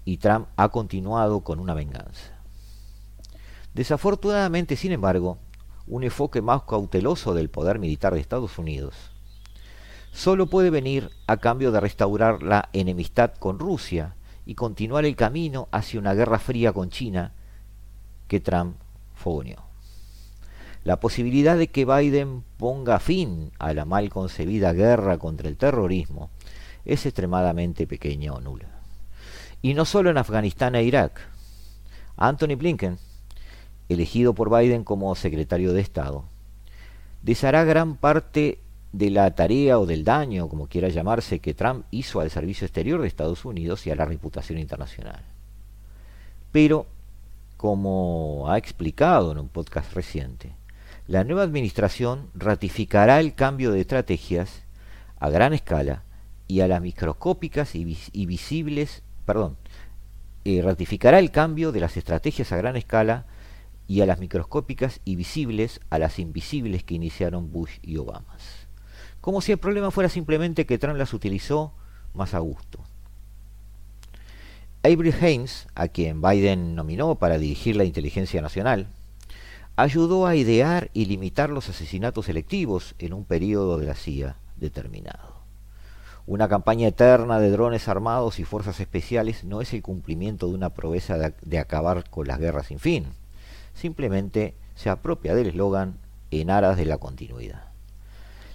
y 0.03 0.17
Trump 0.17 0.49
ha 0.57 0.67
continuado 0.67 1.39
con 1.39 1.61
una 1.61 1.73
venganza. 1.73 2.33
Desafortunadamente, 3.73 4.75
sin 4.75 4.91
embargo, 4.91 5.37
un 5.87 6.03
enfoque 6.03 6.41
más 6.41 6.63
cauteloso 6.63 7.33
del 7.33 7.49
poder 7.49 7.79
militar 7.79 8.13
de 8.13 8.19
Estados 8.19 8.59
Unidos 8.59 8.93
solo 10.11 10.47
puede 10.47 10.69
venir 10.69 11.11
a 11.27 11.37
cambio 11.37 11.71
de 11.71 11.79
restaurar 11.79 12.43
la 12.43 12.67
enemistad 12.73 13.31
con 13.39 13.57
Rusia 13.57 14.15
y 14.45 14.55
continuar 14.55 15.05
el 15.05 15.15
camino 15.15 15.67
hacia 15.71 15.99
una 15.99 16.13
guerra 16.13 16.39
fría 16.39 16.71
con 16.71 16.89
China 16.89 17.33
que 18.27 18.39
Trump 18.39 18.77
fogoneó. 19.13 19.63
La 20.83 20.99
posibilidad 20.99 21.57
de 21.57 21.67
que 21.67 21.85
Biden 21.85 22.43
ponga 22.57 22.99
fin 22.99 23.51
a 23.57 23.73
la 23.73 23.85
mal 23.85 24.09
concebida 24.09 24.71
guerra 24.71 25.17
contra 25.17 25.49
el 25.49 25.57
terrorismo 25.57 26.29
es 26.85 27.07
extremadamente 27.07 27.87
pequeña 27.87 28.33
o 28.33 28.39
nula. 28.39 28.69
Y 29.63 29.73
no 29.73 29.85
solo 29.85 30.11
en 30.11 30.19
Afganistán 30.19 30.75
e 30.75 30.83
Irak. 30.83 31.19
Anthony 32.17 32.55
Blinken, 32.55 32.99
elegido 33.89 34.35
por 34.35 34.55
Biden 34.55 34.83
como 34.83 35.15
secretario 35.15 35.73
de 35.73 35.81
Estado, 35.81 36.25
deshará 37.23 37.63
gran 37.63 37.97
parte 37.97 38.59
de 38.97 39.09
la 39.09 39.35
tarea 39.35 39.77
o 39.77 39.85
del 39.85 40.05
daño, 40.05 40.47
como 40.47 40.67
quiera 40.67 40.87
llamarse, 40.87 41.39
que 41.39 41.53
Trump 41.53 41.85
hizo 41.91 42.21
al 42.21 42.31
servicio 42.31 42.65
exterior 42.65 43.01
de 43.01 43.09
Estados 43.09 43.43
Unidos 43.43 43.85
y 43.85 43.91
a 43.91 43.95
la 43.95 44.05
reputación 44.05 44.57
internacional. 44.57 45.21
Pero, 46.53 46.87
como 47.57 48.49
ha 48.49 48.57
explicado 48.57 49.33
en 49.33 49.39
un 49.39 49.49
podcast 49.49 49.91
reciente, 49.93 50.53
la 51.07 51.25
nueva 51.25 51.43
administración 51.43 52.29
ratificará 52.35 53.19
el 53.19 53.35
cambio 53.35 53.73
de 53.73 53.81
estrategias 53.81 54.63
a 55.19 55.29
gran 55.29 55.51
escala 55.51 56.03
y 56.47 56.61
a 56.61 56.67
las 56.69 56.81
microscópicas 56.81 57.75
y, 57.75 58.25
visibles, 58.25 59.03
perdón, 59.25 59.57
eh, 60.45 60.61
ratificará 60.63 61.19
el 61.19 61.31
cambio 61.31 61.73
de 61.73 61.81
las 61.81 61.97
estrategias 61.97 62.53
a 62.53 62.57
gran 62.57 62.77
escala 62.77 63.25
y 63.89 63.99
a 63.99 64.05
las 64.05 64.19
microscópicas 64.19 65.01
y 65.03 65.17
visibles 65.17 65.81
a 65.89 65.99
las 65.99 66.17
invisibles 66.17 66.85
que 66.85 66.95
iniciaron 66.95 67.51
Bush 67.51 67.79
y 67.81 67.97
Obama. 67.97 68.37
Como 69.25 69.41
si 69.41 69.51
el 69.51 69.57
problema 69.57 69.89
fuera 69.89 70.07
simplemente 70.07 70.67
que 70.67 70.77
Trump 70.77 70.99
las 70.99 71.11
utilizó 71.11 71.73
más 72.13 72.35
a 72.35 72.37
gusto. 72.37 72.77
Avery 74.83 75.11
Haynes, 75.19 75.65
a 75.73 75.87
quien 75.87 76.21
Biden 76.21 76.75
nominó 76.75 77.15
para 77.15 77.39
dirigir 77.39 77.75
la 77.75 77.85
inteligencia 77.85 78.39
nacional, 78.39 78.85
ayudó 79.77 80.27
a 80.27 80.35
idear 80.35 80.91
y 80.93 81.05
limitar 81.05 81.49
los 81.49 81.69
asesinatos 81.69 82.27
selectivos 82.27 82.93
en 82.99 83.13
un 83.13 83.25
periodo 83.25 83.79
de 83.79 83.87
la 83.87 83.95
CIA 83.95 84.35
determinado. 84.57 85.37
Una 86.27 86.47
campaña 86.47 86.89
eterna 86.89 87.39
de 87.39 87.49
drones 87.49 87.87
armados 87.87 88.37
y 88.37 88.43
fuerzas 88.43 88.79
especiales 88.79 89.43
no 89.43 89.59
es 89.59 89.73
el 89.73 89.81
cumplimiento 89.81 90.49
de 90.49 90.53
una 90.53 90.69
proeza 90.69 91.17
de, 91.17 91.57
acabar 91.57 92.07
con 92.11 92.27
las 92.27 92.37
guerras 92.37 92.67
sin 92.67 92.77
fin. 92.77 93.07
Simplemente 93.73 94.53
se 94.75 94.91
apropia 94.91 95.33
del 95.33 95.47
eslogan 95.47 95.97
en 96.29 96.51
aras 96.51 96.77
de 96.77 96.85
la 96.85 96.99
continuidad. 96.99 97.64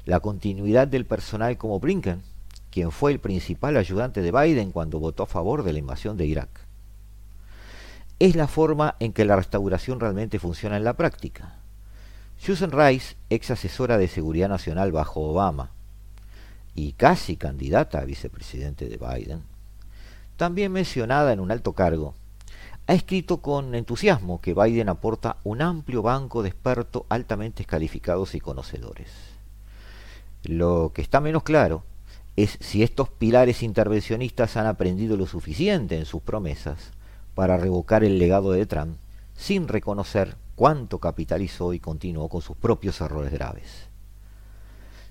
La 0.04 0.20
continuidad 0.20 0.88
del 0.88 1.06
personal 1.06 1.56
como 1.58 1.80
Blinken, 1.80 2.22
quien 2.70 2.90
fue 2.90 3.12
el 3.12 3.20
principal 3.20 3.76
ayudante 3.76 4.22
de 4.22 4.32
Biden 4.32 4.72
cuando 4.72 5.00
votó 5.00 5.24
a 5.24 5.26
favor 5.26 5.62
de 5.62 5.72
la 5.72 5.78
invasión 5.78 6.16
de 6.16 6.26
Irak 6.26 6.70
es 8.20 8.36
la 8.36 8.46
forma 8.46 8.96
en 9.00 9.14
que 9.14 9.24
la 9.24 9.34
restauración 9.34 9.98
realmente 9.98 10.38
funciona 10.38 10.76
en 10.76 10.84
la 10.84 10.92
práctica. 10.92 11.54
Susan 12.38 12.70
Rice, 12.70 13.16
ex 13.30 13.50
asesora 13.50 13.96
de 13.96 14.08
Seguridad 14.08 14.50
Nacional 14.50 14.92
bajo 14.92 15.22
Obama 15.22 15.70
y 16.74 16.92
casi 16.92 17.36
candidata 17.36 17.98
a 17.98 18.04
vicepresidente 18.04 18.90
de 18.90 18.98
Biden, 18.98 19.42
también 20.36 20.70
mencionada 20.70 21.32
en 21.32 21.40
un 21.40 21.50
alto 21.50 21.72
cargo, 21.72 22.14
ha 22.86 22.92
escrito 22.92 23.38
con 23.38 23.74
entusiasmo 23.74 24.40
que 24.42 24.54
Biden 24.54 24.90
aporta 24.90 25.38
un 25.42 25.62
amplio 25.62 26.02
banco 26.02 26.42
de 26.42 26.50
expertos 26.50 27.04
altamente 27.08 27.64
calificados 27.64 28.34
y 28.34 28.40
conocedores. 28.40 29.29
Lo 30.44 30.92
que 30.94 31.02
está 31.02 31.20
menos 31.20 31.42
claro 31.42 31.82
es 32.36 32.56
si 32.60 32.82
estos 32.82 33.08
pilares 33.08 33.62
intervencionistas 33.62 34.56
han 34.56 34.66
aprendido 34.66 35.16
lo 35.16 35.26
suficiente 35.26 35.98
en 35.98 36.06
sus 36.06 36.22
promesas 36.22 36.92
para 37.34 37.56
revocar 37.56 38.04
el 38.04 38.18
legado 38.18 38.52
de 38.52 38.66
Trump 38.66 38.96
sin 39.36 39.68
reconocer 39.68 40.36
cuánto 40.54 40.98
capitalizó 40.98 41.72
y 41.72 41.80
continuó 41.80 42.28
con 42.28 42.42
sus 42.42 42.56
propios 42.56 43.00
errores 43.00 43.32
graves. 43.32 43.88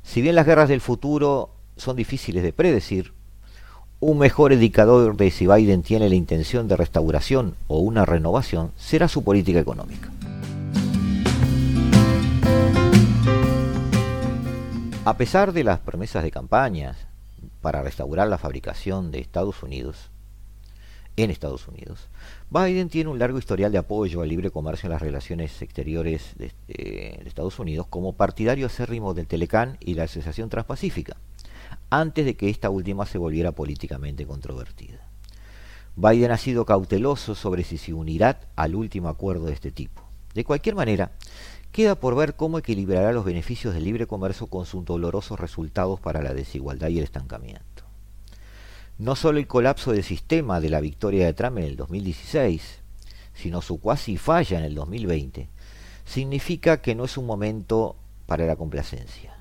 Si 0.04 0.22
bien 0.22 0.36
las 0.36 0.46
guerras 0.46 0.70
del 0.70 0.82
futuro 0.82 1.52
son 1.78 1.96
difíciles 1.96 2.44
de 2.44 2.54
predecir, 2.54 3.14
un 4.00 4.18
mejor 4.18 4.54
indicador 4.54 5.18
de 5.18 5.30
si 5.30 5.46
Biden 5.46 5.84
tiene 5.84 6.08
la 6.08 6.16
intención 6.16 6.68
de 6.68 6.78
restauración 6.78 7.56
o 7.68 7.80
una 7.80 8.06
renovación 8.06 8.72
será 8.78 9.08
su 9.08 9.24
política 9.24 9.60
económica. 9.60 10.10
A 15.10 15.18
pesar 15.18 15.53
de 15.53 15.64
las 15.64 15.80
promesas 15.80 16.22
de 16.22 16.30
campañas 16.30 16.95
para 17.62 17.82
restaurar 17.82 18.28
la 18.28 18.38
fabricación 18.38 19.10
de 19.10 19.18
Estados 19.18 19.64
Unidos, 19.64 20.12
en 21.16 21.32
Estados 21.32 21.68
Unidos. 21.68 22.10
Biden 22.51 22.89
tiene 22.89 23.10
un 23.10 23.18
largo 23.18 23.39
historial 23.39 23.72
de 23.72 23.80
apoyo 23.80 24.22
al 24.22 24.30
libre 24.30 24.51
comercio 24.51 24.86
en 24.86 24.91
las 24.91 25.01
relaciones 25.01 25.64
exteriores 25.64 26.36
de, 26.38 26.53
Estados 27.26 27.57
Unidos 27.57 27.88
como 27.88 28.14
partidario 28.14 28.68
acérrimo 28.68 29.16
del 29.16 29.26
Telecán 29.26 29.78
y 29.80 29.95
la 29.95 30.03
Asociación 30.03 30.47
Transpacífica, 30.47 31.18
antes 31.89 32.24
de 32.24 32.36
que 32.36 32.51
esta 32.51 32.70
última 32.70 33.07
se 33.07 33.18
volviera 33.18 33.51
políticamente 33.51 34.28
controvertida. 34.28 35.10
Biden 35.95 36.30
ha 36.30 36.38
sido 36.38 36.66
cauteloso 36.66 37.34
sobre 37.34 37.64
si 37.64 37.80
se 37.80 37.95
unirá 37.95 38.41
al 38.55 38.76
último 38.76 39.10
acuerdo 39.10 39.47
de 39.47 39.53
este 39.53 39.72
tipo. 39.72 40.03
De 40.36 40.43
cualquier 40.43 40.76
manera, 40.76 41.14
queda 41.80 41.96
por 41.96 42.14
ver 42.14 42.36
cómo 42.36 42.58
equilibrará 42.58 43.14
los 43.14 43.24
beneficios 43.24 43.74
del 43.74 43.86
libre 43.86 44.06
comercio 44.06 44.48
con 44.48 44.66
sus 44.66 44.84
dolorosos 44.84 45.40
resultados 45.40 45.98
para 46.02 46.22
la 46.22 46.34
desigualdad 46.34 46.90
y 46.90 46.98
el 46.98 47.06
estancamiento. 47.06 47.86
No 48.98 49.16
solo 49.16 49.40
el 49.40 49.48
colapso 49.48 49.94
del 49.94 50.04
sistema 50.04 50.60
de 50.60 50.70
la 50.70 50.82
victoria 50.82 51.26
de 51.26 51.32
Trump 51.32 51.60
en 51.60 51.64
el 51.64 51.78
2016, 51.78 52.82
sino 53.34 53.62
su 53.62 53.80
cuasi 53.80 54.18
falla 54.18 54.60
en 54.60 54.66
el 54.66 54.76
2020, 54.76 55.48
significa 56.04 56.82
que 56.82 56.96
no 56.96 57.06
es 57.06 57.18
un 57.18 57.26
momento 57.26 57.96
para 58.26 58.46
la 58.46 58.58
complacencia. 58.58 59.38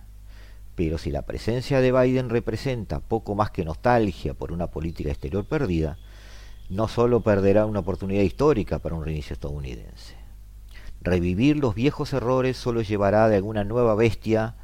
Pero 0.77 0.97
si 0.97 1.11
la 1.11 1.23
presencia 1.23 1.81
de 1.81 1.91
Biden 1.91 2.31
representa 2.31 3.01
poco 3.01 3.35
más 3.35 3.51
que 3.51 3.65
nostalgia 3.65 4.33
por 4.35 4.53
una 4.53 4.69
política 4.69 5.11
exterior 5.11 5.45
perdida, 5.45 5.99
no 6.71 6.87
solo 6.87 7.21
perderá 7.21 7.67
una 7.67 7.81
oportunidad 7.81 8.23
histórica 8.23 8.79
para 8.79 8.95
un 8.95 9.05
reinicio 9.05 9.35
estadounidense. 9.35 10.28
Revivir 11.01 11.57
los 11.57 11.75
viejos 11.75 12.13
errores 12.13 12.57
solo 12.57 12.83
llevará 12.83 13.29
de 13.29 13.37
alguna 13.37 13.65
nueva 13.65 13.95
bestia 13.95 14.57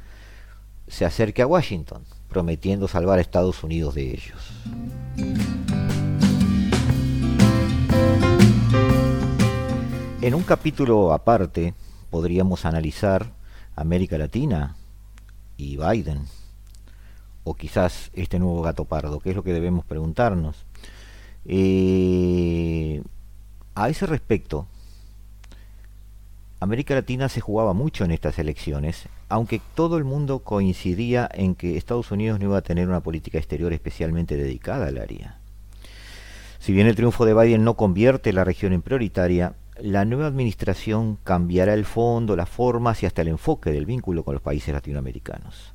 se 0.87 1.05
acerque 1.05 1.41
a 1.41 1.47
Washington, 1.47 2.03
prometiendo 2.29 2.87
salvar 2.87 3.17
a 3.17 3.21
Estados 3.21 3.63
Unidos 3.63 3.95
de 3.95 4.11
ellos. 4.11 4.51
En 10.21 10.33
un 10.33 10.43
capítulo 10.43 11.13
aparte 11.13 11.73
podríamos 12.09 12.65
analizar 12.65 13.31
América 13.75 14.17
Latina 14.17 14.75
y 15.57 15.77
Biden, 15.77 16.25
o 17.43 17.55
quizás 17.55 18.09
este 18.13 18.39
nuevo 18.39 18.61
gato 18.61 18.85
pardo, 18.85 19.19
que 19.19 19.29
es 19.29 19.35
lo 19.35 19.43
que 19.43 19.53
debemos 19.53 19.85
preguntarnos. 19.85 20.65
Eh, 21.45 23.03
a 23.75 23.89
ese 23.89 24.07
respecto, 24.07 24.67
América 26.59 26.95
Latina 26.95 27.27
se 27.29 27.41
jugaba 27.41 27.73
mucho 27.73 28.05
en 28.05 28.11
estas 28.11 28.39
elecciones, 28.39 29.07
aunque 29.27 29.61
todo 29.75 29.97
el 29.97 30.05
mundo 30.05 30.39
coincidía 30.39 31.29
en 31.33 31.55
que 31.55 31.77
Estados 31.77 32.11
Unidos 32.11 32.39
no 32.39 32.45
iba 32.45 32.57
a 32.57 32.61
tener 32.61 32.87
una 32.87 33.01
política 33.01 33.37
exterior 33.37 33.73
especialmente 33.73 34.37
dedicada 34.37 34.87
al 34.87 34.97
área. 34.97 35.39
Si 36.59 36.71
bien 36.71 36.87
el 36.87 36.95
triunfo 36.95 37.25
de 37.25 37.33
Biden 37.33 37.63
no 37.63 37.75
convierte 37.75 38.33
la 38.33 38.43
región 38.43 38.73
en 38.73 38.81
prioritaria, 38.81 39.53
la 39.79 40.05
nueva 40.05 40.27
administración 40.27 41.17
cambiará 41.23 41.73
el 41.73 41.85
fondo, 41.85 42.35
las 42.35 42.49
formas 42.49 43.03
y 43.03 43.05
hasta 43.05 43.21
el 43.21 43.27
enfoque 43.27 43.71
del 43.71 43.85
vínculo 43.85 44.23
con 44.23 44.33
los 44.33 44.41
países 44.41 44.73
latinoamericanos. 44.73 45.73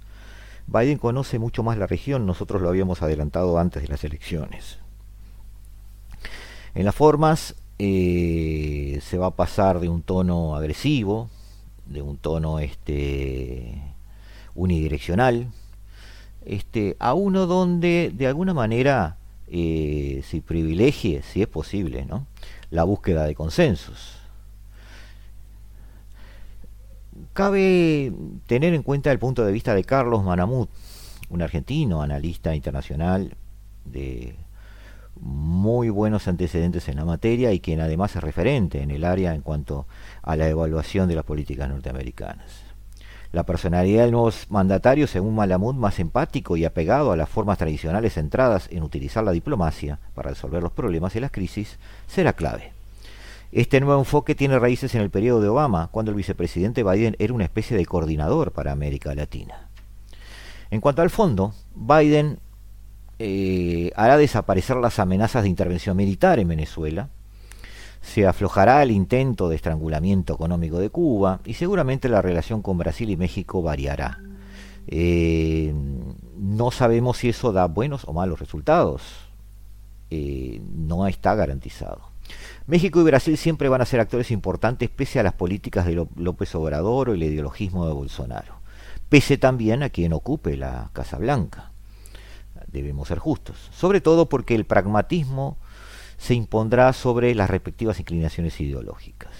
Biden 0.66 0.98
conoce 0.98 1.38
mucho 1.38 1.62
más 1.62 1.76
la 1.76 1.86
región, 1.86 2.26
nosotros 2.26 2.62
lo 2.62 2.68
habíamos 2.68 3.02
adelantado 3.02 3.58
antes 3.58 3.82
de 3.82 3.88
las 3.88 4.02
elecciones. 4.04 4.78
En 6.74 6.84
las 6.84 6.94
formas 6.94 7.56
eh, 7.82 9.00
se 9.00 9.16
va 9.16 9.28
a 9.28 9.36
pasar 9.36 9.80
de 9.80 9.88
un 9.88 10.02
tono 10.02 10.54
agresivo, 10.54 11.30
de 11.86 12.02
un 12.02 12.18
tono 12.18 12.58
este, 12.58 13.80
unidireccional, 14.54 15.48
este, 16.44 16.94
a 16.98 17.14
uno 17.14 17.46
donde 17.46 18.12
de 18.14 18.26
alguna 18.26 18.52
manera 18.52 19.16
eh, 19.48 20.22
se 20.28 20.42
privilegie, 20.42 21.22
si 21.22 21.40
es 21.40 21.48
posible, 21.48 22.04
¿no? 22.04 22.26
la 22.68 22.84
búsqueda 22.84 23.24
de 23.24 23.34
consensos. 23.34 24.18
Cabe 27.32 28.12
tener 28.46 28.74
en 28.74 28.82
cuenta 28.82 29.10
el 29.10 29.18
punto 29.18 29.42
de 29.42 29.52
vista 29.52 29.74
de 29.74 29.84
Carlos 29.84 30.22
Manamut, 30.22 30.68
un 31.30 31.40
argentino, 31.40 32.02
analista 32.02 32.54
internacional 32.54 33.34
de 33.86 34.34
muy 35.20 35.90
buenos 35.90 36.28
antecedentes 36.28 36.88
en 36.88 36.96
la 36.96 37.04
materia 37.04 37.52
y 37.52 37.60
quien 37.60 37.80
además 37.80 38.16
es 38.16 38.22
referente 38.22 38.82
en 38.82 38.90
el 38.90 39.04
área 39.04 39.34
en 39.34 39.42
cuanto 39.42 39.86
a 40.22 40.36
la 40.36 40.48
evaluación 40.48 41.08
de 41.08 41.14
las 41.14 41.24
políticas 41.24 41.68
norteamericanas. 41.68 42.62
La 43.32 43.44
personalidad 43.44 44.02
del 44.02 44.10
nuevo 44.10 44.32
mandatario, 44.48 45.06
según 45.06 45.36
Malamud, 45.36 45.74
más 45.74 46.00
empático 46.00 46.56
y 46.56 46.64
apegado 46.64 47.12
a 47.12 47.16
las 47.16 47.28
formas 47.28 47.58
tradicionales 47.58 48.14
centradas 48.14 48.66
en 48.72 48.82
utilizar 48.82 49.22
la 49.22 49.30
diplomacia 49.30 50.00
para 50.14 50.30
resolver 50.30 50.62
los 50.62 50.72
problemas 50.72 51.14
y 51.14 51.20
las 51.20 51.30
crisis, 51.30 51.78
será 52.08 52.32
clave. 52.32 52.72
Este 53.52 53.80
nuevo 53.80 54.00
enfoque 54.00 54.34
tiene 54.34 54.58
raíces 54.58 54.94
en 54.94 55.02
el 55.02 55.10
periodo 55.10 55.40
de 55.40 55.48
Obama, 55.48 55.88
cuando 55.92 56.10
el 56.10 56.16
vicepresidente 56.16 56.82
Biden 56.82 57.14
era 57.18 57.32
una 57.32 57.44
especie 57.44 57.76
de 57.76 57.86
coordinador 57.86 58.50
para 58.52 58.72
América 58.72 59.14
Latina. 59.14 59.68
En 60.70 60.80
cuanto 60.80 61.02
al 61.02 61.10
fondo, 61.10 61.52
Biden 61.74 62.38
eh, 63.22 63.92
hará 63.96 64.16
desaparecer 64.16 64.78
las 64.78 64.98
amenazas 64.98 65.42
de 65.42 65.50
intervención 65.50 65.94
militar 65.94 66.38
en 66.38 66.48
Venezuela, 66.48 67.10
se 68.00 68.26
aflojará 68.26 68.82
el 68.82 68.90
intento 68.90 69.50
de 69.50 69.56
estrangulamiento 69.56 70.32
económico 70.32 70.78
de 70.78 70.88
Cuba 70.88 71.40
y 71.44 71.52
seguramente 71.52 72.08
la 72.08 72.22
relación 72.22 72.62
con 72.62 72.78
Brasil 72.78 73.10
y 73.10 73.18
México 73.18 73.60
variará. 73.60 74.20
Eh, 74.86 75.74
no 76.38 76.70
sabemos 76.70 77.18
si 77.18 77.28
eso 77.28 77.52
da 77.52 77.66
buenos 77.66 78.06
o 78.06 78.14
malos 78.14 78.40
resultados. 78.40 79.02
Eh, 80.08 80.62
no 80.74 81.06
está 81.06 81.34
garantizado. 81.34 82.00
México 82.66 83.02
y 83.02 83.04
Brasil 83.04 83.36
siempre 83.36 83.68
van 83.68 83.82
a 83.82 83.86
ser 83.86 84.00
actores 84.00 84.30
importantes 84.30 84.88
pese 84.88 85.20
a 85.20 85.22
las 85.22 85.34
políticas 85.34 85.84
de 85.84 86.06
López 86.16 86.54
Obrador 86.54 87.10
o 87.10 87.12
el 87.12 87.22
ideologismo 87.22 87.86
de 87.86 87.92
Bolsonaro. 87.92 88.54
Pese 89.10 89.36
también 89.36 89.82
a 89.82 89.90
quien 89.90 90.14
ocupe 90.14 90.56
la 90.56 90.88
Casa 90.94 91.18
Blanca. 91.18 91.70
Debemos 92.72 93.08
ser 93.08 93.18
justos. 93.18 93.56
Sobre 93.72 94.00
todo 94.00 94.28
porque 94.28 94.54
el 94.54 94.64
pragmatismo 94.64 95.58
se 96.18 96.34
impondrá 96.34 96.92
sobre 96.92 97.34
las 97.34 97.50
respectivas 97.50 97.98
inclinaciones 97.98 98.60
ideológicas. 98.60 99.32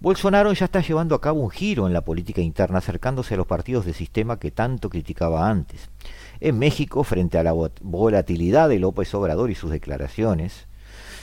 Bolsonaro 0.00 0.52
ya 0.52 0.66
está 0.66 0.80
llevando 0.80 1.16
a 1.16 1.20
cabo 1.20 1.40
un 1.40 1.50
giro 1.50 1.88
en 1.88 1.92
la 1.92 2.04
política 2.04 2.40
interna 2.40 2.78
acercándose 2.78 3.34
a 3.34 3.36
los 3.36 3.48
partidos 3.48 3.84
de 3.84 3.94
sistema 3.94 4.38
que 4.38 4.52
tanto 4.52 4.90
criticaba 4.90 5.48
antes. 5.48 5.90
En 6.38 6.56
México, 6.56 7.02
frente 7.02 7.36
a 7.36 7.42
la 7.42 7.52
volatilidad 7.52 8.68
de 8.68 8.78
López 8.78 9.12
Obrador 9.14 9.50
y 9.50 9.56
sus 9.56 9.72
declaraciones, 9.72 10.68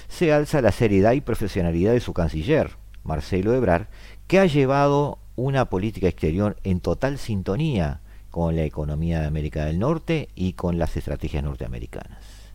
se 0.10 0.34
alza 0.34 0.62
la 0.62 0.74
seriedad 0.74 1.14
y 1.14 1.22
profesionalidad 1.22 1.93
de 1.93 2.01
su 2.01 2.14
canciller, 2.14 2.72
Marcelo 3.03 3.53
Ebrard, 3.53 3.88
que 4.28 4.39
ha 4.39 4.45
llevado 4.45 5.20
una 5.38 5.70
política 5.70 6.08
exterior 6.08 6.58
en 6.64 6.82
total 6.82 7.18
sintonía 7.18 8.01
con 8.36 8.54
la 8.54 8.66
economía 8.66 9.22
de 9.22 9.28
América 9.28 9.64
del 9.64 9.80
Norte 9.80 10.28
y 10.36 10.52
con 10.52 10.78
las 10.78 10.98
estrategias 10.98 11.42
norteamericanas. 11.42 12.52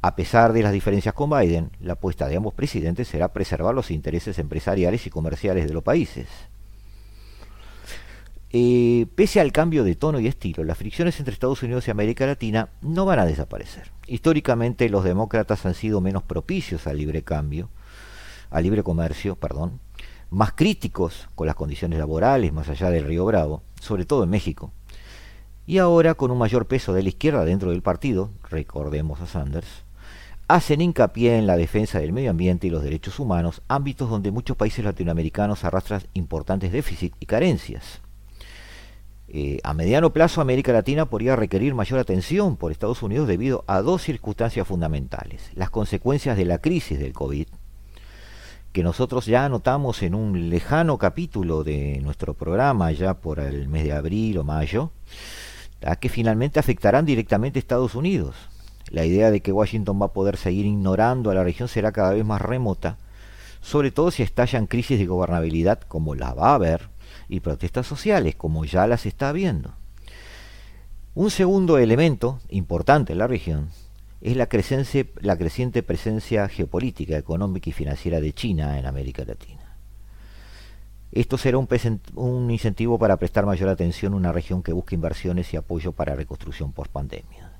A 0.00 0.14
pesar 0.14 0.52
de 0.52 0.62
las 0.62 0.72
diferencias 0.72 1.14
con 1.14 1.30
Biden, 1.30 1.72
la 1.80 1.94
apuesta 1.94 2.28
de 2.28 2.36
ambos 2.36 2.54
presidentes 2.54 3.08
será 3.08 3.32
preservar 3.32 3.74
los 3.74 3.90
intereses 3.90 4.38
empresariales 4.38 5.04
y 5.04 5.10
comerciales 5.10 5.66
de 5.66 5.74
los 5.74 5.82
países. 5.82 6.28
Eh, 8.50 9.06
pese 9.16 9.40
al 9.40 9.50
cambio 9.50 9.82
de 9.82 9.96
tono 9.96 10.20
y 10.20 10.28
estilo, 10.28 10.62
las 10.62 10.78
fricciones 10.78 11.18
entre 11.18 11.34
Estados 11.34 11.64
Unidos 11.64 11.88
y 11.88 11.90
América 11.90 12.24
Latina 12.24 12.68
no 12.80 13.04
van 13.04 13.18
a 13.18 13.26
desaparecer. 13.26 13.90
Históricamente 14.06 14.88
los 14.88 15.02
demócratas 15.02 15.66
han 15.66 15.74
sido 15.74 16.00
menos 16.00 16.22
propicios 16.22 16.86
al 16.86 16.98
libre 16.98 17.22
cambio, 17.22 17.68
al 18.48 18.62
libre 18.62 18.84
comercio, 18.84 19.34
perdón, 19.34 19.80
más 20.30 20.52
críticos 20.52 21.28
con 21.34 21.48
las 21.48 21.56
condiciones 21.56 21.98
laborales 21.98 22.52
más 22.52 22.68
allá 22.68 22.90
del 22.90 23.06
Río 23.06 23.24
Bravo, 23.24 23.64
sobre 23.80 24.04
todo 24.04 24.22
en 24.22 24.30
México. 24.30 24.72
Y 25.66 25.78
ahora 25.78 26.14
con 26.14 26.30
un 26.30 26.38
mayor 26.38 26.66
peso 26.66 26.92
de 26.92 27.02
la 27.02 27.08
izquierda 27.08 27.44
dentro 27.44 27.70
del 27.70 27.82
partido, 27.82 28.30
recordemos 28.50 29.20
a 29.20 29.26
Sanders, 29.26 29.84
hacen 30.46 30.82
hincapié 30.82 31.38
en 31.38 31.46
la 31.46 31.56
defensa 31.56 32.00
del 32.00 32.12
medio 32.12 32.30
ambiente 32.30 32.66
y 32.66 32.70
los 32.70 32.82
derechos 32.82 33.18
humanos, 33.18 33.62
ámbitos 33.68 34.10
donde 34.10 34.30
muchos 34.30 34.56
países 34.56 34.84
latinoamericanos 34.84 35.64
arrastran 35.64 36.02
importantes 36.12 36.70
déficits 36.70 37.16
y 37.18 37.26
carencias. 37.26 38.02
Eh, 39.28 39.58
a 39.64 39.72
mediano 39.72 40.12
plazo, 40.12 40.42
América 40.42 40.72
Latina 40.72 41.06
podría 41.06 41.34
requerir 41.34 41.74
mayor 41.74 41.98
atención 41.98 42.56
por 42.56 42.70
Estados 42.70 43.02
Unidos 43.02 43.26
debido 43.26 43.64
a 43.66 43.80
dos 43.80 44.02
circunstancias 44.02 44.68
fundamentales. 44.68 45.50
Las 45.54 45.70
consecuencias 45.70 46.36
de 46.36 46.44
la 46.44 46.58
crisis 46.58 46.98
del 46.98 47.14
COVID, 47.14 47.46
que 48.72 48.82
nosotros 48.82 49.24
ya 49.24 49.46
anotamos 49.46 50.02
en 50.02 50.14
un 50.14 50.50
lejano 50.50 50.98
capítulo 50.98 51.64
de 51.64 52.00
nuestro 52.02 52.34
programa, 52.34 52.92
ya 52.92 53.14
por 53.14 53.40
el 53.40 53.68
mes 53.68 53.84
de 53.84 53.92
abril 53.92 54.38
o 54.38 54.44
mayo, 54.44 54.90
que 55.96 56.08
finalmente 56.08 56.58
afectarán 56.58 57.04
directamente 57.04 57.58
a 57.58 57.60
Estados 57.60 57.94
Unidos. 57.94 58.34
La 58.90 59.04
idea 59.04 59.30
de 59.30 59.40
que 59.40 59.52
Washington 59.52 60.00
va 60.00 60.06
a 60.06 60.12
poder 60.12 60.36
seguir 60.36 60.66
ignorando 60.66 61.30
a 61.30 61.34
la 61.34 61.44
región 61.44 61.68
será 61.68 61.92
cada 61.92 62.12
vez 62.12 62.24
más 62.24 62.40
remota, 62.40 62.98
sobre 63.60 63.90
todo 63.90 64.10
si 64.10 64.22
estallan 64.22 64.66
crisis 64.66 64.98
de 64.98 65.06
gobernabilidad 65.06 65.80
como 65.80 66.14
la 66.14 66.34
va 66.34 66.50
a 66.50 66.54
haber 66.54 66.88
y 67.28 67.40
protestas 67.40 67.86
sociales 67.86 68.34
como 68.34 68.64
ya 68.64 68.86
las 68.86 69.06
está 69.06 69.28
habiendo. 69.28 69.74
Un 71.14 71.30
segundo 71.30 71.78
elemento 71.78 72.40
importante 72.48 73.12
en 73.12 73.18
la 73.18 73.26
región 73.26 73.68
es 74.20 74.36
la 74.36 74.46
creciente 74.48 75.82
presencia 75.82 76.48
geopolítica, 76.48 77.16
económica 77.16 77.70
y 77.70 77.72
financiera 77.72 78.20
de 78.20 78.32
China 78.32 78.78
en 78.78 78.86
América 78.86 79.22
Latina. 79.24 79.63
Esto 81.14 81.38
será 81.38 81.58
un, 81.58 82.50
incentivo 82.50 82.98
para 82.98 83.16
prestar 83.16 83.46
mayor 83.46 83.68
atención 83.68 84.14
a 84.14 84.16
una 84.16 84.32
región 84.32 84.64
que 84.64 84.72
busca 84.72 84.96
inversiones 84.96 85.54
y 85.54 85.56
apoyo 85.56 85.92
para 85.92 86.16
reconstrucción 86.16 86.72
post 86.72 86.90
pandemia 86.90 87.52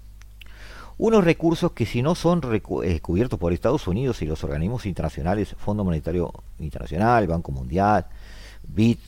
unos 0.96 1.24
recursos 1.24 1.72
que 1.72 1.86
si 1.86 2.02
no 2.02 2.14
son 2.14 2.40
eh, 2.84 3.00
cubiertos 3.00 3.38
por 3.38 3.52
Estados 3.52 3.88
Unidos 3.88 4.22
y 4.22 4.26
los 4.26 4.44
organismos 4.44 4.86
internacionales, 4.86 5.54
Fondo 5.58 5.84
Monetario 5.84 6.32
Internacional, 6.60 7.26
Banco 7.26 7.50
Mundial, 7.50 8.06
BID, 8.62 8.98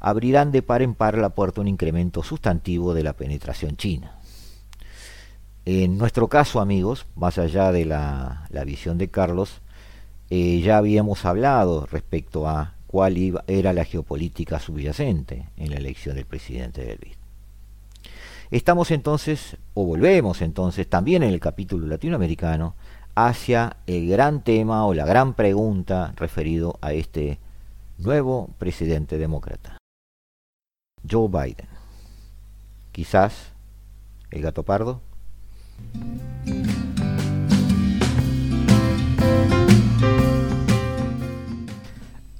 abrirán 0.00 0.50
de 0.50 0.62
par 0.62 0.82
en 0.82 0.94
par 0.94 1.16
la 1.16 1.30
puerta 1.30 1.60
a 1.60 1.62
un 1.62 1.68
incremento 1.68 2.24
sustantivo 2.24 2.94
de 2.94 3.04
la 3.04 3.12
penetración 3.12 3.76
china. 3.76 4.18
En 5.64 5.98
nuestro 5.98 6.26
caso, 6.26 6.60
amigos, 6.60 7.06
más 7.14 7.38
allá 7.38 7.70
de 7.70 7.84
la, 7.84 8.48
visión 8.66 8.98
de 8.98 9.08
Carlos, 9.08 9.60
eh, 10.30 10.60
ya 10.64 10.78
habíamos 10.78 11.24
hablado 11.24 11.86
respecto 11.86 12.48
a 12.48 12.75
cuál 12.96 13.18
iba, 13.18 13.44
era 13.46 13.74
la 13.74 13.84
geopolítica 13.84 14.58
subyacente 14.58 15.50
en 15.58 15.68
la 15.68 15.76
elección 15.76 16.16
del 16.16 16.24
presidente 16.24 16.82
del 16.82 16.96
BID. 16.96 17.12
Estamos 18.50 18.90
entonces, 18.90 19.58
o 19.74 19.84
volvemos 19.84 20.40
entonces, 20.40 20.88
también 20.88 21.22
en 21.22 21.28
el 21.28 21.38
capítulo 21.38 21.86
latinoamericano, 21.88 22.74
hacia 23.14 23.76
el 23.86 24.08
gran 24.08 24.40
tema 24.40 24.86
o 24.86 24.94
la 24.94 25.04
gran 25.04 25.34
pregunta 25.34 26.14
referido 26.16 26.78
a 26.80 26.94
este 26.94 27.38
nuevo 27.98 28.48
presidente 28.56 29.18
demócrata, 29.18 29.76
Joe 31.06 31.28
Biden. 31.28 31.68
Quizás 32.92 33.52
el 34.30 34.40
gato 34.40 34.62
pardo. 34.62 35.02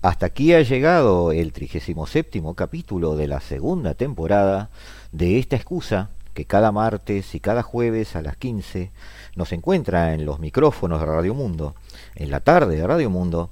Hasta 0.07 0.27
aquí 0.27 0.55
ha 0.55 0.63
llegado 0.63 1.33
el 1.33 1.53
37 1.53 2.41
capítulo 2.55 3.17
de 3.17 3.27
la 3.27 3.41
segunda 3.41 3.95
temporada 3.95 4.71
de 5.11 5.41
esta 5.41 5.57
excusa 5.57 6.11
que 6.33 6.45
cada 6.45 6.71
martes 6.71 7.35
y 7.35 7.41
cada 7.41 7.65
jueves 7.65 8.15
a 8.15 8.23
las 8.23 8.37
15 8.37 8.93
nos 9.35 9.51
encuentra 9.51 10.15
en 10.15 10.25
los 10.25 10.39
micrófonos 10.39 11.01
de 11.01 11.07
Radio 11.07 11.35
Mundo, 11.35 11.75
en 12.15 12.31
la 12.31 12.39
tarde 12.39 12.77
de 12.77 12.87
Radio 12.87 13.11
Mundo, 13.11 13.51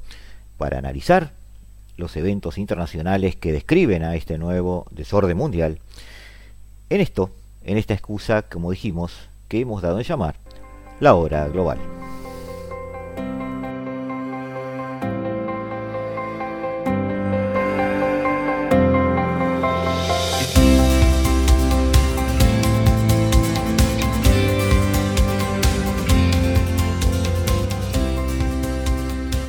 para 0.56 0.78
analizar 0.78 1.32
los 1.96 2.16
eventos 2.16 2.56
internacionales 2.56 3.34
que 3.34 3.50
describen 3.50 4.04
a 4.04 4.14
este 4.14 4.38
nuevo 4.38 4.86
desorden 4.92 5.36
mundial. 5.36 5.80
En 6.88 7.00
esto, 7.00 7.32
en 7.64 7.78
esta 7.78 7.94
excusa, 7.94 8.42
como 8.42 8.70
dijimos, 8.70 9.28
que 9.48 9.58
hemos 9.58 9.82
dado 9.82 9.98
en 9.98 10.04
llamar 10.04 10.36
la 11.00 11.16
hora 11.16 11.48
global. 11.48 12.03